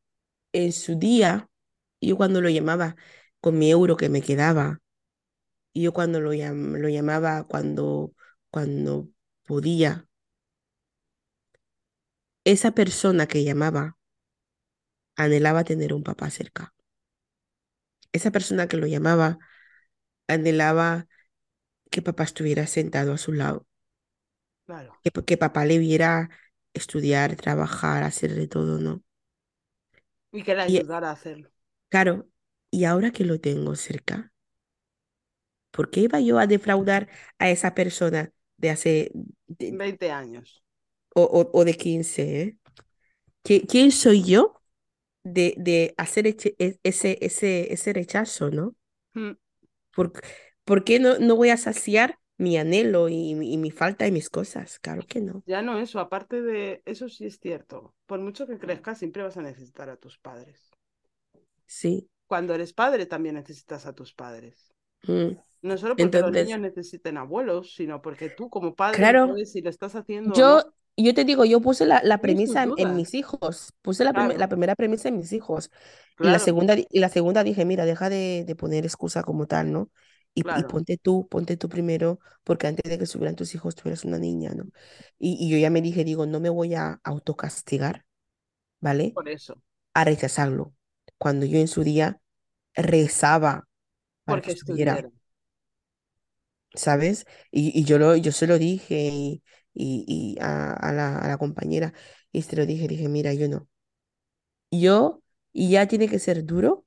en 0.53 0.72
su 0.72 0.98
día, 0.98 1.51
yo 2.01 2.16
cuando 2.16 2.40
lo 2.40 2.51
llamaba 2.51 2.96
con 3.40 3.59
mi 3.59 3.70
euro 3.70 3.96
que 3.96 4.09
me 4.09 4.22
quedaba, 4.22 4.80
y 5.74 5.82
yo 5.84 5.92
cuando 5.94 6.20
lo, 6.20 6.34
llam- 6.34 6.78
lo 6.78 6.88
llamaba 6.88 7.44
cuando, 7.46 8.14
cuando 8.51 9.09
podía, 9.46 10.09
esa 12.44 12.72
persona 12.72 13.26
que 13.26 13.44
llamaba 13.44 13.96
anhelaba 15.24 15.62
tener 15.62 15.90
un 15.94 16.03
papá 16.03 16.28
cerca. 16.30 16.74
Esa 18.12 18.30
persona 18.30 18.68
que 18.68 18.76
lo 18.76 18.86
llamaba 18.86 19.38
anhelaba 20.28 21.09
que 21.90 22.03
papá 22.03 22.24
estuviera 22.24 22.66
sentado 22.68 23.12
a 23.14 23.18
su 23.18 23.32
lado, 23.34 23.66
claro. 24.70 25.00
que, 25.02 25.10
que 25.24 25.36
papá 25.38 25.64
le 25.64 25.78
viera 25.78 26.30
estudiar, 26.74 27.36
trabajar, 27.36 28.02
hacer 28.04 28.34
de 28.34 28.48
todo, 28.48 28.78
¿no? 28.80 29.02
Y 30.32 30.42
que 30.42 30.54
le 30.56 30.62
Y 30.66 30.80
ayudara 30.80 31.08
a 31.10 31.12
hacerlo. 31.12 31.50
claro, 31.88 32.28
y 32.70 32.84
ahora 32.84 33.10
que 33.12 33.24
lo 33.24 33.40
tengo 33.40 33.76
cerca, 33.76 34.32
¿por 35.70 35.90
qué 35.90 36.00
iba 36.00 36.20
yo 36.20 36.38
a 36.38 36.46
defraudar 36.46 37.08
a 37.38 37.50
esa 37.50 37.74
persona 37.74 38.32
de 38.56 38.70
hace, 38.70 39.12
de- 39.48 39.78
20 39.78 40.10
años. 40.10 40.62
o, 41.14 41.22
o- 41.38 41.50
o 41.60 41.64
de 41.64 41.74
15, 41.76 42.22
¿eh? 42.42 42.56
¿Qui- 43.44 43.66
¿Quién 43.68 43.92
soy 43.92 44.24
yo 44.24 44.62
de, 45.24 45.54
de 45.58 45.94
hacer 45.98 46.28
e- 46.28 46.36
ese, 46.84 47.18
ese, 47.22 47.74
ese 47.74 47.94
rechazo, 47.94 48.50
¿no? 48.52 48.76
Mm, 49.16 49.36
¿Por, 49.94 50.12
por 50.64 50.84
qué 50.84 51.00
no, 51.00 51.18
no 51.18 51.36
voy 51.36 51.50
a 51.50 51.56
saciar 51.56 52.19
mi 52.41 52.57
anhelo 52.59 53.09
y, 53.09 53.34
mi- 53.34 53.53
y 53.55 53.59
mi 53.59 53.70
falta 53.70 54.05
de 54.07 54.12
mis 54.12 54.30
cosas? 54.30 54.78
Claro 54.80 55.07
que 55.07 55.20
no. 55.20 55.45
Ya 55.45 55.61
no 55.61 55.78
eso, 55.78 56.01
aparte 56.01 56.41
de 56.41 56.82
eso 56.86 57.09
sí 57.11 57.26
es 57.26 57.38
cierto. 57.41 57.95
Por 58.07 58.20
mucho 58.20 58.47
que 58.47 58.59
crezcas, 58.59 58.99
siempre 58.99 59.22
vas 59.22 59.36
a 59.36 59.43
necesitar 59.43 59.91
a 59.91 59.97
tus 59.99 60.18
padres. 60.18 60.70
Sí. 61.66 62.11
Cuando 62.26 62.55
eres 62.55 62.72
padre, 62.72 63.05
también 63.07 63.34
necesitas 63.34 63.84
a 63.86 63.93
tus 63.95 64.14
padres. 64.14 64.72
Mm. 65.09 65.36
No 65.62 65.78
solo 65.78 65.99
porque 65.99 66.18
los 66.20 66.32
Entonces, 66.32 66.32
niños 66.32 66.61
necesiten 66.61 67.18
abuelos, 67.18 67.74
sino 67.76 68.03
porque 68.03 68.30
tú 68.30 68.51
como 68.51 68.76
padre 68.76 69.16
claro, 69.16 69.26
sabes 69.26 69.53
si 69.53 69.62
lo 69.62 69.70
estás 69.70 69.95
haciendo 69.97 70.43
no. 70.45 70.57
yo, 70.57 70.74
yo 70.97 71.14
te 71.14 71.24
digo, 71.24 71.45
yo 71.45 71.61
puse 71.61 71.86
la, 71.86 72.01
la 72.05 72.20
premisa 72.20 72.72
en, 72.76 72.95
mis 72.95 73.14
hijos, 73.14 73.72
puse 73.82 74.05
la, 74.05 74.12
Claro, 74.12 74.34
primera 74.49 74.74
premisa 74.76 75.09
en 75.09 75.16
mis 75.18 75.32
hijos 75.32 75.70
y 76.20 76.30
la 76.30 76.38
segunda, 76.38 76.76
y 76.78 77.01
la 77.01 77.09
segunda 77.09 77.45
dije, 77.45 77.64
mira, 77.64 77.84
deja 77.86 78.09
de, 78.11 78.45
de 78.47 78.57
poner 78.57 78.84
excusa 78.84 79.22
como 79.22 79.47
tal, 79.47 79.72
¿no? 79.72 79.91
Y, 80.34 80.44
ponte 80.44 80.96
tú, 80.96 81.28
ponte 81.28 81.56
tú 81.56 81.68
primero, 81.68 82.20
porque 82.44 82.66
antes 82.66 82.88
de 82.88 82.96
que 82.98 83.04
estuvieran 83.04 83.36
tus 83.36 83.54
hijos, 83.54 83.74
tú 83.74 83.88
eras 83.88 84.04
una 84.04 84.18
niña, 84.18 84.52
¿no? 84.54 84.64
Y, 85.18 85.36
y 85.40 85.50
yo 85.50 85.58
ya 85.58 85.70
me 85.70 85.82
dije, 85.82 86.04
digo, 86.04 86.26
no 86.26 86.40
me 86.40 86.48
voy 86.50 86.74
a 86.74 87.00
autocastigar, 87.02 88.06
¿vale? 88.80 89.12
Por 89.14 89.28
eso. 89.28 89.62
A 89.94 90.04
rechazarlo. 90.04 90.74
Cuando 91.18 91.46
yo 91.46 91.58
en 91.58 91.68
su 91.68 91.84
día 91.84 92.20
rezaba 92.74 93.68
para 94.24 94.42
que 94.42 94.48
Porque 94.48 94.58
estuviera, 94.58 94.92
estuviera. 94.92 95.16
¿sabes? 96.74 97.26
Y, 97.50 97.78
y 97.78 97.84
yo, 97.84 97.98
lo, 97.98 98.16
yo 98.16 98.32
se 98.32 98.46
lo 98.46 98.58
dije 98.58 99.08
y, 99.12 99.42
y, 99.74 100.04
y 100.36 100.40
a, 100.40 100.72
a 100.72 100.92
la, 100.92 101.18
a 101.18 101.28
la 101.28 101.38
compañera 101.38 101.92
y 102.32 102.42
se 102.42 102.56
lo 102.56 102.66
dije, 102.66 102.88
dije, 102.88 103.08
mira, 103.08 103.32
yo 103.34 103.48
no. 103.48 103.68
Yo, 104.72 105.22
y 105.52 105.70
ya 105.70 105.86
tiene 105.86 106.08
que 106.08 106.18
ser 106.18 106.44
duro 106.44 106.84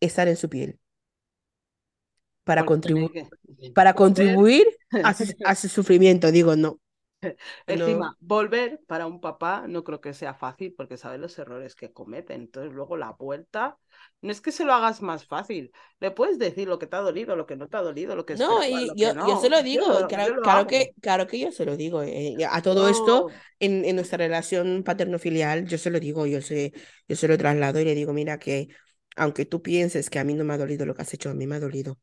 estar 0.00 0.28
en 0.28 0.36
su 0.36 0.48
piel 0.48 0.78
para 2.46 2.64
que 2.64 3.28
para 3.72 3.94
contribuir 3.94 4.66
a 5.02 5.14
su, 5.14 5.24
a 5.44 5.54
su 5.56 5.68
sufrimiento, 5.68 6.30
digo, 6.32 6.56
no. 6.56 6.80
No, 7.68 7.86
Encima, 7.88 8.16
volver 8.20 8.80
para 8.86 9.06
un 9.06 9.20
papá 9.20 9.66
no 9.68 9.84
creo 9.84 10.00
que 10.00 10.14
sea 10.14 10.34
fácil 10.34 10.74
porque 10.76 10.96
sabe 10.96 11.18
los 11.18 11.38
errores 11.38 11.74
que 11.74 11.92
cometen. 11.92 12.42
Entonces, 12.42 12.72
luego 12.72 12.96
la 12.96 13.12
vuelta, 13.12 13.78
no 14.20 14.30
es 14.32 14.40
que 14.40 14.52
se 14.52 14.64
lo 14.64 14.72
hagas 14.72 15.02
más 15.02 15.26
fácil. 15.26 15.72
Le 16.00 16.10
puedes 16.10 16.38
decir 16.38 16.68
lo 16.68 16.78
que 16.78 16.86
te 16.86 16.96
ha 16.96 17.00
dolido, 17.00 17.36
lo 17.36 17.46
que 17.46 17.56
no 17.56 17.68
te 17.68 17.76
ha 17.76 17.82
dolido, 17.82 18.16
lo 18.16 18.26
que 18.26 18.38
no, 18.38 18.64
y 18.64 18.86
lo 18.86 18.96
que 18.96 19.12
yo, 19.12 19.12
yo 19.20 19.36
se 19.36 19.48
no. 19.48 19.50
lo 19.50 19.62
Yo 19.70 19.82
digo, 19.84 20.06
yo 20.06 20.06
claro, 20.06 20.34
lo 20.34 20.50
claro 20.52 20.66
hago. 20.66 20.66
que, 20.66 20.92
claro 21.00 21.26
que 21.26 21.38
yo 21.38 21.52
se 21.52 21.64
lo 21.64 21.76
digo. 21.76 22.02
eh, 22.02 22.36
A 22.50 22.60
todo 22.62 22.88
esto, 22.88 23.26
Yo, 23.26 23.42
en, 23.60 23.84
en 23.84 23.96
nuestra 23.96 24.18
relación 24.18 24.82
paterno-filial, 24.84 25.66
yo 25.66 25.78
se 25.78 25.90
lo 25.90 26.00
digo, 26.00 26.26
yo 26.26 26.42
se, 26.42 26.72
yo 27.08 27.16
se 27.16 27.28
lo 27.28 27.38
traslado 27.38 27.80
y 27.80 27.84
le 27.84 27.94
digo, 27.94 28.12
mira 28.12 28.38
que 28.38 28.68
aunque 29.16 29.46
tú 29.46 29.62
pienses 29.62 30.10
que 30.10 30.18
a 30.18 30.24
mí 30.24 30.34
no 30.34 30.44
me 30.44 30.54
ha 30.54 30.58
dolido 30.58 30.84
lo 30.86 30.94
que 30.94 31.02
has 31.02 31.14
hecho, 31.14 31.30
a 31.30 31.34
mí 31.34 31.46
me 31.46 31.56
ha 31.56 31.60
dolido. 31.60 31.98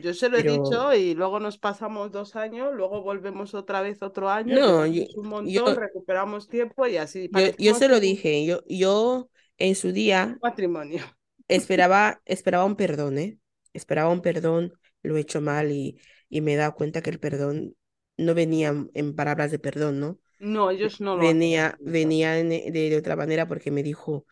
Yo 0.00 0.14
se 0.14 0.28
lo 0.28 0.38
he 0.38 0.42
Pero 0.42 0.44
dicho 0.44 0.94
y 0.94 1.14
luego 1.14 1.40
nos 1.40 1.58
pasamos 1.58 2.10
dos 2.12 2.36
años, 2.36 2.72
luego 2.74 3.02
volvemos 3.02 3.54
otra 3.54 3.80
vez 3.82 4.02
otro 4.02 4.28
año, 4.30 4.60
no, 4.60 4.86
yo, 4.86 5.04
un 5.12 5.26
yo, 5.42 5.62
montón, 5.64 5.76
recuperamos 5.76 6.48
tiempo 6.48 6.86
y 6.86 6.96
así 6.98 7.28
yo, 7.30 7.50
yo 7.58 7.74
se 7.74 7.88
lo 7.88 8.00
dije, 8.00 8.44
yo, 8.46 8.62
yo 8.68 9.30
en 9.58 9.74
su 9.74 9.92
día 9.92 10.40
matrimonio. 10.42 11.00
esperaba, 11.48 12.22
esperaba 12.26 12.64
un 12.64 12.76
perdón, 12.76 13.18
¿eh? 13.18 13.38
Esperaba 13.72 14.10
un 14.10 14.22
perdón, 14.22 14.72
lo 15.02 15.16
he 15.16 15.20
hecho 15.20 15.40
mal 15.40 15.70
y, 15.72 16.00
y 16.28 16.40
me 16.40 16.54
he 16.54 16.56
dado 16.56 16.74
cuenta 16.74 17.02
que 17.02 17.10
el 17.10 17.20
perdón 17.20 17.76
no 18.16 18.34
venía 18.34 18.74
en 18.94 19.14
palabras 19.16 19.50
de 19.50 19.58
perdón, 19.58 20.00
¿no? 20.00 20.18
No, 20.40 20.70
ellos 20.70 21.00
no 21.00 21.14
lo 21.16 21.38
Venía, 21.38 21.76
venía 21.80 22.38
en- 22.38 22.48
de, 22.50 22.70
de 22.72 22.96
otra 22.96 23.16
manera 23.16 23.48
porque 23.48 23.70
me 23.70 23.82
dijo, 23.82 24.26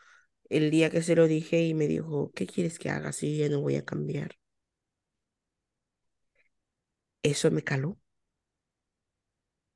el 0.51 0.71
día 0.71 0.91
que 0.91 1.03
se 1.03 1.17
lo 1.17 1.27
dije 1.29 1.63
y 1.65 1.75
me 1.75 1.89
dijo, 1.89 2.33
¿qué 2.35 2.47
quieres 2.47 2.79
que 2.79 2.91
haga 2.91 3.13
si 3.13 3.39
yo 3.39 3.49
no 3.51 3.61
voy 3.63 3.77
a 3.77 3.85
cambiar? 3.87 4.37
Eso 7.23 7.51
me 7.53 7.63
caló, 7.63 7.97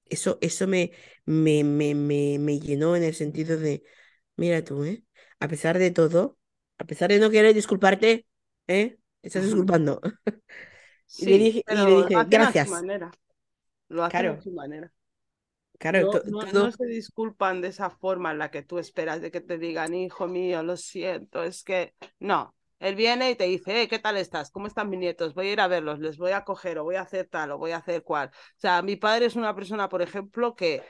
eso, 0.06 0.38
eso 0.40 0.66
me, 0.66 0.92
me, 1.24 1.64
me, 1.64 1.94
me, 1.94 2.38
me 2.38 2.60
llenó 2.60 2.96
en 2.96 3.02
el 3.04 3.14
sentido 3.14 3.56
de, 3.58 3.82
mira 4.36 4.62
tú, 4.64 4.84
¿eh? 4.84 5.04
A 5.40 5.48
pesar 5.48 5.78
de 5.78 5.90
todo, 5.90 6.38
a 6.78 6.84
pesar 6.84 7.10
de 7.10 7.18
no 7.18 7.30
querer 7.30 7.54
disculparte, 7.54 8.26
¿eh? 8.68 8.98
Te 9.20 9.28
estás 9.28 9.44
disculpando. 9.44 10.00
Y 11.16 11.26
le 11.26 11.38
Sí, 11.38 11.62
y 11.68 11.76
le 11.76 11.92
dije, 11.96 12.26
a 12.42 12.52
su 12.52 12.66
gracias. 12.66 12.68
manera. 12.68 13.10
Lo 13.88 14.04
hacen 14.04 14.30
a 14.30 14.36
Claro, 14.36 14.42
su 14.42 14.52
manera. 14.52 14.92
claro, 15.78 16.08
No, 16.24 16.46
no, 16.52 16.72
se 16.72 16.86
disculpan 16.86 17.60
de 17.60 17.68
esa 17.68 17.90
forma 17.90 18.30
en 18.32 18.38
la 18.38 18.50
que 18.50 18.62
tú 18.62 18.78
esperas 18.78 19.20
de 19.20 19.30
que 19.30 19.40
te 19.42 19.58
digan, 19.58 19.94
hijo 19.94 20.26
mío, 20.26 20.62
lo 20.62 20.76
siento, 20.76 21.42
es 21.44 21.62
que 21.62 21.94
no. 22.18 22.54
Él 22.82 22.96
viene 22.96 23.30
y 23.30 23.36
te 23.36 23.44
dice, 23.44 23.82
"Eh, 23.82 23.88
¿qué 23.88 23.98
tal 24.00 24.16
estás? 24.18 24.50
¿Cómo 24.50 24.66
están 24.66 24.90
mis 24.90 24.98
nietos? 25.00 25.34
Voy 25.34 25.48
a 25.48 25.52
ir 25.52 25.60
a 25.60 25.68
verlos, 25.68 26.00
les 26.00 26.18
voy 26.18 26.32
a 26.32 26.44
coger 26.44 26.78
o 26.78 26.84
voy 26.84 26.96
a 26.96 27.02
hacer 27.02 27.26
tal 27.28 27.52
o 27.52 27.58
voy 27.58 27.70
a 27.72 27.78
hacer 27.78 28.02
cual. 28.02 28.28
O 28.34 28.60
sea, 28.60 28.82
mi 28.82 28.96
padre 28.96 29.26
es 29.26 29.36
una 29.36 29.54
persona, 29.54 29.88
por 29.88 30.02
ejemplo, 30.02 30.56
que 30.56 30.82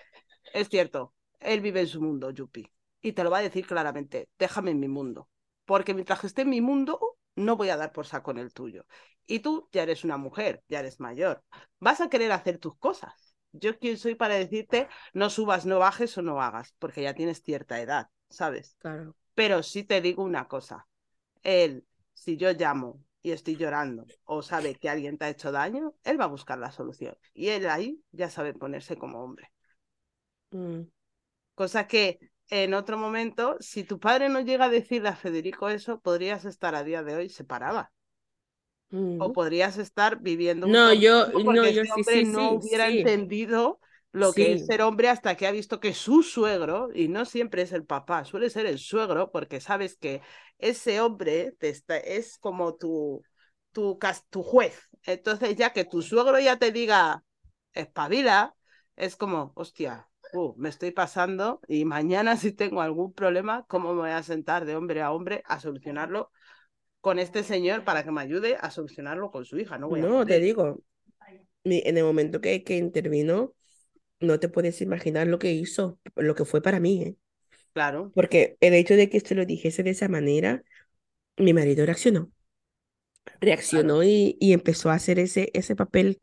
es 0.55 0.69
cierto, 0.69 1.15
él 1.41 1.61
vive 1.61 1.81
en 1.81 1.87
su 1.89 2.01
mundo, 2.01 2.31
Yupi, 2.31 2.71
y 3.01 3.13
te 3.13 3.25
lo 3.25 3.31
va 3.31 3.39
a 3.39 3.43
decir 3.43 3.67
claramente, 3.67 4.29
déjame 4.39 4.71
en 4.73 4.81
mi 4.81 4.89
mundo, 4.89 5.29
porque 5.65 5.95
mientras 5.95 6.25
esté 6.25 6.43
en 6.43 6.51
mi 6.51 6.61
mundo, 6.61 7.17
no 7.37 7.57
voy 7.57 7.69
a 7.71 7.77
dar 7.77 7.93
por 7.93 8.07
saco 8.07 8.31
en 8.31 8.39
el 8.39 8.53
tuyo. 8.53 8.87
Y 9.27 9.41
tú 9.41 9.69
ya 9.73 9.83
eres 9.83 10.05
una 10.05 10.17
mujer, 10.17 10.63
ya 10.69 10.81
eres 10.81 11.01
mayor, 11.01 11.45
vas 11.79 12.01
a 12.01 12.09
querer 12.09 12.33
hacer 12.33 12.59
tus 12.59 12.77
cosas. 12.79 13.35
Yo 13.53 13.79
quién 13.79 13.99
soy 13.99 14.15
para 14.15 14.35
decirte 14.35 14.89
no 15.13 15.29
subas, 15.31 15.67
no 15.67 15.79
bajes 15.79 16.17
o 16.19 16.23
no 16.23 16.41
hagas, 16.41 16.75
porque 16.79 17.03
ya 17.03 17.15
tienes 17.15 17.43
cierta 17.43 17.81
edad, 17.81 18.09
¿sabes? 18.31 18.77
claro, 18.79 19.15
Pero 19.35 19.63
sí 19.63 19.85
te 19.85 20.01
digo 20.01 20.23
una 20.25 20.49
cosa, 20.49 20.87
él, 21.43 21.87
si 22.15 22.37
yo 22.37 22.53
llamo 22.53 23.05
y 23.23 23.33
estoy 23.33 23.57
llorando 23.57 24.07
o 24.25 24.43
sabe 24.43 24.75
que 24.77 24.89
alguien 24.91 25.19
te 25.19 25.27
ha 25.27 25.31
hecho 25.31 25.53
daño, 25.53 25.95
él 26.05 26.21
va 26.21 26.25
a 26.25 26.29
buscar 26.29 26.59
la 26.59 26.73
solución. 26.73 27.17
Y 27.35 27.49
él 27.49 27.69
ahí 27.69 28.03
ya 28.13 28.31
sabe 28.31 28.55
ponerse 28.55 28.97
como 28.99 29.23
hombre. 29.23 29.51
mm, 30.53 30.87
Cosa 31.55 31.87
que 31.87 32.19
en 32.51 32.75
otro 32.75 32.99
momento, 32.99 33.57
si 33.61 33.85
tu 33.85 33.99
padre 33.99 34.29
no 34.29 34.41
llega 34.41 34.67
a 34.67 34.69
decirle 34.69 35.09
a 35.09 35.17
Federico 35.17 35.69
eso, 35.71 36.01
podrías 36.01 36.45
estar 36.45 36.75
a 36.75 36.85
día 36.85 37.03
de 37.03 37.15
hoy 37.17 37.29
separada. 37.31 37.93
O 39.25 39.33
podrías 39.37 39.79
estar 39.79 40.21
viviendo 40.21 40.69
un 40.69 40.81
No, 40.81 40.93
yo, 40.95 41.27
tormento 41.33 41.45
no, 41.45 41.69
yo 41.69 41.83
sí, 42.03 42.25
no 42.25 42.53
sí, 42.61 42.61
hubiera 42.61 42.89
sí, 42.89 42.89
entendido 42.89 43.81
lo 44.13 44.33
que 44.33 44.53
es 44.53 44.67
ser 44.67 44.83
hombre 44.83 45.09
hasta 45.09 45.37
que 45.37 45.47
ha 45.47 45.51
visto 45.51 45.81
que 45.81 45.95
su 45.95 46.23
suegro, 46.23 46.91
y 46.95 47.09
no 47.09 47.25
siempre 47.25 47.63
es 47.63 47.73
el 47.73 47.85
papá, 47.85 48.25
suele 48.25 48.51
ser 48.51 48.67
el 48.67 48.79
suegro, 48.79 49.31
porque 49.31 49.61
sabes 49.61 49.97
que 49.97 50.21
ese 50.59 51.01
hombre 51.01 51.55
te 51.59 51.71
está, 51.71 51.97
es 51.97 52.39
como 52.39 52.77
tu, 52.77 53.23
tu, 53.73 53.99
tu 54.29 54.43
juez. 54.43 54.79
Entonces, 55.05 55.57
ya 55.57 55.73
que 55.73 55.85
tu 55.85 56.03
suegro 56.03 56.39
ya 56.39 56.59
te 56.59 56.73
diga, 56.73 57.25
espabila, 57.73 58.55
es 58.97 59.17
como, 59.17 59.53
hostia, 59.55 60.09
uh, 60.35 60.55
me 60.59 60.69
estoy 60.69 60.91
pasando 60.91 61.61
y 61.67 61.87
mañana 61.87 62.37
si 62.37 62.53
tengo 62.53 62.83
algún 62.83 63.15
problema, 63.15 63.65
¿cómo 63.67 63.95
me 63.95 64.03
voy 64.03 64.11
a 64.11 64.23
sentar 64.23 64.67
de 64.67 64.77
hombre 64.77 65.01
a 65.01 65.13
hombre 65.13 65.43
a 65.47 65.59
solucionarlo 65.59 66.31
con 67.01 67.19
este 67.19 67.43
señor 67.43 67.83
para 67.83 68.05
que 68.05 68.13
me 68.13 68.21
ayude 68.21 68.57
a 68.61 68.71
solucionarlo 68.71 69.31
con 69.31 69.47
su 69.47 69.59
hija? 69.59 69.79
No 69.79 69.89
voy 69.89 70.01
a 70.01 70.05
no, 70.05 70.27
te 70.27 70.39
digo, 70.39 70.83
en 71.65 71.97
el 71.97 72.05
momento 72.05 72.41
que, 72.41 72.63
que 72.63 72.77
intervino, 72.77 73.55
no 74.23 74.41
te 74.41 74.49
puedes 74.49 74.81
imaginar 74.83 75.27
lo 75.29 75.39
que 75.39 75.53
hizo, 75.53 75.99
lo 76.17 76.35
que 76.35 76.45
fue 76.45 76.63
para 76.63 76.81
mí, 76.81 77.03
¿eh? 77.03 77.17
Claro, 77.75 78.15
Porque 78.15 78.57
el 78.61 78.75
hecho 78.75 78.95
de 78.97 79.11
que 79.11 79.21
se 79.21 79.35
lo 79.35 79.47
dijese 79.47 79.83
de 79.83 79.91
esa 79.91 80.09
manera, 80.09 80.65
mi 81.39 81.55
marido 81.55 81.87
reaccionó, 81.87 82.31
claro, 83.67 83.93
reaccionó 83.93 84.03
y, 84.05 84.37
y 84.41 84.53
empezó 84.53 84.91
a 84.91 84.95
hacer 84.95 85.19
ese, 85.19 85.51
ese 85.55 85.77
papel 85.77 86.19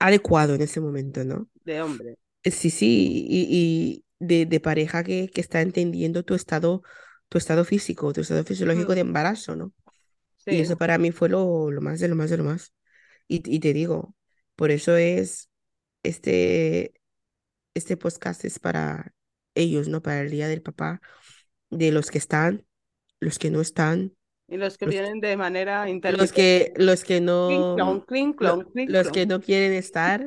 adecuado 0.00 0.54
en 0.56 0.62
ese 0.62 0.80
momento, 0.80 1.24
¿no? 1.24 1.48
de 1.64 1.80
hombre. 1.82 2.16
Sí, 2.44 2.68
sí, 2.70 3.26
y, 3.28 4.04
y 4.20 4.26
de, 4.26 4.44
de 4.46 4.60
pareja 4.60 5.02
que, 5.02 5.28
que 5.30 5.40
está 5.40 5.62
entendiendo 5.62 6.24
tu 6.24 6.34
estado, 6.34 6.82
tu 7.28 7.38
estado 7.38 7.64
físico, 7.64 8.12
tu 8.12 8.20
estado 8.20 8.44
fisiológico 8.44 8.94
Mm, 8.94 8.96
de 8.96 9.00
embarazo, 9.00 9.56
¿no? 9.56 9.72
Y 10.48 10.60
Sí, 10.60 10.62
eso 10.62 10.76
para 10.78 10.98
mí 10.98 11.12
fue 11.12 11.28
lo, 11.30 11.70
lo 11.70 11.80
más 11.82 12.00
de 12.00 12.08
lo 12.08 12.16
más 12.16 12.30
de 12.30 12.38
lo 12.38 12.44
más. 12.44 12.74
Y, 13.28 13.42
y 13.54 13.60
te 13.60 13.72
digo, 13.74 14.16
por 14.56 14.70
eso 14.72 14.96
es 14.96 15.50
este, 16.02 16.94
este 17.74 17.96
podcast 17.96 18.44
es 18.44 18.58
para 18.58 19.12
ellos, 19.54 19.88
¿no? 19.88 20.02
Para 20.02 20.22
el 20.22 20.30
Día 20.30 20.48
del 20.48 20.62
Papá, 20.62 21.00
de 21.70 21.92
los 21.92 22.10
que 22.10 22.18
están, 22.18 22.64
los 23.20 23.38
que 23.38 23.50
no 23.50 23.60
están, 23.60 24.14
y 24.46 24.56
los 24.56 24.76
que 24.76 24.86
los, 24.86 24.94
vienen 24.94 25.20
de 25.20 25.36
manera 25.36 25.82
los 25.82 25.90
intermitente. 25.90 26.34
que, 26.34 26.72
los 26.76 27.04
que 27.04 27.20
no, 27.20 27.74
clon, 27.76 28.32
clon, 28.34 28.68
los 28.74 29.10
que 29.10 29.26
no 29.26 29.40
quieren 29.40 29.72
estar, 29.72 30.26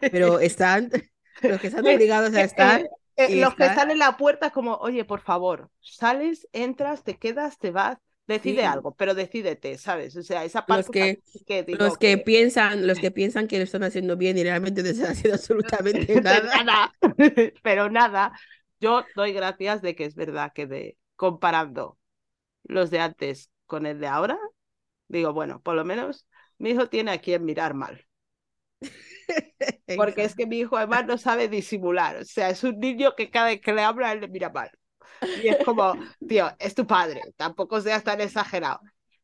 pero 0.00 0.40
están, 0.40 0.90
los 1.42 1.60
que 1.60 1.66
están 1.66 1.86
Eh, 1.86 1.94
obligados 1.94 2.34
a 2.34 2.38
eh, 2.38 2.42
eh, 2.42 2.46
estar 2.46 2.90
eh, 3.16 3.32
y 3.32 3.40
los 3.40 3.54
que 3.54 3.64
están, 3.64 3.76
salen 3.76 3.98
la 3.98 4.16
puerta 4.16 4.50
como, 4.50 4.76
oye, 4.76 5.04
por 5.04 5.20
favor, 5.20 5.70
sales, 5.80 6.48
entras, 6.52 7.04
te 7.04 7.18
quedas, 7.18 7.58
te 7.58 7.70
vas, 7.70 7.98
decide 8.34 8.60
sí, 8.60 8.66
algo, 8.66 8.94
pero 8.94 9.14
decídete, 9.14 9.78
¿sabes? 9.78 10.16
O 10.16 10.22
sea, 10.22 10.44
esa 10.44 10.60
los 10.60 10.66
parte 10.66 10.90
que, 10.90 11.22
sí 11.24 11.44
que 11.44 11.64
los 11.68 11.98
que 11.98 12.16
que 12.16 12.18
piensan, 12.18 12.86
los 12.86 12.98
que 13.00 13.10
piensan 13.10 13.48
que 13.48 13.58
lo 13.58 13.64
están 13.64 13.82
haciendo 13.82 14.16
bien 14.16 14.38
y 14.38 14.42
realmente 14.42 14.82
no 14.82 14.88
están 14.88 15.12
haciendo 15.12 15.34
absolutamente 15.34 16.20
nada. 16.22 16.64
nada, 16.64 16.94
pero 17.62 17.90
nada, 17.90 18.32
yo 18.80 19.04
doy 19.14 19.32
gracias 19.32 19.82
de 19.82 19.94
que 19.94 20.04
es 20.04 20.14
verdad 20.14 20.52
que 20.54 20.66
de 20.66 20.96
comparando 21.16 21.98
los 22.64 22.90
de 22.90 23.00
antes 23.00 23.50
con 23.66 23.86
el 23.86 24.00
de 24.00 24.06
ahora, 24.06 24.38
digo, 25.08 25.32
bueno, 25.32 25.60
por 25.62 25.74
lo 25.74 25.84
menos 25.84 26.26
mi 26.58 26.70
hijo 26.70 26.88
tiene 26.88 27.12
a 27.12 27.18
quien 27.18 27.44
mirar 27.44 27.74
mal. 27.74 28.06
Porque 29.96 30.24
es 30.24 30.34
que 30.34 30.46
mi 30.46 30.58
hijo 30.60 30.76
además 30.76 31.06
no 31.06 31.18
sabe 31.18 31.48
disimular. 31.48 32.16
O 32.16 32.24
sea, 32.24 32.50
es 32.50 32.64
un 32.64 32.78
niño 32.78 33.14
que 33.16 33.30
cada 33.30 33.46
vez 33.46 33.60
que 33.60 33.72
le 33.72 33.82
habla, 33.82 34.12
él 34.12 34.20
le 34.20 34.28
mira 34.28 34.50
mal. 34.50 34.70
Y 35.42 35.48
es 35.48 35.58
como, 35.64 35.94
tío, 36.26 36.50
es 36.58 36.74
tu 36.74 36.86
padre, 36.86 37.22
tampoco 37.36 37.80
seas 37.80 38.04
tan 38.04 38.20
exagerado. 38.20 38.80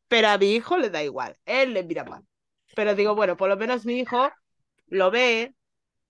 Pero 0.07 0.29
a 0.29 0.37
mi 0.37 0.53
hijo 0.53 0.77
le 0.77 0.89
da 0.89 1.03
igual, 1.03 1.37
él 1.45 1.73
le 1.73 1.83
mira 1.83 2.03
mal. 2.03 2.23
Pero 2.75 2.95
digo, 2.95 3.15
bueno, 3.15 3.37
por 3.37 3.49
lo 3.49 3.57
menos 3.57 3.85
mi 3.85 3.99
hijo 3.99 4.29
lo 4.87 5.11
ve, 5.11 5.55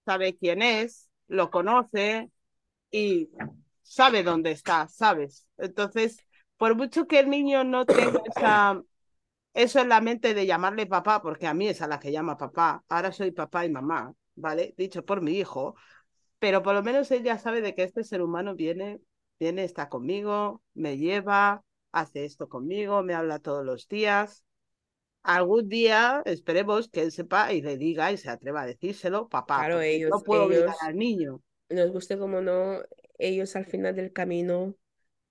sabe 0.06 0.38
quién 0.38 0.62
es, 0.62 1.10
lo 1.28 1.52
conoce 1.52 2.32
y 2.92 3.30
sabe 3.84 4.24
dónde 4.24 4.52
está, 4.52 4.88
¿sabes? 4.88 5.48
Entonces, 5.58 6.20
por 6.58 6.76
mucho 6.76 7.08
que 7.08 7.20
el 7.20 7.30
niño 7.30 7.64
no 7.64 7.86
tenga 7.86 8.22
esa, 8.36 8.82
eso 9.54 9.80
en 9.80 9.90
la 9.90 10.02
mente 10.02 10.34
de 10.34 10.46
llamarle 10.46 10.86
papá, 10.86 11.22
porque 11.22 11.48
a 11.48 11.54
mí 11.54 11.68
es 11.68 11.82
a 11.82 11.88
la 11.88 12.00
que 12.00 12.12
llama 12.12 12.38
papá, 12.38 12.84
ahora 12.90 13.12
soy 13.12 13.32
papá 13.32 13.66
y 13.66 13.70
mamá, 13.72 14.14
¿vale? 14.36 14.74
Dicho 14.78 15.04
por 15.06 15.22
mi 15.22 15.34
hijo, 15.34 15.76
pero 16.40 16.64
por 16.64 16.76
lo 16.76 16.84
menos 16.84 17.12
ella 17.12 17.40
sabe 17.40 17.62
de 17.62 17.76
que 17.76 17.84
este 17.84 18.04
ser 18.04 18.22
humano 18.22 18.56
viene, 18.56 19.00
viene, 19.40 19.64
está 19.64 19.90
conmigo, 19.90 20.64
me 20.74 20.98
lleva, 20.98 21.64
hace 21.92 22.26
esto 22.26 22.50
conmigo, 22.50 23.04
me 23.04 23.14
habla 23.14 23.40
todos 23.40 23.66
los 23.66 23.88
días. 23.88 24.44
Algún 25.24 25.70
día 25.70 26.22
esperemos 26.26 26.90
que 26.90 27.02
él 27.04 27.12
sepa 27.12 27.54
y 27.54 27.62
le 27.62 27.78
diga 27.78 28.12
y 28.12 28.18
se 28.18 28.30
atreva 28.30 28.62
a 28.64 28.66
decírselo, 28.68 29.30
papá, 29.30 29.58
Claro, 29.60 29.76
porque 29.76 30.06
no 30.10 30.22
ellos, 30.22 30.24
puedo 30.24 30.46
obligar 30.46 30.70
ellos, 30.70 30.78
al 30.82 30.98
niño. 30.98 31.42
nos 31.70 31.92
guste 31.92 32.18
como 32.18 32.42
no, 32.42 32.80
ellos 33.18 33.56
al 33.56 33.66
final 33.66 33.96
del 33.96 34.14
camino 34.14 34.76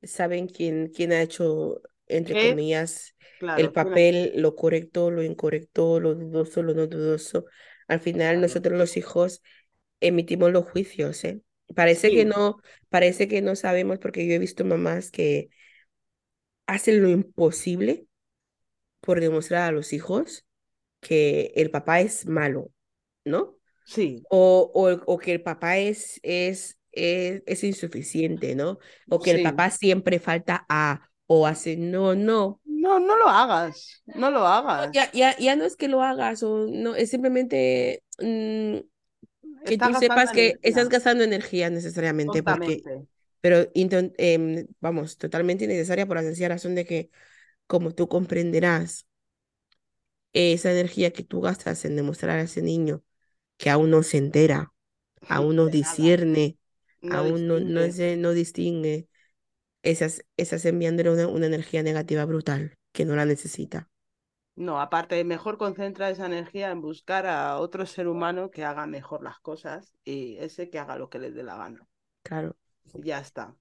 saben 0.03 0.49
quién, 0.49 0.89
quién 0.95 1.13
ha 1.13 1.23
hecho, 1.23 1.81
entre 2.07 2.37
comillas, 2.37 3.17
el 3.55 3.73
claro, 3.73 3.73
papel, 3.73 4.33
lo 4.37 4.57
correcto, 4.57 5.11
lo 5.11 5.23
incorrecto, 5.23 6.01
lo 6.01 6.15
dudoso, 6.15 6.63
lo 6.63 6.75
no 6.75 6.87
dudoso. 6.87 7.47
Al 7.89 8.01
final, 8.01 8.41
nosotros 8.41 8.79
los 8.79 8.97
hijos 8.97 9.43
emitimos 10.01 10.53
los 10.53 10.67
juicios, 10.71 11.25
¿eh? 11.25 11.43
Parece 11.75 12.13
que 12.13 12.25
Sí, 12.25 12.27
no, 12.27 12.59
parece 12.89 13.29
que 13.29 13.43
no 13.43 13.57
sabemos 13.57 13.99
porque 13.99 14.27
yo 14.27 14.35
he 14.35 14.39
visto 14.39 14.65
mamás 14.65 15.11
que 15.11 15.51
hacen 16.67 17.03
lo 17.03 17.09
imposible 17.11 18.07
por 19.01 19.21
demostrar 19.21 19.69
a 19.69 19.73
los 19.73 19.93
hijos 19.93 20.47
que 21.01 21.53
el 21.57 21.71
papá 21.71 22.01
es 22.01 22.27
malo, 22.27 22.71
¿no? 23.25 23.57
sí, 23.85 24.27
O, 24.31 24.73
o, 24.75 24.91
o 25.15 25.19
que 25.19 25.33
el 25.35 25.43
papá 25.43 25.79
es, 25.79 26.21
es, 26.23 26.79
es, 26.93 27.43
es 27.47 27.65
insuficiente, 27.65 28.55
¿no? 28.57 28.79
O 29.09 29.23
que 29.23 29.31
el 29.33 29.41
sí. 29.41 29.43
papá 29.43 29.71
siempre 29.71 30.21
falta 30.21 30.67
a, 30.69 31.11
o 31.27 31.47
hace, 31.49 31.77
no, 31.77 32.15
no. 32.17 32.61
No, 32.65 32.99
no 33.01 33.17
lo 33.17 33.29
hagas, 33.29 34.03
no 34.07 34.31
lo 34.31 34.47
No, 34.79 34.87
hagas. 34.87 34.91
Ya, 34.93 35.11
ya, 35.13 35.37
ya 35.39 35.57
no 35.57 35.65
es 35.65 35.77
que 35.77 35.89
lo 35.89 36.03
hagas, 36.03 36.43
o 36.43 36.67
no, 36.69 36.95
es 36.95 37.11
simplemente 37.11 38.03
mm, 38.21 38.79
que 39.67 39.75
Estás 39.75 39.91
tú 39.91 39.95
sepas 39.95 40.33
que 40.33 40.59
estás 40.63 40.89
energía, 40.89 40.91
gastando 40.91 41.25
energía 41.25 41.71
necesariamente, 41.71 42.43
porque, 42.43 42.87
pero 43.41 43.69
em, 43.75 44.67
vamos, 44.81 45.19
totalmente 45.19 45.65
innecesaria 45.67 46.07
por 46.07 46.17
la 46.17 46.23
sencilla 46.23 46.51
razón 46.51 46.75
de 46.75 46.87
que, 46.87 47.11
como 47.67 47.93
tú 47.95 48.09
comprenderás, 48.09 49.07
esa 50.33 50.71
energía 50.73 51.13
que 51.13 51.25
tú 51.25 51.41
gastas 51.41 51.85
en 51.85 51.97
demostrar 51.97 52.39
a 52.39 52.43
ese 52.43 52.63
niño 52.63 53.03
que 53.59 53.71
aún 53.71 53.91
no 53.91 54.03
se 54.03 54.19
entera, 54.19 54.73
aún 55.29 55.57
no 55.57 55.69
discierne, 55.69 56.59
no 57.03 57.17
aún 57.17 57.47
no, 57.49 57.61
no, 57.61 57.91
se, 57.93 58.17
no 58.17 58.33
distingue, 58.33 59.09
esas, 59.83 60.25
esas 60.37 60.65
enviándole 60.67 61.11
una, 61.13 61.29
una 61.29 61.47
energía 61.47 61.83
negativa 61.83 62.25
brutal 62.27 62.77
que 62.93 63.05
no 63.05 63.17
la 63.17 63.27
necesita. 63.27 63.91
No, 64.57 64.81
aparte, 64.81 65.23
mejor 65.25 65.59
concentra 65.59 66.09
esa 66.09 66.27
energía 66.27 66.71
en 66.71 66.81
buscar 66.81 67.27
a 67.27 67.59
otro 67.59 67.85
ser 67.85 68.09
humano 68.09 68.51
que 68.51 68.65
haga 68.65 68.87
mejor 68.87 69.23
las 69.23 69.39
cosas 69.39 69.93
y 70.03 70.39
ese 70.39 70.71
que 70.71 70.79
haga 70.79 70.97
lo 70.97 71.11
que 71.11 71.19
le 71.19 71.31
dé 71.31 71.43
la 71.43 71.57
gana. 71.57 71.87
Claro. 72.23 72.57
Ya 72.95 73.21
está. 73.21 73.55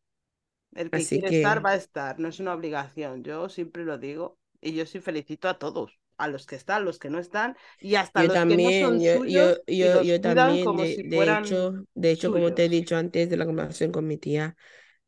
El 0.73 0.89
que 0.89 0.97
Así 0.97 1.19
quiere 1.19 1.37
estar 1.37 1.65
va 1.65 1.71
a 1.71 1.75
estar, 1.75 2.19
no 2.19 2.29
es 2.29 2.39
una 2.39 2.53
obligación. 2.53 3.23
Yo 3.23 3.49
siempre 3.49 3.83
lo 3.83 3.97
digo 3.97 4.37
y 4.61 4.73
yo 4.73 4.85
sí 4.85 4.99
felicito 4.99 5.49
a 5.49 5.59
todos, 5.59 5.99
a 6.17 6.27
los 6.29 6.45
que 6.45 6.55
están, 6.55 6.85
los 6.85 6.97
que 6.97 7.09
no 7.09 7.19
están 7.19 7.57
y 7.79 7.95
hasta 7.95 8.21
yo 8.21 8.27
los 8.29 8.33
que 8.33 8.45
no 8.45 8.45
son 8.45 8.99
también, 8.99 9.01
yo, 9.01 9.13
yo, 9.13 9.19
suyos 9.19 9.61
y 9.67 9.77
yo, 9.79 9.95
los 9.95 10.07
yo 10.07 10.21
también, 10.21 10.65
como 10.65 10.83
de, 10.83 10.95
si 10.95 11.03
de 11.03 11.15
fueran 11.15 11.43
hecho, 11.45 11.85
de 11.93 12.11
hecho, 12.11 12.31
como 12.31 12.53
te 12.53 12.65
he 12.65 12.69
dicho 12.69 12.95
antes 12.95 13.29
de 13.29 13.37
la 13.37 13.45
conversación 13.45 13.91
con 13.91 14.07
mi 14.07 14.17
tía, 14.17 14.55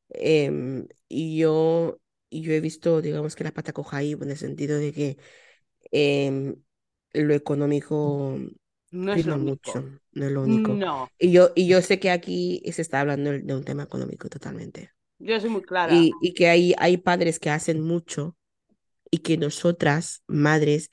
em, 0.10 0.88
y 1.08 1.38
yo, 1.38 2.00
y 2.30 2.42
yo 2.42 2.54
he 2.54 2.62
visto, 2.62 3.02
digamos 3.02 3.36
que 3.36 3.44
la 3.44 3.52
pata 3.52 3.74
coja 3.74 3.98
ahí, 3.98 4.14
en 4.14 4.30
el 4.30 4.38
sentido 4.38 4.78
de 4.78 4.94
que 4.94 5.18
em, 5.92 6.56
lo 7.14 7.34
económico 7.34 8.38
No 8.92 9.14
es 9.14 9.26
lo 9.26 9.34
prima 9.34 9.38
único. 9.38 9.80
mucho, 9.80 10.02
no 10.14 10.26
es 10.26 10.32
lo 10.32 10.44
único. 10.44 10.82
No, 10.82 11.10
Y 11.20 11.32
yo, 11.32 11.52
y 11.56 11.68
yo 11.68 11.82
sé 11.82 12.00
que 12.00 12.12
aquí 12.12 12.62
se 12.72 12.82
está 12.82 13.02
hablando 13.02 13.32
de 13.32 13.56
un 13.56 13.64
tema 13.64 13.84
económico 13.84 14.30
totalmente. 14.30 14.92
yo 15.20 15.40
soy 15.40 15.50
muy 15.50 15.62
clara. 15.62 16.10
Y, 16.10 16.18
y 16.22 16.34
que 16.34 16.50
hay, 16.50 16.74
hay 16.80 16.98
padres 16.98 17.40
que 17.40 17.50
hacen 17.50 17.82
mucho 17.82 18.36
y 19.12 19.20
que 19.20 19.38
nosotras, 19.38 20.24
madres, 20.28 20.92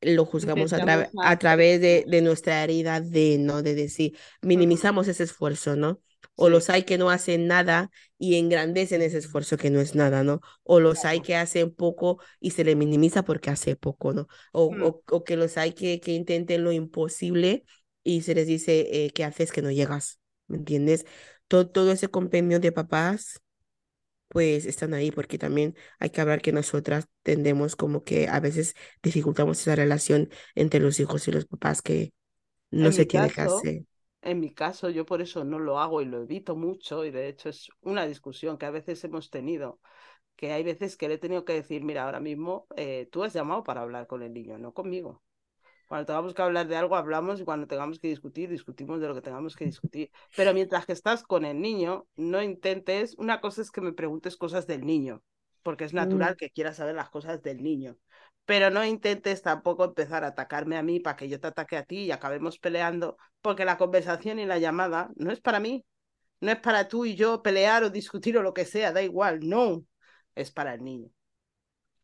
lo 0.00 0.24
juzgamos 0.26 0.72
a, 0.72 0.82
tra- 0.84 1.12
a 1.20 1.38
través 1.38 1.80
de, 1.80 2.04
de 2.08 2.22
nuestra 2.22 2.62
herida 2.64 3.00
de, 3.00 3.38
¿no? 3.38 3.62
De 3.62 3.74
decir, 3.74 4.18
minimizamos 4.42 5.08
ese 5.08 5.24
esfuerzo, 5.24 5.76
¿no? 5.76 6.00
O 6.34 6.48
los 6.48 6.70
hay 6.70 6.84
que 6.84 6.98
no 6.98 7.10
hacen 7.10 7.46
nada 7.46 7.90
y 8.18 8.36
engrandecen 8.36 9.02
ese 9.02 9.18
esfuerzo 9.18 9.56
que 9.58 9.70
no 9.70 9.80
es 9.80 9.94
nada, 9.94 10.24
¿no? 10.24 10.40
O 10.64 10.80
los 10.80 11.04
hay 11.04 11.20
que 11.20 11.36
hacen 11.36 11.70
poco 11.74 12.20
y 12.40 12.50
se 12.52 12.64
le 12.64 12.74
minimiza 12.76 13.22
porque 13.24 13.50
hace 13.50 13.76
poco, 13.76 14.12
¿no? 14.14 14.28
O, 14.52 14.64
Mm, 14.70 14.80
o, 14.80 15.02
o 15.10 15.24
que 15.24 15.36
los 15.36 15.56
hay 15.58 15.72
que, 15.74 16.00
que 16.00 16.12
intenten 16.12 16.64
lo 16.64 16.72
imposible 16.72 17.64
y 18.02 18.22
se 18.22 18.34
les 18.34 18.46
dice, 18.46 19.04
eh, 19.06 19.10
¿qué 19.12 19.24
haces 19.24 19.52
que 19.52 19.62
no 19.62 19.70
llegas? 19.70 20.20
¿Me 20.48 20.56
entiendes? 20.58 21.06
Todo, 21.48 21.68
todo 21.68 21.92
ese 21.92 22.08
compendio 22.08 22.60
de 22.60 22.72
papás 22.72 23.40
pues 24.28 24.64
están 24.66 24.94
ahí, 24.94 25.10
porque 25.12 25.38
también 25.38 25.76
hay 25.98 26.10
que 26.10 26.20
hablar 26.20 26.40
que 26.42 26.52
nosotras 26.52 27.06
tendemos 27.22 27.76
como 27.76 28.02
que 28.04 28.28
a 28.28 28.40
veces 28.40 28.74
dificultamos 29.02 29.60
esa 29.60 29.76
relación 29.76 30.30
entre 30.54 30.80
los 30.80 31.00
hijos 31.00 31.28
y 31.28 31.32
los 31.32 31.46
papás 31.46 31.82
que 31.82 32.12
no 32.70 32.92
En 32.92 32.92
se 32.92 33.06
tiene 33.06 33.30
que 33.30 33.42
hacer. 33.42 33.84
En 34.22 34.40
mi 34.40 34.52
caso, 34.54 34.90
yo 34.90 35.04
por 35.06 35.22
eso 35.22 35.44
no 35.44 35.58
lo 35.58 35.78
hago 35.80 36.00
y 36.02 36.06
lo 36.06 36.22
evito 36.22 36.56
mucho 36.56 37.04
y 37.04 37.10
de 37.10 37.28
hecho 37.28 37.48
es 37.50 37.70
una 37.82 38.06
discusión 38.06 38.58
que 38.58 38.66
a 38.66 38.70
veces 38.70 39.02
hemos 39.04 39.30
tenido, 39.30 39.80
que 40.36 40.52
hay 40.52 40.64
veces 40.64 40.96
que 40.96 41.08
le 41.08 41.14
he 41.16 41.18
tenido 41.18 41.44
que 41.44 41.54
decir, 41.54 41.84
mira, 41.84 42.04
ahora 42.04 42.20
mismo 42.20 42.66
eh, 42.76 43.08
tú 43.12 43.24
has 43.24 43.32
llamado 43.34 43.64
para 43.64 43.82
hablar 43.82 44.06
con 44.08 44.22
el 44.22 44.32
niño, 44.34 44.58
no 44.58 44.72
conmigo. 44.74 45.22
Cuando 45.86 46.06
tengamos 46.06 46.34
que 46.34 46.42
hablar 46.42 46.66
de 46.68 46.76
algo, 46.76 46.96
hablamos 46.96 47.40
y 47.40 47.44
cuando 47.44 47.66
tengamos 47.66 47.98
que 47.98 48.08
discutir, 48.08 48.48
discutimos 48.50 49.00
de 49.00 49.08
lo 49.08 49.14
que 49.14 49.22
tengamos 49.22 49.56
que 49.56 49.66
discutir. 49.66 50.10
Pero 50.34 50.54
mientras 50.54 50.86
que 50.86 50.92
estás 50.92 51.22
con 51.22 51.44
el 51.44 51.60
niño, 51.60 52.06
no 52.16 52.42
intentes, 52.42 53.14
una 53.18 53.40
cosa 53.40 53.62
es 53.62 53.70
que 53.70 53.80
me 53.82 53.92
preguntes 53.92 54.36
cosas 54.36 54.66
del 54.66 54.86
niño, 54.86 55.22
porque 55.62 55.84
es 55.84 55.92
Mm, 55.98 56.26
natural 56.26 56.36
que 56.36 56.50
quieras 56.50 56.76
saber 56.76 56.94
las 56.94 57.10
cosas 57.10 57.42
del 57.42 57.62
niño. 57.62 57.98
Pero 58.44 58.70
no 58.70 58.84
intentes 58.84 59.42
tampoco 59.42 59.84
empezar 59.84 60.24
a 60.24 60.28
atacarme 60.28 60.76
a 60.76 60.82
mí 60.82 61.00
para 61.00 61.16
que 61.16 61.28
yo 61.28 61.40
te 61.40 61.46
ataque 61.46 61.76
a 61.76 61.84
ti 61.84 62.04
y 62.04 62.10
acabemos 62.10 62.58
peleando, 62.58 63.16
porque 63.40 63.64
la 63.64 63.78
conversación 63.78 64.38
y 64.38 64.46
la 64.46 64.58
llamada 64.58 65.10
no 65.16 65.30
es 65.30 65.40
para 65.40 65.60
mí, 65.60 65.84
no 66.40 66.50
es 66.50 66.58
para 66.58 66.88
tú 66.88 67.04
y 67.04 67.14
yo 67.14 67.42
pelear 67.42 67.84
o 67.84 67.90
discutir 67.90 68.36
o 68.36 68.42
lo 68.42 68.52
que 68.52 68.64
sea, 68.64 68.92
da 68.92 69.02
igual, 69.02 69.48
no, 69.48 69.84
es 70.34 70.50
para 70.50 70.74
el 70.74 70.82
niño. 70.82 71.10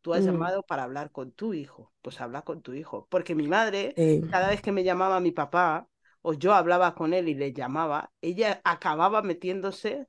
Tú 0.01 0.13
has 0.13 0.23
mm, 0.23 0.27
llamado 0.27 0.63
para 0.63 0.83
hablar 0.83 1.11
con 1.11 1.31
tu 1.31 1.53
hijo, 1.53 1.91
pues 2.01 2.21
habla 2.21 2.43
con 2.43 2.61
tu 2.61 2.73
hijo. 2.73 3.07
Porque 3.09 3.35
mi 3.35 3.47
madre, 3.47 3.93
cada 4.31 4.49
vez 4.49 4.61
que 4.61 4.71
me 4.71 4.83
llamaba 4.83 5.19
mi 5.19 5.31
papá, 5.31 5.87
o 6.21 6.33
yo 6.33 6.53
hablaba 6.53 6.95
con 6.95 7.13
él 7.13 7.29
y 7.29 7.33
le 7.33 7.53
llamaba, 7.53 8.11
ella 8.21 8.61
acababa 8.63 9.21
metiéndose 9.21 10.07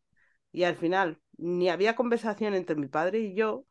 y 0.53 0.64
al 0.64 0.76
final 0.76 1.20
ni 1.37 1.68
había 1.68 1.97
conversación 1.97 2.55
entre 2.55 2.76
mi 2.76 2.89
padre 2.89 3.20
y 3.20 3.35
yo, 3.35 3.64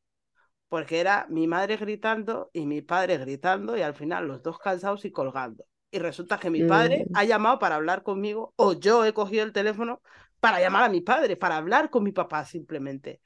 porque 0.70 1.00
era 1.00 1.28
mi 1.30 1.48
madre 1.48 1.78
gritando 1.78 2.50
y 2.54 2.66
mi 2.66 2.82
padre 2.82 3.18
gritando 3.18 3.78
y 3.78 3.82
al 3.82 3.96
final 3.96 4.28
los 4.28 4.42
dos 4.42 4.60
cansados 4.60 5.04
y 5.06 5.12
colgando. 5.12 5.66
Y 5.92 6.00
resulta 6.00 6.40
que 6.40 6.50
mi 6.50 6.64
padre 6.64 7.06
mm. 7.10 7.18
ha 7.18 7.24
llamado 7.26 7.60
para 7.60 7.76
hablar 7.76 8.04
conmigo 8.04 8.54
o 8.56 8.74
yo 8.74 9.04
he 9.06 9.14
cogido 9.14 9.44
el 9.44 9.54
teléfono 9.54 10.02
para 10.40 10.62
llamar 10.62 10.84
a 10.84 10.90
mi 10.90 11.02
padre, 11.02 11.36
para 11.36 11.58
hablar 11.58 11.90
con 11.90 12.04
mi 12.04 12.12
papá 12.12 12.46
simplemente 12.46 13.20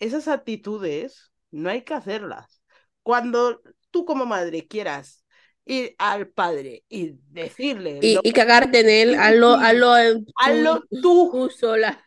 esas 0.00 0.28
actitudes 0.28 1.30
no 1.50 1.70
hay 1.70 1.82
que 1.82 1.94
hacerlas. 1.94 2.62
Cuando 3.02 3.62
tú 3.90 4.04
como 4.04 4.26
madre 4.26 4.66
quieras 4.66 5.19
ir 5.70 5.94
al 5.98 6.28
padre 6.28 6.84
y 6.88 7.12
decirle 7.28 8.02
Y, 8.02 8.14
lo 8.14 8.22
y 8.22 8.32
que 8.32 8.32
cagarte 8.32 8.80
en 8.80 8.88
él, 8.90 9.14
hazlo, 9.18 9.54
hazlo 9.54 9.94
hazlo 10.36 10.82
tú, 10.90 11.30
tú 11.30 11.50
sola 11.50 12.02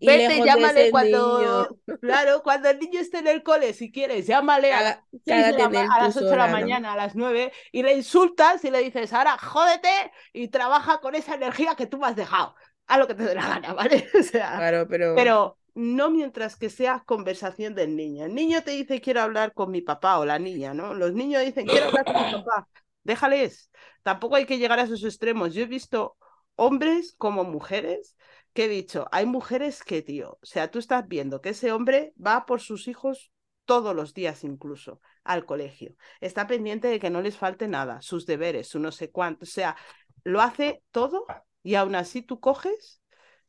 y 0.00 0.06
vete, 0.06 0.42
llámale 0.42 0.88
niño. 0.88 0.88
cuando, 0.90 1.78
claro, 2.00 2.42
cuando 2.42 2.68
el 2.70 2.78
niño 2.78 3.00
esté 3.00 3.18
en 3.18 3.28
el 3.28 3.42
cole, 3.42 3.72
si 3.74 3.90
quieres, 3.92 4.26
llámale 4.26 4.72
a 4.74 4.82
las 4.82 4.94
Caga- 4.94 5.04
6 5.24 5.48
de 5.48 5.56
cágate 5.56 5.58
la 5.58 5.68
en 5.68 5.74
ma- 5.74 5.86
él 5.86 5.96
a 5.96 5.98
tú 5.98 6.04
las 6.04 6.16
8 6.16 6.34
de 6.34 6.36
la 6.36 6.48
mañana, 6.48 6.92
a 6.92 6.96
las 6.96 7.14
9 7.16 7.52
y 7.72 7.82
le 7.82 7.94
insultas 7.94 8.64
y 8.64 8.70
le 8.70 8.80
dices, 8.82 9.12
ahora 9.12 9.38
jódete 9.38 9.88
y 10.32 10.48
trabaja 10.48 11.00
con 11.00 11.14
esa 11.14 11.34
energía 11.34 11.74
que 11.76 11.86
tú 11.86 11.98
me 11.98 12.06
has 12.06 12.16
dejado. 12.16 12.54
A 12.86 12.98
lo 12.98 13.06
que 13.08 13.14
te 13.14 13.24
dé 13.24 13.34
la 13.34 13.48
gana, 13.48 13.72
¿vale? 13.74 14.08
O 14.18 14.22
sea, 14.22 14.64
Claro, 14.70 14.86
pero 14.88 15.08
pero 15.14 15.58
no 15.74 16.10
mientras 16.10 16.56
que 16.56 16.70
sea 16.70 17.02
conversación 17.06 17.74
del 17.74 17.96
niño. 17.96 18.24
El 18.26 18.34
niño 18.34 18.62
te 18.62 18.70
dice 18.72 19.00
quiero 19.00 19.20
hablar 19.22 19.52
con 19.54 19.70
mi 19.70 19.82
papá 19.82 20.18
o 20.18 20.24
la 20.24 20.38
niña, 20.38 20.74
¿no? 20.74 20.94
Los 20.94 21.12
niños 21.14 21.42
dicen 21.44 21.66
quiero 21.68 21.86
hablar 21.86 22.06
con 22.06 22.18
mi 22.20 22.26
papá. 22.26 22.68
Déjales. 23.06 23.70
Tampoco 24.02 24.36
hay 24.36 24.46
que 24.46 24.58
llegar 24.58 24.78
a 24.78 24.82
esos 24.82 25.04
extremos. 25.04 25.54
Yo 25.54 25.62
he 25.62 25.66
visto 25.66 26.16
hombres 26.56 27.14
como 27.16 27.44
mujeres 27.44 28.16
que 28.52 28.64
he 28.64 28.68
dicho, 28.68 29.06
hay 29.12 29.26
mujeres 29.26 29.84
que, 29.84 30.00
tío, 30.00 30.38
o 30.42 30.46
sea, 30.46 30.70
tú 30.70 30.78
estás 30.78 31.06
viendo 31.06 31.42
que 31.42 31.50
ese 31.50 31.72
hombre 31.72 32.14
va 32.16 32.46
por 32.46 32.60
sus 32.60 32.88
hijos 32.88 33.30
todos 33.66 33.94
los 33.94 34.14
días 34.14 34.44
incluso 34.44 35.00
al 35.24 35.44
colegio. 35.44 35.94
Está 36.20 36.46
pendiente 36.46 36.88
de 36.88 36.98
que 36.98 37.10
no 37.10 37.20
les 37.20 37.36
falte 37.36 37.68
nada, 37.68 38.00
sus 38.00 38.24
deberes, 38.24 38.68
su 38.68 38.80
no 38.80 38.92
sé 38.92 39.10
cuánto. 39.10 39.44
O 39.44 39.46
sea, 39.46 39.76
lo 40.24 40.40
hace 40.40 40.82
todo 40.90 41.26
y 41.62 41.74
aún 41.74 41.94
así 41.94 42.22
tú 42.22 42.40
coges 42.40 43.02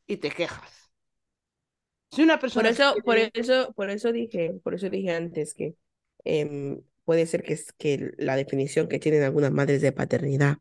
y 0.06 0.18
te 0.18 0.30
quejas. 0.30 0.92
Si 2.12 2.22
una 2.22 2.34
por 2.34 2.42
persona 2.42 2.74
se 2.74 2.84
eso, 2.84 2.96
por 3.06 3.18
eso, 3.18 3.74
por 3.74 3.90
eso 3.90 4.12
dije, 4.12 4.60
por 4.62 4.74
eso 4.74 4.90
dije 4.90 5.12
antes 5.12 5.54
que 5.54 5.76
em, 6.26 6.82
puede 7.08 7.26
ser 7.26 7.42
que, 7.42 7.58
que 7.78 8.12
la 8.18 8.36
definición 8.36 8.90
que 8.90 9.00
tienen 9.00 9.24
algunas 9.24 9.54
madres 9.54 9.82
de 9.82 9.94
paternidad 9.94 10.58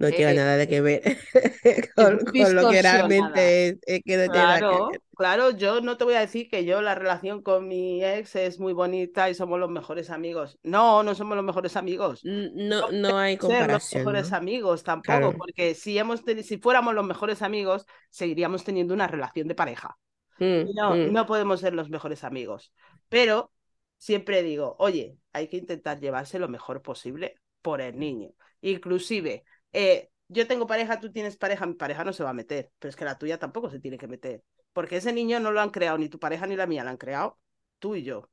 no 0.00 0.10
tiene 0.10 0.32
eh, 0.32 0.34
nada 0.34 0.56
de 0.56 0.66
que 0.66 0.80
ver 0.80 1.00
con, 1.94 2.18
lo 2.56 2.70
que 2.70 2.82
realmente 2.82 3.68
es, 3.68 3.76
es 3.86 4.02
que 4.04 4.16
no 4.16 4.32
tiene 4.32 4.46
nada 4.48 4.58
que 4.58 4.66
ver. 4.66 4.74
Claro, 4.74 4.90
claro, 5.14 5.50
yo 5.52 5.80
no 5.80 5.96
te 5.96 6.02
voy 6.02 6.14
a 6.14 6.20
decir 6.20 6.48
que 6.50 6.64
yo 6.64 6.82
la 6.82 6.96
relación 6.96 7.40
con 7.40 7.68
mi 7.68 8.04
ex 8.04 8.34
es 8.34 8.58
muy 8.58 8.72
bonita 8.72 9.30
y 9.30 9.34
somos 9.36 9.60
los 9.60 9.70
mejores 9.70 10.10
amigos. 10.10 10.58
No, 10.64 11.04
no 11.04 11.14
somos 11.14 11.36
los 11.36 11.44
mejores 11.44 11.76
amigos. 11.76 12.20
No, 12.24 12.90
No 12.90 12.90
no 12.90 13.16
hay 13.16 13.36
podemos 13.36 13.60
ser 13.60 13.70
los 13.70 13.88
comparación, 13.88 14.00
mejores 14.00 14.30
¿no? 14.32 14.36
amigos 14.38 14.82
tampoco, 14.82 15.04
Claro. 15.04 15.38
porque 15.38 15.76
si 15.76 15.96
hemos 15.96 16.24
si 16.42 16.58
fuéramos 16.58 16.94
los 16.94 17.06
mejores 17.06 17.42
amigos, 17.42 17.86
seguiríamos 18.10 18.64
teniendo 18.64 18.92
una 18.92 19.06
relación 19.06 19.46
de 19.46 19.54
pareja. 19.54 19.96
Mm, 20.38 20.74
no, 20.74 20.94
mm. 20.96 21.12
no 21.12 21.26
podemos 21.26 21.60
ser 21.60 21.74
los 21.74 21.88
mejores 21.90 22.24
amigos. 22.24 22.72
Pero 23.08 23.52
siempre 23.98 24.42
digo, 24.42 24.76
oye, 24.78 25.18
hay 25.32 25.48
que 25.48 25.56
intentar 25.56 26.00
llevarse 26.00 26.38
lo 26.38 26.48
mejor 26.48 26.82
posible 26.82 27.40
por 27.62 27.80
el 27.80 27.98
niño. 27.98 28.30
Inclusive, 28.60 29.44
eh, 29.72 30.10
yo 30.28 30.46
tengo 30.46 30.66
pareja, 30.66 31.00
tú 31.00 31.12
tienes 31.12 31.36
pareja, 31.36 31.66
mi 31.66 31.74
pareja 31.74 32.04
no 32.04 32.12
se 32.12 32.24
va 32.24 32.30
a 32.30 32.34
meter, 32.34 32.70
pero 32.78 32.90
es 32.90 32.96
que 32.96 33.04
la 33.04 33.18
tuya 33.18 33.38
tampoco 33.38 33.70
se 33.70 33.80
tiene 33.80 33.98
que 33.98 34.08
meter, 34.08 34.42
porque 34.72 34.96
ese 34.96 35.12
niño 35.12 35.40
no 35.40 35.52
lo 35.52 35.60
han 35.60 35.70
creado 35.70 35.98
ni 35.98 36.08
tu 36.08 36.18
pareja 36.18 36.46
ni 36.46 36.56
la 36.56 36.66
mía, 36.66 36.84
lo 36.84 36.90
han 36.90 36.96
creado 36.96 37.38
tú 37.78 37.94
y 37.94 38.02
yo. 38.02 38.28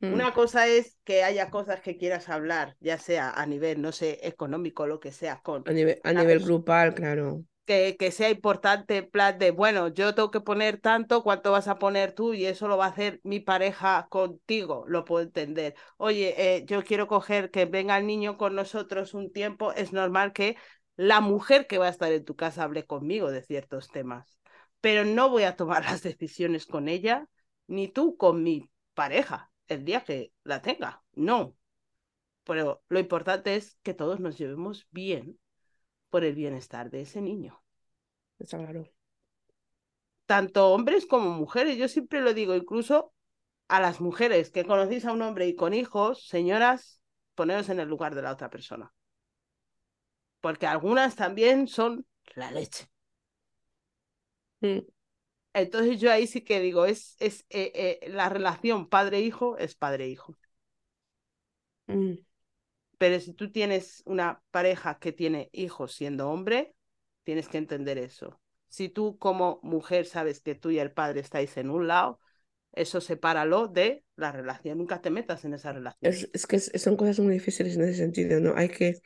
Mm. 0.00 0.14
Una 0.14 0.32
cosa 0.32 0.66
es 0.66 0.98
que 1.04 1.22
haya 1.22 1.50
cosas 1.50 1.80
que 1.80 1.96
quieras 1.96 2.28
hablar, 2.28 2.76
ya 2.80 2.98
sea 2.98 3.30
a 3.30 3.46
nivel, 3.46 3.82
no 3.82 3.92
sé, 3.92 4.18
económico, 4.22 4.86
lo 4.86 4.98
que 4.98 5.12
sea, 5.12 5.40
con 5.42 5.62
A 5.66 5.72
nivel, 5.72 6.00
a 6.02 6.12
nivel 6.12 6.40
grupal, 6.40 6.94
claro. 6.94 7.44
Que, 7.64 7.96
que 7.98 8.10
sea 8.10 8.30
importante, 8.30 8.96
en 8.98 9.10
plan 9.10 9.38
de, 9.38 9.50
bueno, 9.52 9.88
yo 9.88 10.14
tengo 10.14 10.30
que 10.30 10.40
poner 10.40 10.80
tanto, 10.80 11.22
¿cuánto 11.22 11.52
vas 11.52 11.68
a 11.68 11.78
poner 11.78 12.12
tú? 12.14 12.34
Y 12.34 12.46
eso 12.46 12.68
lo 12.68 12.76
va 12.76 12.86
a 12.86 12.88
hacer 12.88 13.20
mi 13.22 13.40
pareja 13.40 14.06
contigo, 14.10 14.84
lo 14.88 15.04
puedo 15.04 15.24
entender. 15.24 15.74
Oye, 15.96 16.34
eh, 16.56 16.64
yo 16.66 16.82
quiero 16.84 17.06
coger 17.06 17.50
que 17.50 17.66
venga 17.66 17.96
el 17.98 18.06
niño 18.06 18.36
con 18.38 18.54
nosotros 18.54 19.14
un 19.14 19.32
tiempo, 19.32 19.72
es 19.72 19.92
normal 19.92 20.32
que 20.32 20.56
la 20.96 21.20
mujer 21.20 21.66
que 21.66 21.78
va 21.78 21.86
a 21.86 21.90
estar 21.90 22.12
en 22.12 22.24
tu 22.24 22.36
casa 22.36 22.64
hable 22.64 22.86
conmigo 22.86 23.30
de 23.30 23.42
ciertos 23.42 23.88
temas, 23.88 24.38
pero 24.80 25.04
no 25.04 25.30
voy 25.30 25.44
a 25.44 25.56
tomar 25.56 25.82
las 25.84 26.02
decisiones 26.02 26.66
con 26.66 26.88
ella, 26.88 27.26
ni 27.66 27.88
tú 27.88 28.16
con 28.16 28.42
mi 28.42 28.70
pareja, 28.94 29.50
el 29.68 29.84
día 29.84 30.04
que 30.04 30.32
la 30.44 30.62
tenga, 30.62 31.02
no. 31.14 31.56
Pero 32.44 32.82
lo 32.88 33.00
importante 33.00 33.56
es 33.56 33.78
que 33.82 33.94
todos 33.94 34.20
nos 34.20 34.38
llevemos 34.38 34.86
bien 34.92 35.39
por 36.10 36.24
el 36.24 36.34
bienestar 36.34 36.90
de 36.90 37.02
ese 37.02 37.22
niño 37.22 37.62
Está 38.38 38.58
claro. 38.58 38.84
tanto 40.26 40.68
hombres 40.72 41.06
como 41.06 41.30
mujeres. 41.30 41.76
Yo 41.78 41.88
siempre 41.88 42.20
lo 42.20 42.34
digo, 42.34 42.54
incluso 42.54 43.12
a 43.68 43.80
las 43.80 44.00
mujeres 44.00 44.50
que 44.50 44.66
conocéis 44.66 45.04
a 45.06 45.12
un 45.12 45.22
hombre 45.22 45.48
y 45.48 45.56
con 45.56 45.74
hijos, 45.74 46.26
señoras, 46.28 47.00
poneros 47.34 47.68
en 47.70 47.80
el 47.80 47.88
lugar 47.88 48.14
de 48.14 48.22
la 48.22 48.32
otra 48.32 48.50
persona. 48.50 48.92
Porque 50.42 50.66
algunas 50.66 51.16
también 51.16 51.66
son 51.66 52.04
la 52.34 52.50
leche. 52.50 52.90
Mm, 54.62 54.80
Entonces 55.52 56.00
yo 56.00 56.10
ahí 56.12 56.26
sí 56.26 56.42
que 56.42 56.60
digo, 56.60 56.86
es, 56.86 57.16
es 57.20 57.44
eh, 57.50 57.98
eh, 58.02 58.08
la 58.10 58.28
relación 58.28 58.88
padre-hijo 58.88 59.56
es 59.58 59.74
padre-hijo. 59.74 60.36
mm. 61.88 62.24
Pero 63.00 63.20
si 63.20 63.34
tú 63.34 63.52
tienes 63.52 64.04
una 64.06 64.42
pareja 64.52 65.00
que 65.00 65.12
tiene 65.12 65.50
hijos 65.54 65.94
siendo 65.94 66.30
hombre, 66.30 66.76
tienes 67.24 67.48
que 67.50 67.58
entender 67.58 67.98
eso. 67.98 68.40
Si 68.68 68.90
tú 68.90 69.18
como 69.18 69.60
mujer 69.64 70.06
sabes 70.06 70.40
que 70.42 70.56
tú 70.56 70.70
y 70.70 70.80
el 70.80 70.92
padre 70.92 71.20
estáis 71.20 71.56
en 71.58 71.70
un 71.70 71.88
lado, 71.88 72.20
eso 72.72 73.00
sepáralo 73.02 73.68
de 73.68 74.04
la 74.16 74.32
relación. 74.32 74.78
Nunca 74.78 75.02
te 75.02 75.10
metas 75.10 75.44
en 75.46 75.54
esa 75.54 75.72
relación. 75.74 76.00
Es, 76.02 76.30
es 76.32 76.46
que 76.46 76.58
son 76.60 76.96
cosas 76.96 77.20
muy 77.20 77.34
difíciles 77.34 77.76
en 77.76 77.82
ese 77.84 77.94
sentido, 77.96 78.40
¿no? 78.40 78.54
Hay 78.56 78.68
que, 78.70 79.02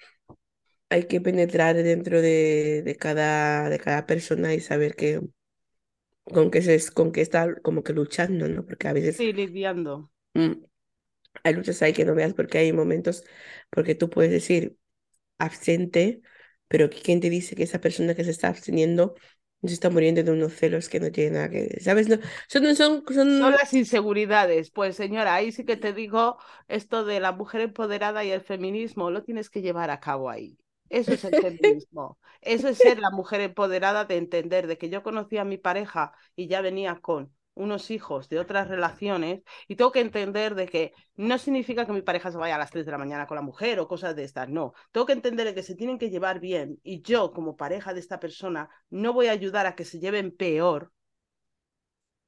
hay 0.90 1.07
que 1.09 1.20
penetrar 1.20 1.76
dentro 1.76 2.22
de, 2.22 2.82
de 2.84 2.97
cada, 2.97 3.68
de 3.70 3.78
cada 3.80 4.07
persona 4.07 4.55
y 4.55 4.61
saber 4.61 4.97
que, 4.97 5.20
con 6.24 6.51
qué 6.51 6.61
se, 6.62 6.92
con 6.92 7.12
qué 7.12 7.20
está 7.22 7.55
como 7.62 7.82
que 7.82 7.92
luchando, 7.95 8.47
¿no? 8.49 8.64
Porque 8.66 8.88
a 8.88 8.92
veces 8.92 9.18
Sí, 9.18 9.32
lidiando. 9.32 10.11
mm, 10.34 10.64
hay 11.43 11.55
luchas 11.55 11.82
ahí 11.82 11.93
que 11.93 12.05
no 12.05 12.14
veas 12.14 12.35
porque 12.35 12.59
hay 12.59 12.72
momentos, 12.72 13.24
porque 13.70 13.95
tú 13.95 14.11
puedes 14.11 14.30
decir 14.30 14.76
absente, 15.39 16.22
pero 16.68 16.91
¿quién 16.91 17.20
te 17.20 17.30
dice 17.30 17.57
que 17.57 17.64
esa 17.64 17.80
persona 17.80 18.14
que 18.14 18.24
se 18.24 18.30
está 18.30 18.49
absteniendo 18.49 19.14
no 19.64 19.68
se 19.68 19.74
está 19.74 19.89
muriendo 19.89 20.22
de 20.22 20.30
unos 20.30 20.53
celos 20.55 20.91
que 20.91 21.01
no 21.01 21.11
tienen 21.11 21.35
nada 21.35 21.49
que 21.49 21.80
¿sabes? 21.80 22.07
No, 22.09 22.18
son, 22.49 22.76
son, 22.76 23.03
Son 23.07 23.39
son, 23.39 23.53
las 23.53 23.72
inseguridades. 23.72 24.70
Pues 24.70 24.95
señora, 24.95 25.35
ahí 25.35 25.53
sí 25.53 25.64
que 25.64 25.78
te 25.78 25.95
digo 25.95 26.37
esto 26.68 27.07
de 27.07 27.18
la 27.18 27.32
mujer 27.32 27.62
empoderada 27.62 28.24
y 28.24 28.30
el 28.30 28.43
feminismo, 28.43 29.11
lo 29.11 29.22
tienes 29.22 29.49
que 29.49 29.62
llevar 29.62 29.91
a 29.91 30.01
cabo 30.01 30.28
ahí. 30.28 30.59
Eso 30.91 31.14
es 31.14 31.24
el 31.24 31.35
feminismo. 31.41 32.18
Eso 32.43 32.68
es 32.68 32.76
ser 32.76 32.99
la 32.99 33.11
mujer 33.11 33.41
empoderada 33.41 34.05
de 34.05 34.18
entender 34.18 34.66
de 34.66 34.76
que 34.76 34.91
yo 34.91 35.03
conocí 35.03 35.39
a 35.39 35.45
mi 35.45 35.57
pareja 35.57 36.12
y 36.37 36.47
ya 36.47 36.61
venía 36.61 36.97
con 37.01 37.35
unos 37.55 37.91
hijos 37.91 38.29
de 38.29 38.39
otras 38.39 38.69
relaciones 38.69 39.43
y 39.69 39.77
tengo 39.77 39.93
que 39.93 40.01
entender 40.01 40.55
de 40.55 40.67
que 40.67 40.93
no 41.17 41.39
significa 41.39 41.87
que 41.87 41.93
mi 41.93 42.03
pareja 42.03 42.31
se 42.31 42.39
vaya 42.39 42.57
a 42.57 42.59
las 42.59 42.71
3 42.71 42.85
de 42.85 42.93
la 42.93 42.99
mañana 42.99 43.27
con 43.27 43.37
la 43.37 43.43
mujer 43.43 43.81
o 43.81 43.89
cosas 43.89 44.17
de 44.17 44.25
estas, 44.25 44.49
no. 44.49 44.75
Tengo 44.93 45.07
que 45.07 45.13
entender 45.13 45.47
de 45.47 45.55
que 45.55 45.63
se 45.63 45.75
tienen 45.75 45.99
que 45.99 46.11
llevar 46.11 46.41
bien 46.41 46.79
y 46.83 47.03
yo 47.03 47.33
como 47.33 47.57
pareja 47.57 47.95
de 47.95 48.01
esta 48.01 48.21
persona 48.21 48.69
no 48.91 49.13
voy 49.13 49.29
a 49.29 49.33
ayudar 49.33 49.67
a 49.67 49.75
que 49.75 49.85
se 49.85 50.01
lleven 50.01 50.37
peor 50.37 50.93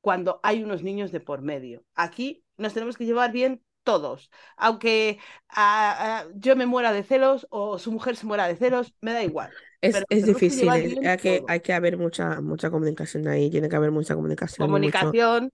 cuando 0.01 0.41
hay 0.43 0.63
unos 0.63 0.83
niños 0.83 1.11
de 1.13 1.21
por 1.21 1.43
medio. 1.43 1.85
Aquí 1.95 2.45
nos 2.57 2.75
tenemos 2.75 2.97
que 2.97 3.07
llevar 3.07 3.33
bien 3.33 3.63
todos. 3.83 4.31
Aunque 4.57 5.19
ah, 5.49 6.25
ah, 6.25 6.27
yo 6.35 6.57
me 6.57 6.67
muera 6.67 6.93
de 6.93 7.03
celos 7.05 7.47
o 7.51 7.79
su 7.79 7.93
mujer 7.93 8.17
se 8.17 8.27
muera 8.27 8.47
de 8.49 8.57
celos, 8.57 8.95
me 9.01 9.13
da 9.13 9.23
igual. 9.23 9.53
Es, 9.81 10.05
es 10.09 10.25
que 10.25 10.25
difícil, 10.25 10.71
bien 10.73 10.99
hay 11.07 11.19
que, 11.19 11.45
hay 11.49 11.61
que 11.61 11.73
haber 11.73 11.97
mucha, 11.99 12.41
mucha 12.41 12.71
comunicación 12.71 13.29
ahí, 13.29 13.51
tiene 13.51 13.69
que 13.69 13.77
haber 13.77 13.91
mucha 13.91 14.15
comunicación 14.15 14.67
y 14.71 14.75
mucho, 14.75 15.15
Comunicación, 15.15 15.53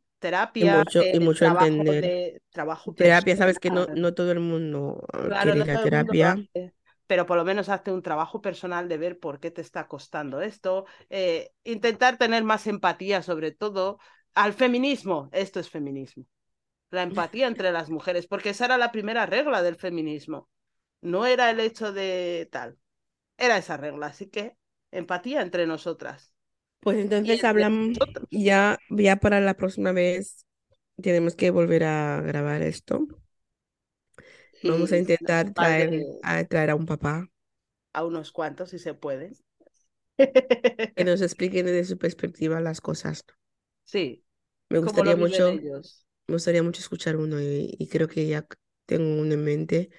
y 0.58 0.64
terapia, 0.64 0.70
mucho, 0.70 1.08
y 1.12 1.18
eh, 1.18 1.20
mucho 1.20 1.44
trabajo 1.44 1.84
entender. 1.84 1.84
de 1.84 2.42
trabajo 2.50 2.94
Terapia, 2.96 3.36
sabes 3.36 3.58
que 3.58 3.70
no, 3.70 3.88
no 3.94 4.14
todo 4.14 4.32
el 4.32 4.40
mundo 4.40 5.06
eh, 5.14 5.28
Claro, 5.28 5.40
quiere 5.40 5.60
no 5.60 5.64
ir 5.64 5.70
a 5.70 5.78
todo 5.78 5.84
el 5.84 5.92
mundo 5.92 6.14
lo 6.14 6.24
terapia. 6.24 6.46
pero 7.06 7.26
por 7.26 7.36
lo 7.36 7.44
menos 7.44 7.68
hazte 7.68 7.92
un 7.92 8.02
trabajo 8.02 8.40
personal 8.42 8.88
de 8.88 8.98
ver 8.98 9.18
por 9.20 9.40
qué 9.40 9.50
te 9.50 9.60
está 9.62 9.88
costando 9.88 10.40
esto, 10.42 10.86
eh, 11.10 11.52
intentar 11.64 12.18
tener 12.18 12.44
más 12.44 12.66
empatía 12.66 13.22
sobre 13.22 13.52
todo 13.52 13.98
al 14.34 14.52
feminismo. 14.54 15.28
Esto 15.32 15.60
es 15.60 15.70
feminismo. 15.70 16.26
La 16.90 17.02
empatía 17.04 17.48
entre 17.48 17.72
las 17.72 17.90
mujeres, 17.90 18.26
porque 18.28 18.50
esa 18.50 18.66
era 18.66 18.78
la 18.78 18.92
primera 18.92 19.26
regla 19.26 19.62
del 19.62 19.76
feminismo. 19.76 20.48
No 21.02 21.26
era 21.26 21.50
el 21.50 21.60
hecho 21.60 21.92
de 21.92 22.48
tal, 22.52 22.78
era 23.46 23.58
esa 23.58 23.76
regla. 23.76 24.06
Así 24.08 24.26
que 24.28 24.56
empatía 24.92 25.42
entre 25.42 25.66
nosotras 25.66 26.32
Pues 26.80 26.98
entonces 26.98 27.44
hablamos, 27.44 27.96
ya, 28.30 28.78
ya 28.90 29.16
para 29.16 29.40
la 29.40 29.54
próxima 29.56 29.92
vez 29.92 30.44
tenemos 31.02 31.36
que 31.36 31.50
volver 31.50 31.84
a 31.84 32.20
grabar 32.22 32.62
esto. 32.62 33.06
Vamos 34.68 34.92
a 34.92 34.98
intentar 34.98 35.44
traer 35.58 35.90
de 35.90 36.04
a, 36.22 36.44
traer 36.44 36.70
a 36.70 36.74
un 36.76 36.86
papá 36.86 37.28
a 37.94 38.04
unos 38.04 38.32
cuantos 38.32 38.70
si 38.70 38.78
se 38.78 38.92
puede. 38.94 39.32
que 40.96 41.04
nos 41.04 41.20
explique 41.20 41.62
desde 41.62 41.84
su 41.84 41.98
perspectiva 41.98 42.58
las 42.60 42.80
cosas. 42.80 43.26
Sí, 43.84 44.24
Me 44.70 44.78
gustaría 44.78 45.16
mucho, 45.16 45.52
ellos. 45.52 46.06
me 46.28 46.34
gustaría 46.34 46.62
mucho 46.62 46.80
escuchar 46.80 47.16
uno 47.16 47.40
y, 47.42 47.74
y 47.78 47.88
creo 47.88 48.08
que 48.08 48.26
ya 48.28 48.46
tengo 48.86 49.20
uno 49.22 49.34
en 49.34 49.44
mente. 49.44 49.90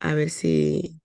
A 0.00 0.14
ver 0.14 0.30
si 0.30 1.00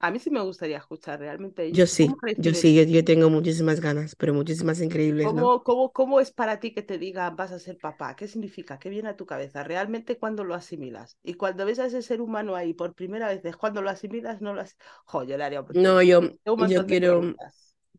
A 0.00 0.10
mí 0.10 0.18
sí 0.18 0.30
me 0.30 0.40
gustaría 0.42 0.78
escuchar 0.78 1.20
realmente 1.20 1.70
yo. 1.72 1.86
¿Cómo 1.98 2.16
sí, 2.16 2.16
yo 2.36 2.54
sí, 2.54 2.74
yo, 2.74 2.82
yo 2.82 3.04
tengo 3.04 3.30
muchísimas 3.30 3.80
ganas, 3.80 4.16
pero 4.16 4.34
muchísimas 4.34 4.80
increíbles, 4.80 5.32
¿no? 5.32 5.42
¿Cómo, 5.42 5.62
cómo, 5.62 5.92
cómo 5.92 6.20
es 6.20 6.30
para 6.32 6.60
ti 6.60 6.72
que 6.72 6.82
te 6.82 6.96
digan 6.98 7.36
vas 7.36 7.52
a 7.52 7.58
ser 7.58 7.76
papá? 7.78 8.16
¿Qué 8.16 8.26
significa? 8.26 8.78
¿Qué 8.78 8.88
viene 8.88 9.10
a 9.10 9.16
tu 9.16 9.26
cabeza? 9.26 9.62
¿Realmente 9.62 10.18
cuando 10.18 10.44
lo 10.44 10.54
asimilas? 10.54 11.18
Y 11.22 11.34
cuando 11.34 11.66
ves 11.66 11.78
a 11.78 11.86
ese 11.86 12.00
ser 12.02 12.20
humano 12.22 12.56
ahí 12.56 12.72
por 12.72 12.94
primera 12.94 13.28
vez, 13.28 13.44
es 13.44 13.56
cuando 13.56 13.82
lo 13.82 13.90
asimilas, 13.90 14.40
no 14.40 14.54
lo 14.54 14.62
as... 14.62 14.76
Jo, 15.04 15.24
yo 15.24 15.36
le 15.36 15.44
haría 15.44 15.64
No, 15.74 16.00
yo, 16.02 16.22
yo 16.68 16.86
quiero, 16.86 17.34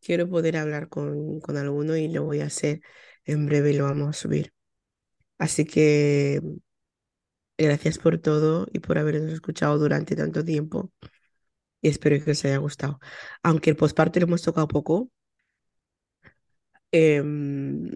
quiero 0.02 0.28
poder 0.30 0.58
hablar 0.58 0.89
con, 0.89 1.39
con 1.41 1.58
alguno 1.58 1.95
y 1.95 2.08
lo 2.08 2.24
voy 2.24 2.41
a 2.41 2.45
hacer 2.47 2.82
en 3.26 3.45
breve 3.45 3.72
y 3.72 3.78
lo 3.78 3.86
vamos 3.86 4.10
a 4.10 4.14
subir. 4.14 4.54
Así 5.38 5.66
que 5.66 6.41
gracias 7.58 7.97
por 7.97 8.18
todo 8.20 8.68
y 8.74 8.80
por 8.80 8.97
habernos 8.97 9.32
escuchado 9.32 9.78
durante 9.78 10.16
tanto 10.16 10.43
tiempo 10.43 10.91
y 11.82 11.89
espero 11.89 12.23
que 12.23 12.32
os 12.32 12.45
haya 12.45 12.57
gustado. 12.57 12.99
Aunque 13.43 13.69
el 13.69 13.75
posparto 13.75 14.19
lo 14.19 14.27
hemos 14.27 14.41
tocado 14.41 14.67
poco, 14.67 15.09
em, 16.91 17.91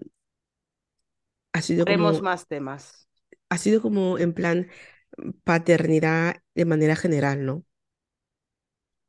ha 1.52 1.62
sido 1.62 1.84
como, 1.86 2.12
más 2.20 2.46
temas. 2.46 3.08
ha 3.48 3.58
sido 3.58 3.80
como 3.80 4.18
en 4.18 4.32
plan 4.32 4.68
paternidad 5.44 6.36
de 6.54 6.64
manera 6.64 6.96
general, 6.96 7.46
¿no? 7.46 7.64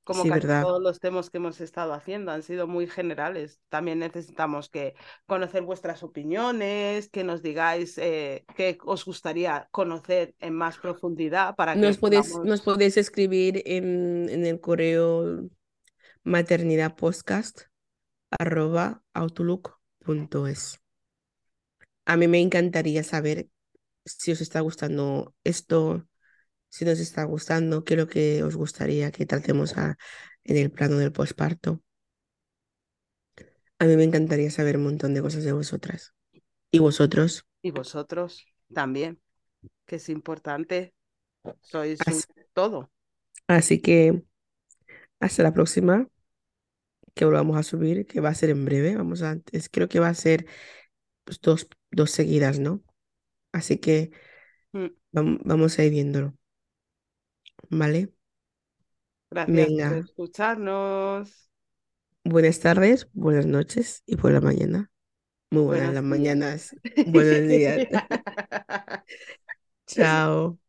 Como 0.07 0.23
Sí, 0.23 0.29
casi 0.29 0.47
todos 0.47 0.81
los 0.81 1.01
temas 1.01 1.29
que 1.29 1.35
hemos 1.37 1.59
estado 1.59 1.93
haciendo 1.93 2.31
han 2.31 2.41
sido 2.41 2.65
muy 2.65 2.87
generales. 2.87 3.59
También 3.67 3.99
necesitamos 3.99 4.69
que 4.69 4.95
conocer 5.25 5.63
vuestras 5.63 6.01
opiniones, 6.01 7.09
que 7.09 7.25
nos 7.25 7.43
digáis 7.43 7.97
eh, 7.97 8.45
qué 8.55 8.77
os 8.85 9.03
gustaría 9.03 9.67
conocer 9.71 10.33
en 10.39 10.53
más 10.53 10.77
profundidad 10.77 11.55
para 11.55 11.73
que 11.73 11.81
Nos 11.81 11.97
podéis, 11.97 12.27
nos 12.27 12.31
podamos 12.31 12.61
podéis 12.61 12.95
escribir 12.95 13.61
en, 13.65 14.29
en 14.29 14.45
el 14.45 14.61
correo 14.61 15.49
maternidadpodcast 16.23 17.63
arroba 18.39 19.03
outlook.es. 19.13 20.79
A 22.05 22.15
mí 22.15 22.27
me 22.29 22.39
encantaría 22.39 23.03
saber 23.03 23.49
si 24.05 24.31
os 24.31 24.39
está 24.39 24.61
gustando 24.61 25.35
esto, 25.43 26.07
si 26.69 26.85
nos 26.85 26.99
está 26.99 27.23
gustando, 27.25 27.83
qué 27.83 27.93
es 27.95 27.99
lo 27.99 28.07
que 28.07 28.43
os 28.43 28.55
gustaría 28.55 29.11
que 29.11 29.25
tratemos 29.25 29.77
a- 29.77 29.97
en 30.43 30.57
el 30.57 30.71
plano 30.71 30.97
del 30.97 31.11
posparto. 31.13 31.81
A 33.79 33.85
mí 33.85 33.95
me 33.97 34.03
encantaría 34.03 34.51
saber 34.51 34.77
un 34.77 34.83
montón 34.83 35.13
de 35.15 35.21
cosas 35.23 35.43
de 35.43 35.51
vosotras. 35.51 36.13
¿Y 36.71 36.79
vosotros? 36.79 37.45
y 37.61 37.71
vosotros 37.71 38.47
también, 38.73 39.21
que 39.85 39.97
es 39.97 40.09
importante. 40.09 40.93
Sois 41.61 42.07
un 42.09 42.23
todo. 42.53 42.91
Así 43.47 43.81
que 43.81 44.23
hasta 45.19 45.43
la 45.43 45.53
próxima 45.53 46.07
que 47.15 47.25
volvamos 47.25 47.57
a 47.57 47.63
subir, 47.63 48.05
que 48.07 48.19
va 48.21 48.29
a 48.29 48.35
ser 48.35 48.49
en 48.49 48.65
breve. 48.65 48.95
Vamos 48.95 49.21
a, 49.23 49.39
es- 49.51 49.69
creo 49.69 49.89
que 49.89 49.99
va 49.99 50.09
a 50.09 50.13
ser 50.13 50.45
pues, 51.25 51.41
dos, 51.41 51.69
dos 51.91 52.11
seguidas, 52.11 52.59
¿no? 52.59 52.83
Así 53.53 53.77
que 53.79 54.11
Mm, 54.73 54.87
vam- 55.15 55.39
vamos 55.49 55.77
a 55.79 55.83
ir 55.85 55.91
viéndolo, 55.91 56.33
¿vale? 57.69 58.13
Gracias 59.31 59.73
por 59.73 59.93
Venga, 59.93 59.99
escucharnos. 59.99 61.49
buenas 62.23 62.59
tardes, 62.59 63.09
buenas 63.13 63.47
noches 63.47 64.03
y 64.05 64.17
por 64.17 64.31
la 64.31 64.39
mañana. 64.41 64.91
Muy 65.51 65.63
buenas 65.63 65.93
las 65.93 66.03
mañanas, 66.03 66.75
buenos 67.03 67.47
días. 67.47 67.83
Chao. 69.87 70.59